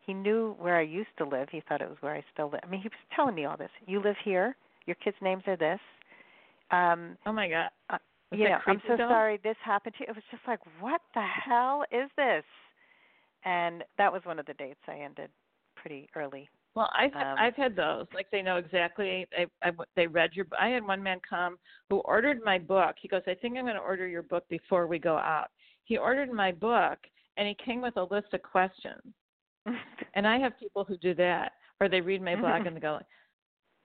He 0.00 0.12
knew 0.14 0.54
where 0.58 0.76
I 0.76 0.82
used 0.82 1.16
to 1.18 1.24
live. 1.24 1.48
He 1.50 1.60
thought 1.60 1.80
it 1.80 1.88
was 1.88 2.00
where 2.02 2.14
I 2.14 2.22
still 2.32 2.48
live. 2.50 2.60
I 2.62 2.66
mean, 2.66 2.80
he 2.82 2.88
was 2.88 2.98
telling 3.14 3.34
me 3.34 3.44
all 3.44 3.56
this. 3.56 3.70
You 3.86 4.00
live 4.02 4.16
here. 4.24 4.56
Your 4.86 4.96
kids' 4.96 5.16
names 5.22 5.42
are 5.46 5.56
this. 5.56 5.80
Um, 6.70 7.16
Oh 7.26 7.32
my 7.32 7.48
god. 7.48 7.70
uh, 7.90 7.98
you 8.32 8.48
know, 8.48 8.58
I'm 8.66 8.80
so 8.86 8.96
though? 8.96 9.08
sorry 9.08 9.38
this 9.42 9.56
happened 9.64 9.94
to 9.98 10.04
you. 10.04 10.06
It 10.10 10.14
was 10.14 10.24
just 10.30 10.46
like, 10.46 10.60
what 10.80 11.00
the 11.14 11.22
hell 11.22 11.84
is 11.90 12.10
this? 12.16 12.44
And 13.44 13.82
that 13.98 14.12
was 14.12 14.24
one 14.24 14.38
of 14.38 14.46
the 14.46 14.54
dates 14.54 14.80
I 14.86 14.96
ended 15.00 15.30
pretty 15.74 16.08
early. 16.14 16.48
Well, 16.74 16.90
I've 16.96 17.14
Um, 17.14 17.36
I've 17.38 17.56
had 17.56 17.74
those. 17.74 18.06
Like 18.14 18.30
they 18.30 18.42
know 18.42 18.56
exactly. 18.56 19.26
They 19.36 19.46
I, 19.62 19.72
they 19.96 20.06
read 20.06 20.30
your. 20.34 20.46
I 20.58 20.68
had 20.68 20.86
one 20.86 21.02
man 21.02 21.20
come 21.28 21.58
who 21.88 21.98
ordered 21.98 22.40
my 22.44 22.58
book. 22.58 22.96
He 23.00 23.08
goes, 23.08 23.22
I 23.26 23.34
think 23.34 23.56
I'm 23.56 23.64
going 23.64 23.74
to 23.74 23.80
order 23.80 24.06
your 24.06 24.22
book 24.22 24.44
before 24.48 24.86
we 24.86 24.98
go 24.98 25.16
out. 25.16 25.48
He 25.84 25.96
ordered 25.96 26.32
my 26.32 26.52
book 26.52 26.98
and 27.36 27.48
he 27.48 27.56
came 27.64 27.80
with 27.80 27.96
a 27.96 28.04
list 28.04 28.32
of 28.32 28.42
questions. 28.42 29.02
And 30.14 30.26
I 30.26 30.40
have 30.40 30.58
people 30.58 30.82
who 30.82 30.96
do 30.96 31.14
that, 31.14 31.52
or 31.80 31.88
they 31.88 32.00
read 32.00 32.20
my 32.20 32.34
blog 32.34 32.66
and 32.66 32.74
they 32.74 32.80
go, 32.80 32.98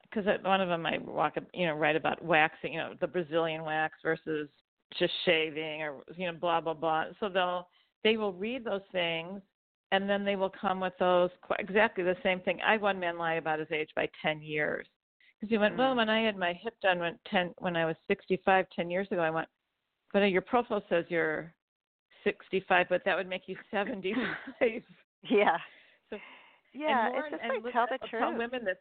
because 0.02 0.26
one 0.44 0.60
of 0.60 0.70
them 0.70 0.86
I 0.86 0.98
walk, 0.98 1.36
you 1.54 1.68
know, 1.68 1.76
write 1.76 1.96
about 1.96 2.24
waxing, 2.24 2.74
you 2.74 2.80
know, 2.80 2.94
the 3.00 3.08
Brazilian 3.08 3.64
wax 3.64 3.94
versus 4.04 4.50
just 4.98 5.14
shaving, 5.24 5.84
or 5.84 6.04
you 6.16 6.26
know, 6.26 6.38
blah 6.38 6.62
blah 6.62 6.74
blah. 6.74 7.06
So 7.20 7.30
they'll 7.30 7.68
they 8.04 8.18
will 8.18 8.34
read 8.34 8.64
those 8.64 8.82
things, 8.92 9.42
and 9.92 10.10
then 10.10 10.26
they 10.26 10.36
will 10.36 10.50
come 10.50 10.80
with 10.80 10.94
those 11.00 11.30
qu- 11.42 11.56
exactly 11.60 12.04
the 12.04 12.18
same 12.24 12.40
thing. 12.42 12.60
I 12.66 12.74
had 12.74 12.82
one 12.82 13.00
man 13.00 13.18
lie 13.18 13.36
about 13.36 13.60
his 13.60 13.72
age 13.72 13.90
by 13.96 14.10
ten 14.22 14.42
years, 14.42 14.88
because 15.40 15.50
he 15.50 15.58
went, 15.58 15.78
well, 15.78 15.94
Mm. 15.94 15.98
when 15.98 16.10
I 16.10 16.22
had 16.22 16.38
my 16.38 16.54
hip 16.54 16.74
done 16.82 17.00
when 17.00 17.18
ten 17.26 17.54
when 17.60 17.76
I 17.76 17.86
was 17.86 17.96
sixty 18.08 18.38
five 18.46 18.66
ten 18.76 18.90
years 18.90 19.08
ago, 19.12 19.22
I 19.22 19.30
went, 19.30 19.48
but 20.14 20.20
your 20.32 20.42
profile 20.42 20.84
says 20.90 21.06
you're 21.10 21.54
sixty 22.24 22.60
five, 22.68 22.88
but 22.90 23.04
that 23.06 23.16
would 23.16 23.28
make 23.30 23.48
you 23.48 23.56
seventy 23.72 24.14
five. 24.60 24.82
yeah. 25.30 25.58
So- 26.10 26.18
yeah, 26.74 27.06
and 27.06 27.14
more, 27.14 27.22
it's 27.28 27.32
just 27.32 27.44
and 27.44 27.64
like 27.64 27.74
tell 27.74 27.88
the 27.90 27.98
tell 28.10 28.32
truth. 28.32 28.38
women 28.38 28.66
this. 28.66 28.78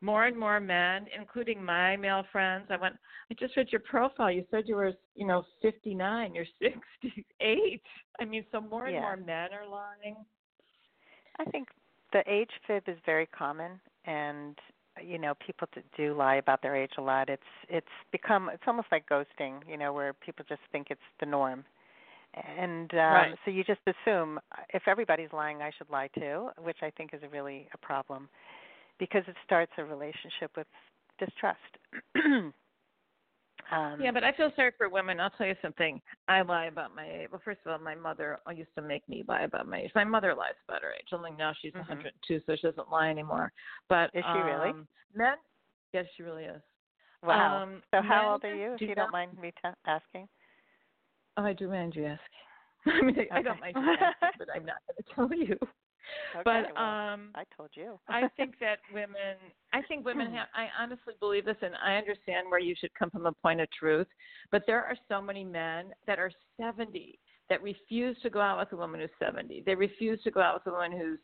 More 0.00 0.26
and 0.26 0.38
more 0.38 0.60
men, 0.60 1.06
including 1.18 1.62
my 1.62 1.96
male 1.96 2.24
friends, 2.30 2.66
I 2.70 2.76
went. 2.76 2.94
I 3.30 3.34
just 3.34 3.56
read 3.56 3.68
your 3.72 3.80
profile. 3.80 4.30
You 4.30 4.44
said 4.50 4.64
you 4.66 4.76
were, 4.76 4.92
you 5.14 5.26
know, 5.26 5.44
59. 5.62 6.34
You're 6.34 6.46
68. 6.62 7.82
I 8.20 8.24
mean, 8.24 8.44
so 8.52 8.60
more 8.60 8.86
and 8.86 8.94
Yeah. 8.94 9.00
more 9.00 9.16
men 9.16 9.48
are 9.52 9.66
lying. 9.68 10.16
I 11.38 11.44
think 11.46 11.68
the 12.12 12.22
age 12.26 12.50
fib 12.66 12.84
is 12.88 12.96
very 13.06 13.26
common, 13.26 13.80
and 14.04 14.58
you 15.02 15.18
know 15.18 15.34
people 15.44 15.68
do 15.96 16.14
lie 16.14 16.36
about 16.36 16.62
their 16.62 16.76
age 16.76 16.92
a 16.98 17.02
lot. 17.02 17.28
It's 17.28 17.42
it's 17.68 17.86
become 18.12 18.48
it's 18.52 18.62
almost 18.66 18.88
like 18.90 19.08
ghosting, 19.08 19.60
you 19.68 19.76
know, 19.76 19.92
where 19.92 20.12
people 20.12 20.44
just 20.48 20.60
think 20.72 20.88
it's 20.90 21.00
the 21.20 21.26
norm, 21.26 21.64
and 22.34 22.92
um, 22.94 23.34
Right. 23.34 23.38
so 23.44 23.50
you 23.50 23.64
just 23.64 23.80
assume 23.86 24.38
uh, 24.52 24.62
if 24.74 24.82
everybody's 24.86 25.32
lying, 25.32 25.62
I 25.62 25.70
should 25.76 25.90
lie 25.90 26.08
too, 26.18 26.50
which 26.62 26.78
I 26.82 26.90
think 26.90 27.14
is 27.14 27.22
a 27.22 27.28
really 27.28 27.68
a 27.74 27.78
problem, 27.78 28.28
because 28.98 29.22
it 29.28 29.36
starts 29.44 29.72
a 29.78 29.84
relationship 29.84 30.50
with 30.56 30.66
distrust. 31.18 31.58
um, 32.16 32.52
Yeah, 34.00 34.10
but 34.12 34.24
I 34.24 34.32
feel 34.32 34.50
sorry 34.56 34.72
for 34.76 34.88
women. 34.88 35.20
I'll 35.20 35.30
tell 35.30 35.46
you 35.46 35.54
something. 35.62 36.00
I 36.28 36.42
lie 36.42 36.66
about 36.66 36.94
my 36.94 37.06
age. 37.08 37.28
Well, 37.30 37.40
first 37.44 37.60
of 37.64 37.72
all, 37.72 37.78
my 37.78 37.94
mother 37.94 38.38
used 38.54 38.74
to 38.76 38.82
make 38.82 39.08
me 39.08 39.24
lie 39.28 39.42
about 39.42 39.66
my 39.68 39.80
age. 39.80 39.90
My 39.94 40.04
mother 40.04 40.34
lies 40.34 40.54
about 40.68 40.82
her 40.82 40.92
age. 40.92 41.08
Only 41.12 41.30
now 41.32 41.52
she's 41.60 41.72
Mhm. 41.74 41.88
102, 41.88 42.40
so 42.46 42.56
she 42.56 42.62
doesn't 42.66 42.90
lie 42.90 43.08
anymore. 43.10 43.52
But 43.88 44.10
Is 44.14 44.24
she 44.32 44.38
really? 44.38 44.70
um, 44.70 44.88
Men, 45.14 45.36
yes, 45.92 46.06
she 46.16 46.22
really 46.22 46.44
is. 46.44 46.62
wow. 47.22 47.62
um, 47.62 47.82
so 47.90 48.00
how 48.02 48.32
old 48.32 48.44
are 48.44 48.54
you, 48.54 48.74
if 48.74 48.80
you 48.82 48.88
not- 48.88 48.96
don't 48.96 49.12
mind 49.12 49.38
me 49.38 49.52
ta 49.62 49.74
asking? 49.86 50.28
Oh, 51.36 51.44
I 51.44 51.52
do 51.52 51.68
mind 51.68 51.94
you 51.96 52.04
asking. 52.06 52.38
I 52.86 53.02
mean, 53.02 53.26
I, 53.30 53.38
I 53.38 53.42
don't 53.42 53.60
mind 53.60 53.76
you 53.76 53.82
asking, 53.92 54.28
but 54.38 54.48
I'm 54.54 54.64
not 54.64 54.76
going 54.86 54.96
to 54.96 55.14
tell 55.14 55.32
you. 55.32 55.58
Okay, 56.34 56.42
but 56.44 56.76
well, 56.76 56.84
um, 56.84 57.30
I 57.34 57.44
told 57.56 57.70
you. 57.74 57.98
I 58.08 58.28
think 58.36 58.58
that 58.60 58.78
women, 58.92 59.36
I 59.72 59.82
think 59.82 60.04
women 60.04 60.32
have, 60.32 60.48
I 60.54 60.68
honestly 60.80 61.14
believe 61.20 61.44
this, 61.44 61.56
and 61.62 61.74
I 61.84 61.96
understand 61.96 62.50
where 62.50 62.60
you 62.60 62.74
should 62.78 62.94
come 62.94 63.10
from 63.10 63.26
a 63.26 63.32
point 63.32 63.60
of 63.60 63.68
truth. 63.70 64.06
But 64.50 64.64
there 64.66 64.84
are 64.84 64.96
so 65.08 65.20
many 65.20 65.44
men 65.44 65.92
that 66.06 66.18
are 66.18 66.30
70 66.60 67.18
that 67.48 67.62
refuse 67.62 68.16
to 68.22 68.30
go 68.30 68.40
out 68.40 68.58
with 68.58 68.72
a 68.72 68.76
woman 68.76 69.00
who's 69.00 69.10
70. 69.18 69.62
They 69.64 69.74
refuse 69.74 70.22
to 70.22 70.30
go 70.30 70.40
out 70.40 70.54
with 70.54 70.72
a 70.72 70.76
woman 70.76 70.92
who's. 70.92 71.18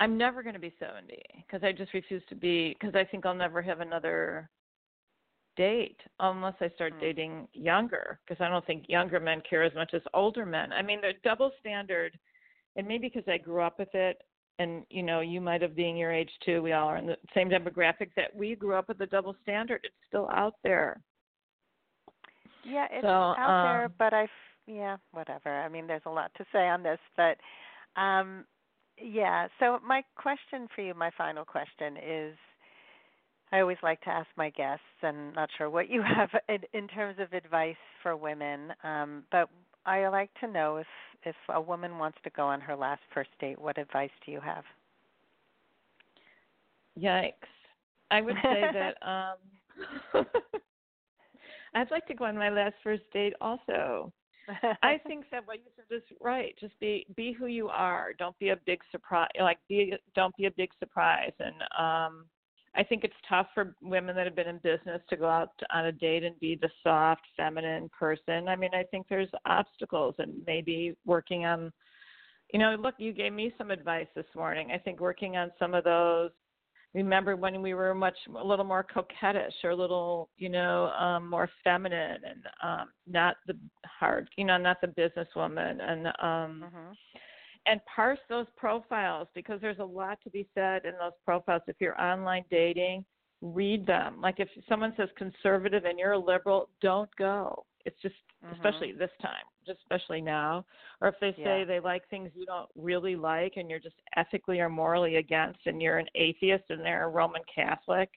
I'm 0.00 0.16
never 0.16 0.42
going 0.42 0.54
to 0.54 0.60
be 0.60 0.74
70 0.78 1.20
because 1.44 1.64
I 1.64 1.72
just 1.72 1.92
refuse 1.92 2.22
to 2.28 2.36
be 2.36 2.76
because 2.78 2.94
I 2.94 3.04
think 3.04 3.26
I'll 3.26 3.34
never 3.34 3.60
have 3.62 3.80
another 3.80 4.48
date 5.56 6.00
unless 6.20 6.54
I 6.60 6.70
start 6.70 6.94
Hmm. 6.94 7.00
dating 7.00 7.48
younger 7.52 8.20
because 8.24 8.40
I 8.40 8.48
don't 8.48 8.64
think 8.64 8.88
younger 8.88 9.20
men 9.20 9.42
care 9.42 9.64
as 9.64 9.74
much 9.74 9.92
as 9.92 10.02
older 10.14 10.46
men. 10.46 10.72
I 10.72 10.82
mean, 10.82 11.00
the 11.00 11.12
double 11.24 11.50
standard, 11.60 12.18
and 12.78 12.86
maybe 12.86 13.10
because 13.12 13.28
I 13.28 13.36
grew 13.36 13.60
up 13.60 13.78
with 13.78 13.92
it, 13.92 14.22
and 14.60 14.84
you 14.88 15.02
know, 15.02 15.20
you 15.20 15.40
might 15.40 15.60
have 15.60 15.76
being 15.76 15.96
your 15.96 16.12
age 16.12 16.30
too. 16.46 16.62
We 16.62 16.72
all 16.72 16.88
are 16.88 16.96
in 16.96 17.06
the 17.06 17.16
same 17.34 17.50
demographic 17.50 18.10
that 18.16 18.34
we 18.34 18.54
grew 18.54 18.76
up 18.76 18.88
with 18.88 18.98
the 18.98 19.06
double 19.06 19.36
standard. 19.42 19.80
It's 19.82 19.94
still 20.06 20.30
out 20.32 20.54
there. 20.62 21.00
Yeah, 22.64 22.86
it's 22.90 23.02
So, 23.02 23.08
out 23.08 23.64
there, 23.64 23.84
um, 23.86 23.94
but 23.98 24.14
I, 24.14 24.28
yeah, 24.66 24.96
whatever. 25.12 25.50
I 25.50 25.68
mean, 25.68 25.86
there's 25.86 26.02
a 26.06 26.10
lot 26.10 26.30
to 26.36 26.44
say 26.52 26.68
on 26.68 26.82
this, 26.82 26.98
but, 27.16 27.36
um, 28.00 28.44
yeah. 29.00 29.48
So 29.58 29.78
my 29.86 30.02
question 30.16 30.68
for 30.74 30.82
you, 30.82 30.94
my 30.94 31.10
final 31.16 31.44
question 31.44 31.96
is, 31.96 32.36
I 33.50 33.60
always 33.60 33.78
like 33.82 34.00
to 34.02 34.10
ask 34.10 34.28
my 34.36 34.50
guests, 34.50 34.84
and 35.02 35.34
not 35.34 35.48
sure 35.56 35.70
what 35.70 35.88
you 35.88 36.02
have 36.16 36.30
in, 36.48 36.58
in 36.78 36.88
terms 36.88 37.18
of 37.18 37.32
advice 37.32 37.76
for 38.02 38.16
women, 38.16 38.72
um, 38.84 39.24
but 39.32 39.48
I 39.88 40.06
like 40.08 40.30
to 40.40 40.46
know 40.46 40.76
if 40.76 40.86
if 41.24 41.36
a 41.48 41.60
woman 41.60 41.98
wants 41.98 42.18
to 42.24 42.30
go 42.30 42.44
on 42.44 42.60
her 42.60 42.76
last 42.76 43.00
first 43.12 43.30
date, 43.40 43.58
what 43.58 43.78
advice 43.78 44.10
do 44.24 44.30
you 44.30 44.40
have? 44.40 44.64
Yikes! 46.98 47.32
I 48.10 48.20
would 48.20 48.36
say 48.42 48.66
that 48.72 48.94
um 49.02 50.24
I'd 51.74 51.90
like 51.90 52.06
to 52.06 52.14
go 52.14 52.26
on 52.26 52.36
my 52.36 52.50
last 52.50 52.74
first 52.82 53.02
date 53.12 53.34
also. 53.40 54.12
I 54.82 54.98
think 55.06 55.24
that 55.30 55.46
what 55.46 55.58
you 55.58 55.70
said 55.76 55.96
is 55.96 56.02
right. 56.20 56.54
Just 56.60 56.78
be 56.80 57.06
be 57.16 57.32
who 57.32 57.46
you 57.46 57.68
are. 57.68 58.12
Don't 58.18 58.38
be 58.38 58.50
a 58.50 58.56
big 58.66 58.80
surprise. 58.90 59.28
Like 59.40 59.58
be 59.68 59.94
don't 60.14 60.36
be 60.36 60.46
a 60.46 60.50
big 60.50 60.70
surprise. 60.78 61.32
And 61.40 61.62
um 61.78 62.26
I 62.74 62.82
think 62.84 63.04
it's 63.04 63.14
tough 63.28 63.48
for 63.54 63.74
women 63.82 64.14
that 64.16 64.26
have 64.26 64.36
been 64.36 64.48
in 64.48 64.58
business 64.58 65.00
to 65.08 65.16
go 65.16 65.28
out 65.28 65.52
on 65.72 65.86
a 65.86 65.92
date 65.92 66.24
and 66.24 66.38
be 66.38 66.58
the 66.60 66.70
soft, 66.82 67.22
feminine 67.36 67.90
person. 67.98 68.48
I 68.48 68.56
mean, 68.56 68.70
I 68.74 68.84
think 68.84 69.06
there's 69.08 69.28
obstacles 69.46 70.14
and 70.18 70.42
maybe 70.46 70.94
working 71.04 71.44
on 71.44 71.72
you 72.52 72.58
know, 72.58 72.76
look, 72.80 72.94
you 72.96 73.12
gave 73.12 73.34
me 73.34 73.52
some 73.58 73.70
advice 73.70 74.06
this 74.16 74.24
morning. 74.34 74.70
I 74.72 74.78
think 74.78 75.00
working 75.00 75.36
on 75.36 75.50
some 75.58 75.74
of 75.74 75.84
those 75.84 76.30
remember 76.94 77.36
when 77.36 77.60
we 77.60 77.74
were 77.74 77.94
much 77.94 78.16
a 78.34 78.44
little 78.44 78.64
more 78.64 78.84
coquettish 78.84 79.52
or 79.62 79.70
a 79.70 79.76
little 79.76 80.30
you 80.38 80.48
know 80.48 80.86
um 80.98 81.28
more 81.28 81.48
feminine 81.62 82.18
and 82.24 82.46
um 82.62 82.88
not 83.06 83.36
the 83.46 83.54
hard 83.84 84.28
you 84.36 84.44
know 84.44 84.56
not 84.56 84.80
the 84.80 84.86
businesswoman 84.86 85.82
and 85.82 86.06
um 86.06 86.64
mhm. 86.64 86.94
And 87.66 87.80
parse 87.84 88.18
those 88.28 88.46
profiles 88.56 89.28
because 89.34 89.60
there's 89.60 89.78
a 89.78 89.84
lot 89.84 90.18
to 90.22 90.30
be 90.30 90.46
said 90.54 90.84
in 90.84 90.92
those 91.00 91.12
profiles 91.24 91.62
if 91.66 91.76
you're 91.80 92.00
online 92.00 92.44
dating 92.50 93.04
read 93.40 93.86
them 93.86 94.20
like 94.20 94.40
if 94.40 94.48
someone 94.68 94.92
says 94.96 95.08
conservative 95.16 95.84
and 95.84 95.98
you're 95.98 96.12
a 96.12 96.18
liberal 96.18 96.68
don't 96.80 97.14
go 97.16 97.64
it's 97.84 98.00
just 98.02 98.14
Mhm. 98.42 98.52
especially 98.52 98.92
this 98.92 99.10
time 99.20 99.44
just 99.66 99.78
especially 99.80 100.20
now 100.20 100.64
or 101.00 101.08
if 101.08 101.18
they 101.20 101.32
say 101.34 101.60
Yeah. 101.60 101.64
they 101.64 101.80
like 101.80 102.08
things 102.08 102.34
you 102.34 102.46
don't 102.46 102.70
really 102.74 103.14
like 103.14 103.56
and 103.56 103.70
you're 103.70 103.78
just 103.78 104.00
ethically 104.16 104.60
or 104.60 104.68
morally 104.68 105.16
against 105.16 105.66
and 105.66 105.80
you're 105.80 105.98
an 105.98 106.08
atheist 106.14 106.64
and 106.70 106.80
they're 106.80 107.04
a 107.04 107.08
roman 107.08 107.42
catholic 107.52 108.10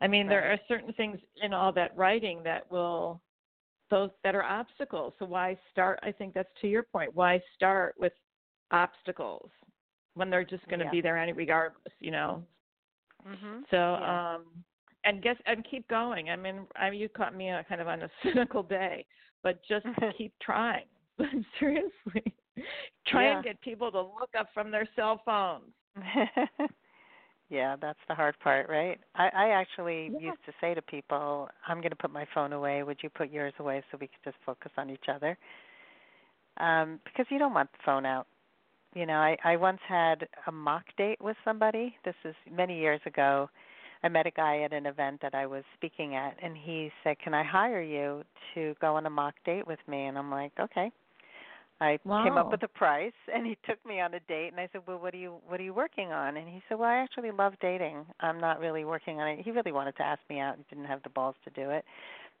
i 0.00 0.06
mean 0.06 0.28
there 0.28 0.50
are 0.50 0.58
certain 0.66 0.92
things 0.94 1.18
in 1.42 1.52
all 1.52 1.72
that 1.72 1.94
writing 1.96 2.42
that 2.42 2.70
will 2.70 3.20
those 3.92 4.10
that 4.24 4.34
are 4.34 4.42
obstacles. 4.42 5.12
So 5.18 5.26
why 5.26 5.56
start? 5.70 6.00
I 6.02 6.10
think 6.10 6.32
that's 6.32 6.48
to 6.62 6.66
your 6.66 6.82
point. 6.82 7.14
Why 7.14 7.40
start 7.54 7.94
with 7.98 8.14
obstacles 8.72 9.50
when 10.14 10.30
they're 10.30 10.44
just 10.44 10.66
going 10.68 10.78
to 10.80 10.84
Yeah. 10.86 10.90
be 10.90 11.00
there 11.00 11.16
any 11.18 11.32
regardless? 11.32 11.92
You 12.00 12.10
know. 12.10 12.42
Mhm. 13.26 13.62
So 13.70 13.76
Yeah. 13.76 14.34
um, 14.34 14.64
and 15.04 15.22
guess 15.22 15.36
and 15.46 15.64
keep 15.68 15.86
going. 15.88 16.30
I 16.30 16.36
mean, 16.36 16.66
I 16.76 16.90
you 16.90 17.08
caught 17.08 17.34
me 17.34 17.50
uh, 17.50 17.62
kind 17.64 17.80
of 17.80 17.88
on 17.88 18.02
a 18.02 18.10
cynical 18.22 18.62
day, 18.62 19.06
but 19.42 19.60
just 19.68 19.84
keep 20.18 20.32
trying. 20.40 20.86
Seriously, 21.58 22.34
try 23.06 23.24
Yeah. 23.24 23.34
and 23.36 23.44
get 23.44 23.60
people 23.60 23.90
to 23.92 24.00
look 24.00 24.30
up 24.38 24.48
from 24.54 24.70
their 24.70 24.88
cell 24.96 25.20
phones. 25.24 25.72
yeah, 27.48 27.76
that's 27.80 27.98
the 28.08 28.14
hard 28.14 28.38
part, 28.40 28.68
right? 28.68 28.98
I, 29.14 29.28
I 29.28 29.48
actually 29.50 30.10
Yeah. 30.14 30.30
used 30.30 30.44
to 30.46 30.52
say 30.60 30.74
to 30.74 30.82
people, 30.82 31.48
I'm 31.68 31.78
going 31.78 31.90
to 31.90 31.96
put 31.96 32.10
my 32.10 32.26
phone 32.34 32.52
away. 32.54 32.82
Would 32.82 33.02
you 33.02 33.10
put 33.10 33.30
yours 33.30 33.52
away 33.58 33.82
so 33.90 33.98
we 34.00 34.06
could 34.08 34.24
just 34.24 34.36
focus 34.44 34.72
on 34.78 34.88
each 34.90 35.04
other? 35.08 35.36
Um, 36.58 36.98
because 37.04 37.26
you 37.30 37.38
don't 37.38 37.54
want 37.54 37.70
the 37.72 37.78
phone 37.84 38.06
out. 38.06 38.26
You 38.94 39.06
know, 39.06 39.14
I, 39.14 39.36
I 39.44 39.56
once 39.56 39.80
had 39.88 40.28
a 40.46 40.52
mock 40.52 40.84
date 40.96 41.20
with 41.20 41.36
somebody. 41.44 41.96
This 42.04 42.14
is 42.24 42.34
many 42.50 42.78
years 42.78 43.00
ago. 43.06 43.48
I 44.02 44.08
met 44.08 44.26
a 44.26 44.30
guy 44.30 44.62
at 44.62 44.72
an 44.72 44.86
event 44.86 45.20
that 45.22 45.34
I 45.34 45.46
was 45.46 45.64
speaking 45.76 46.14
at, 46.16 46.36
and 46.42 46.56
he 46.56 46.90
said, 47.02 47.18
"Can 47.20 47.34
I 47.34 47.42
hire 47.44 47.80
you 47.82 48.24
to 48.54 48.74
go 48.80 48.96
on 48.96 49.06
a 49.06 49.10
mock 49.10 49.34
date 49.44 49.66
with 49.66 49.78
me?" 49.86 50.06
And 50.06 50.18
I'm 50.18 50.30
like, 50.30 50.52
"Okay." 50.58 50.90
I 51.80 51.98
came 52.22 52.38
up 52.38 52.50
with 52.52 52.62
a 52.62 52.68
price, 52.68 53.12
and 53.34 53.46
he 53.46 53.56
took 53.66 53.84
me 53.84 54.00
on 54.00 54.14
a 54.14 54.20
date. 54.20 54.48
And 54.52 54.60
I 54.60 54.68
said, 54.72 54.82
"Well, 54.86 54.98
what 54.98 55.14
are 55.14 55.18
you 55.18 55.40
what 55.46 55.60
are 55.60 55.64
you 55.64 55.74
working 55.74 56.12
on?" 56.12 56.36
And 56.36 56.48
he 56.48 56.62
said, 56.68 56.78
"Well, 56.78 56.90
I 56.90 56.96
actually 56.96 57.30
love 57.32 57.54
dating. 57.60 58.06
I'm 58.20 58.40
not 58.40 58.60
really 58.60 58.84
working 58.84 59.20
on 59.20 59.28
it." 59.28 59.40
He 59.44 59.50
really 59.52 59.72
wanted 59.72 59.96
to 59.96 60.02
ask 60.02 60.20
me 60.30 60.40
out, 60.40 60.56
and 60.56 60.68
didn't 60.68 60.86
have 60.86 61.02
the 61.02 61.10
balls 61.10 61.36
to 61.44 61.50
do 61.50 61.70
it. 61.70 61.84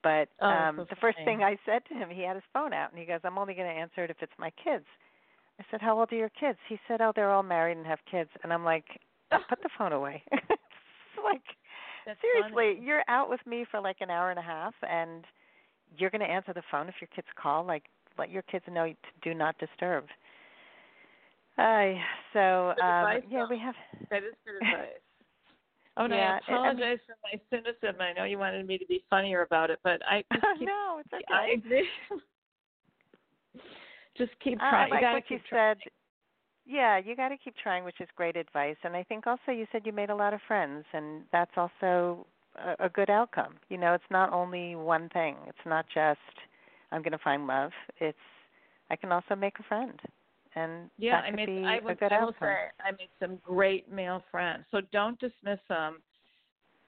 But 0.02 0.28
Oh, 0.40 0.48
um 0.50 0.76
so 0.76 0.84
the 0.90 0.96
first 0.96 1.18
thing 1.24 1.42
I 1.42 1.56
said 1.66 1.84
to 1.86 1.94
him, 1.94 2.10
he 2.10 2.22
had 2.22 2.36
his 2.36 2.44
phone 2.52 2.72
out, 2.72 2.90
and 2.90 2.98
he 3.00 3.06
goes, 3.06 3.20
"I'm 3.24 3.38
only 3.38 3.54
going 3.54 3.68
to 3.68 3.80
answer 3.80 4.04
it 4.04 4.10
if 4.10 4.22
it's 4.22 4.38
my 4.38 4.50
kids." 4.62 4.86
I 5.62 5.70
said, 5.70 5.80
"How 5.80 5.98
old 5.98 6.12
are 6.12 6.16
your 6.16 6.30
kids?" 6.30 6.58
He 6.68 6.78
said, 6.88 7.00
"Oh, 7.00 7.12
they're 7.14 7.30
all 7.30 7.42
married 7.42 7.76
and 7.76 7.86
have 7.86 7.98
kids." 8.10 8.30
And 8.42 8.52
I'm 8.52 8.64
like, 8.64 8.84
"Put 9.48 9.62
the 9.62 9.70
phone 9.78 9.92
away." 9.92 10.22
it's 10.32 11.24
like 11.24 11.42
That's 12.06 12.20
seriously, 12.20 12.74
funny. 12.74 12.86
you're 12.86 13.04
out 13.08 13.30
with 13.30 13.40
me 13.46 13.64
for 13.70 13.80
like 13.80 13.96
an 14.00 14.10
hour 14.10 14.30
and 14.30 14.38
a 14.38 14.42
half, 14.42 14.74
and 14.88 15.24
you're 15.96 16.10
going 16.10 16.20
to 16.20 16.30
answer 16.30 16.52
the 16.52 16.62
phone 16.70 16.88
if 16.88 16.94
your 17.00 17.08
kids 17.14 17.28
call. 17.40 17.64
Like, 17.64 17.84
let 18.18 18.30
your 18.30 18.42
kids 18.42 18.64
know 18.68 18.86
to 18.86 18.94
do 19.22 19.34
not 19.34 19.56
disturb. 19.58 20.04
Uh, 21.58 21.94
so 22.32 22.70
um, 22.82 23.20
yeah, 23.30 23.46
we 23.48 23.58
have. 23.58 23.74
That 24.10 24.24
is 24.24 24.34
good 24.44 24.56
advice. 24.56 24.88
Oh, 25.98 26.04
and 26.04 26.14
Yeah, 26.14 26.40
I 26.48 26.52
I- 26.52 26.56
I 26.56 26.72
mean- 26.72 26.82
apologize 26.82 26.98
for 27.06 27.16
my 27.22 27.38
cynicism. 27.50 28.00
I 28.00 28.14
know 28.14 28.24
you 28.24 28.38
wanted 28.38 28.66
me 28.66 28.78
to 28.78 28.86
be 28.86 29.04
funnier 29.10 29.42
about 29.42 29.68
it, 29.70 29.78
but 29.84 30.00
I 30.08 30.24
just 30.32 30.46
keep, 30.58 30.66
no, 30.66 31.00
it's 31.00 31.12
okay. 31.12 31.24
I 31.30 31.48
agree. 31.48 31.86
Just 34.16 34.32
keep 34.42 34.58
trying. 34.58 34.92
I 34.92 34.96
like 34.96 35.02
you 35.02 35.12
what 35.12 35.30
you 35.30 35.40
trying. 35.48 35.76
said. 35.76 35.92
Yeah, 36.64 36.98
you 37.04 37.16
got 37.16 37.30
to 37.30 37.36
keep 37.36 37.54
trying, 37.60 37.84
which 37.84 38.00
is 38.00 38.08
great 38.16 38.36
advice. 38.36 38.76
And 38.84 38.94
I 38.94 39.02
think 39.02 39.26
also 39.26 39.50
you 39.50 39.66
said 39.72 39.82
you 39.84 39.92
made 39.92 40.10
a 40.10 40.14
lot 40.14 40.32
of 40.32 40.40
friends, 40.46 40.84
and 40.92 41.22
that's 41.32 41.50
also 41.56 42.24
a, 42.56 42.86
a 42.86 42.88
good 42.88 43.10
outcome. 43.10 43.54
You 43.68 43.78
know, 43.78 43.94
it's 43.94 44.04
not 44.10 44.32
only 44.32 44.76
one 44.76 45.08
thing. 45.10 45.36
It's 45.48 45.58
not 45.66 45.86
just 45.92 46.20
I'm 46.92 47.02
going 47.02 47.12
to 47.12 47.18
find 47.18 47.46
love. 47.46 47.72
It's 48.00 48.16
I 48.90 48.96
can 48.96 49.10
also 49.10 49.34
make 49.34 49.58
a 49.58 49.62
friend, 49.64 49.98
and 50.54 50.90
Yeah, 50.98 51.20
that 51.22 51.24
I 51.24 51.30
made. 51.30 51.46
be 51.46 51.64
I 51.64 51.78
a 51.78 51.82
would. 51.82 51.98
good 51.98 52.12
I 52.12 52.20
will 52.20 52.28
outcome. 52.28 52.48
say 52.48 52.56
I 52.86 52.90
made 52.92 53.08
some 53.18 53.38
great 53.42 53.90
male 53.90 54.22
friends. 54.30 54.64
So 54.70 54.80
don't 54.92 55.18
dismiss 55.18 55.58
them 55.68 56.02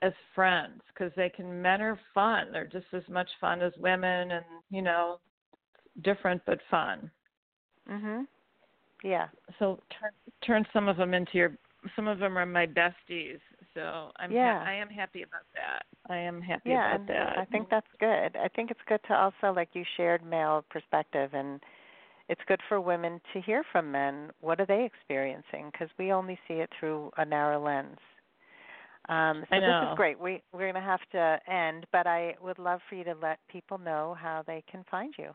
as 0.03 0.13
friends 0.35 0.83
because 0.89 1.13
they 1.17 1.31
can. 1.31 1.63
Men 1.63 1.81
are 1.81 1.99
fun. 2.13 2.49
They're 2.53 2.67
just 2.67 2.87
as 2.93 3.03
much 3.09 3.29
fun 3.41 3.63
as 3.63 3.73
women, 3.79 4.33
and 4.33 4.45
you 4.71 4.83
know, 4.83 5.19
different 6.03 6.43
but 6.47 6.59
fun. 6.71 7.11
Mhm. 7.89 8.27
Yeah. 9.03 9.29
So 9.59 9.81
turn 9.91 10.11
turn 10.41 10.67
some 10.73 10.89
of 10.89 10.97
them 10.97 11.15
into 11.15 11.39
your. 11.39 11.57
Some 11.95 12.09
of 12.09 12.19
them 12.19 12.39
are 12.39 12.47
my 12.47 12.67
besties. 12.67 13.41
So 13.75 14.13
I'm. 14.17 14.31
ha- 14.31 14.35
Yeah. 14.35 14.65
I 14.67 14.73
am 14.73 14.89
happy 14.89 15.23
about 15.23 15.45
that. 15.55 15.85
I 16.09 16.17
am 16.17 16.41
happy 16.41 16.71
yeah, 16.71 16.95
about 16.95 17.07
that. 17.09 17.39
I 17.39 17.45
think 17.47 17.69
that's 17.69 17.87
good. 17.99 18.37
I 18.37 18.49
think 18.49 18.71
it's 18.71 18.81
good 18.87 19.01
to 19.09 19.15
also 19.15 19.53
like 19.53 19.69
you 19.75 19.85
shared 19.97 20.25
male 20.25 20.65
perspective 20.71 21.35
and 21.35 21.63
it's 22.29 22.41
good 22.47 22.61
for 22.69 22.81
women 22.81 23.21
to 23.33 23.41
hear 23.41 23.63
from 23.71 23.91
men 23.91 24.31
what 24.41 24.61
are 24.61 24.67
they 24.67 24.85
experiencing 24.85 25.71
because 25.73 25.89
we 25.99 26.13
only 26.13 26.39
see 26.49 26.55
it 26.55 26.71
through 26.79 27.11
a 27.19 27.25
narrow 27.25 27.63
lens. 27.63 27.99
Um, 29.09 29.45
so 29.51 29.61
this 29.61 29.91
is 29.91 29.97
great. 29.97 30.19
We 30.19 30.43
we're 30.53 30.61
going 30.61 30.75
to 30.75 30.81
have 30.81 31.01
to 31.13 31.39
end, 31.51 31.87
but 31.93 32.07
I 32.07 32.35
would 32.43 32.59
love 32.59 32.81
for 32.89 32.95
you 32.95 33.05
to 33.05 33.15
let 33.21 33.39
people 33.49 33.77
know 33.77 34.17
how 34.19 34.43
they 34.47 34.63
can 34.71 34.85
find 34.91 35.15
you. 35.19 35.31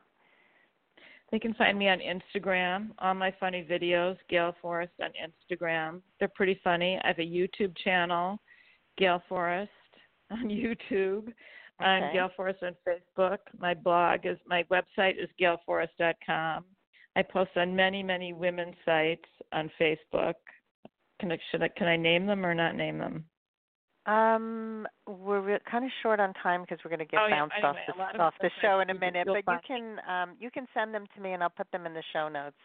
They 1.32 1.39
can 1.39 1.53
find 1.53 1.77
me 1.77 1.89
on 1.89 1.99
Instagram, 1.99 2.89
all 2.99 3.13
my 3.13 3.34
funny 3.39 3.65
videos, 3.69 4.17
Gail 4.30 4.55
Forrest 4.61 4.93
on 5.01 5.11
Instagram. 5.11 6.01
They're 6.17 6.32
pretty 6.34 6.59
funny. 6.63 6.99
I 7.03 7.07
have 7.07 7.19
a 7.19 7.21
YouTube 7.21 7.77
channel, 7.84 8.39
Gail 8.97 9.21
Forrest 9.30 9.69
on 10.32 10.45
YouTube. 10.45 11.32
I'm 11.80 12.11
Gail 12.13 12.30
Forrest 12.36 12.63
on 12.63 12.75
Facebook. 12.88 13.38
My 13.57 13.73
blog 13.73 14.25
is 14.25 14.38
my 14.47 14.63
website 14.63 15.21
is 15.21 15.30
gailforrest.com. 15.39 16.65
I 17.15 17.21
post 17.21 17.51
on 17.55 17.75
many, 17.75 18.03
many 18.03 18.34
women's 18.34 18.75
sites 18.86 19.30
on 19.53 19.71
Facebook. 19.80 20.34
Can 21.19 21.32
I, 21.32 21.38
should 21.51 21.61
I, 21.61 21.69
can 21.69 21.88
I 21.88 21.95
name 21.95 22.25
them 22.25 22.45
or 22.45 22.53
not 22.53 22.75
name 22.75 22.97
them? 22.97 23.25
Um, 24.10 24.88
we're 25.07 25.41
re- 25.41 25.60
kind 25.70 25.86
of 25.86 25.91
short 26.01 26.20
on 26.20 26.34
time 26.41 26.62
because 26.62 26.80
we're 26.84 26.89
going 26.89 26.99
to 26.99 27.05
get 27.05 27.20
Oh, 27.20 27.28
yeah. 27.28 27.39
bounced 27.39 27.55
Anyway, 27.57 27.70
off 27.99 28.14
the 28.16 28.20
off 28.22 28.34
the 28.41 28.49
show 28.62 28.80
in 28.80 28.89
a 28.89 28.93
minute. 28.93 29.28
But 29.28 29.43
you 29.47 29.60
can 29.68 29.97
um, 30.10 30.36
you 30.39 30.49
can 30.49 30.68
send 30.74 30.93
them 30.93 31.05
to 31.16 31.22
me 31.22 31.34
and 31.34 31.43
I'll 31.43 31.49
put 31.49 31.70
them 31.72 31.86
in 31.86 31.93
the 31.93 32.03
show 32.14 32.28
notes. 32.30 32.55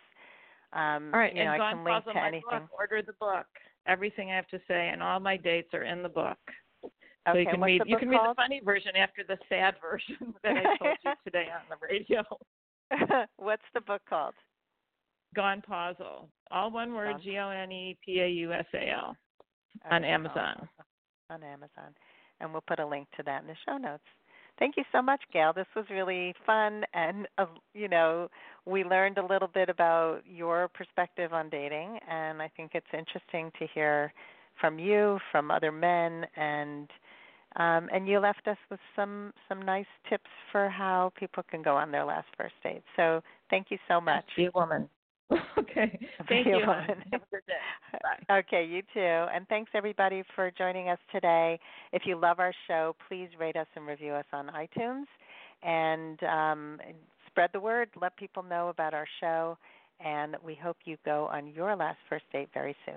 Um, 0.72 1.10
All 1.12 1.20
right, 1.20 1.34
you 1.34 1.44
know, 1.44 1.52
and 1.52 1.62
I 1.62 1.70
can 1.72 1.84
link 1.84 2.04
to 2.04 2.16
anything. 2.18 2.42
book. 2.50 2.62
Order 2.78 3.02
the 3.02 3.12
book. 3.14 3.46
Everything 3.86 4.30
I 4.30 4.36
have 4.36 4.48
to 4.48 4.60
say 4.66 4.88
and 4.92 5.02
all 5.02 5.20
my 5.20 5.36
dates 5.36 5.72
are 5.74 5.82
in 5.84 6.02
the 6.02 6.08
book. 6.08 6.38
So 6.82 6.90
Okay, 7.30 7.40
you 7.40 7.46
can 7.46 7.60
read 7.60 7.80
the 7.82 7.88
you 7.88 7.96
can 7.98 8.08
read 8.08 8.18
called? 8.18 8.36
the 8.36 8.40
funny 8.42 8.60
version 8.64 8.96
after 8.96 9.22
the 9.26 9.38
sad 9.48 9.74
version 9.82 10.34
that 10.42 10.56
I 10.56 10.76
told 10.78 10.96
you 11.04 11.12
today 11.24 11.46
on 11.52 11.62
the 11.68 11.76
radio. 11.86 12.22
What's 13.36 13.62
the 13.74 13.80
book 13.82 14.02
called? 14.08 14.34
Gone 15.34 15.62
Pausal. 15.66 16.28
All 16.50 16.70
one 16.70 16.94
word. 16.94 17.16
G 17.22 17.38
O 17.38 17.48
N 17.50 17.70
E 17.72 17.96
P 18.04 18.20
A 18.20 18.28
U 18.28 18.52
S 18.52 18.66
A 18.74 18.90
L 18.90 19.16
on 19.90 20.04
Amazon. 20.04 20.68
On 21.30 21.42
Amazon, 21.42 21.94
and 22.40 22.52
we'll 22.52 22.64
put 22.66 22.78
a 22.78 22.86
link 22.86 23.08
to 23.16 23.22
that 23.24 23.42
in 23.42 23.48
the 23.48 23.56
show 23.66 23.76
notes. 23.78 24.04
Thank 24.58 24.76
you 24.76 24.84
so 24.92 25.02
much, 25.02 25.20
Gail. 25.32 25.52
This 25.52 25.66
was 25.74 25.84
really 25.90 26.34
fun, 26.46 26.84
and 26.94 27.26
uh, 27.38 27.46
you 27.74 27.88
know, 27.88 28.28
we 28.66 28.84
learned 28.84 29.18
a 29.18 29.26
little 29.26 29.48
bit 29.48 29.68
about 29.68 30.20
your 30.26 30.68
perspective 30.68 31.32
on 31.32 31.48
dating, 31.48 31.98
and 32.08 32.40
I 32.40 32.48
think 32.56 32.72
it's 32.74 32.86
interesting 32.92 33.50
to 33.58 33.66
hear 33.74 34.12
from 34.60 34.78
you, 34.78 35.18
from 35.32 35.50
other 35.50 35.72
men, 35.72 36.26
and 36.36 36.88
um, 37.56 37.88
and 37.92 38.06
you 38.06 38.20
left 38.20 38.46
us 38.46 38.58
with 38.70 38.80
some 38.94 39.32
some 39.48 39.62
nice 39.62 39.86
tips 40.08 40.30
for 40.52 40.68
how 40.68 41.12
people 41.18 41.42
can 41.50 41.62
go 41.62 41.76
on 41.76 41.90
their 41.90 42.04
last 42.04 42.28
first 42.36 42.54
date. 42.62 42.82
So 42.96 43.22
thank 43.50 43.68
you 43.70 43.78
so 43.88 44.00
much. 44.00 44.24
Be 44.36 44.46
a 44.46 44.50
woman. 44.54 44.88
okay. 45.58 45.98
Thank 46.28 46.46
you. 46.46 46.60
Have 46.66 46.88
a 46.88 47.18
good 47.30 47.46
day. 47.46 47.98
Bye. 48.28 48.38
Okay, 48.38 48.64
you 48.64 48.82
too. 48.92 49.00
And 49.00 49.46
thanks 49.48 49.70
everybody 49.74 50.22
for 50.34 50.50
joining 50.56 50.88
us 50.88 50.98
today. 51.12 51.58
If 51.92 52.02
you 52.04 52.16
love 52.16 52.40
our 52.40 52.52
show, 52.68 52.94
please 53.08 53.28
rate 53.38 53.56
us 53.56 53.66
and 53.76 53.86
review 53.86 54.12
us 54.12 54.26
on 54.32 54.48
iTunes 54.48 55.04
and 55.62 56.22
um, 56.24 56.78
spread 57.26 57.50
the 57.52 57.60
word. 57.60 57.88
Let 58.00 58.16
people 58.16 58.42
know 58.42 58.68
about 58.68 58.94
our 58.94 59.06
show. 59.20 59.56
And 60.04 60.36
we 60.44 60.54
hope 60.54 60.76
you 60.84 60.96
go 61.04 61.28
on 61.32 61.46
your 61.46 61.76
last 61.76 61.98
first 62.08 62.24
date 62.32 62.48
very 62.52 62.76
soon. 62.84 62.96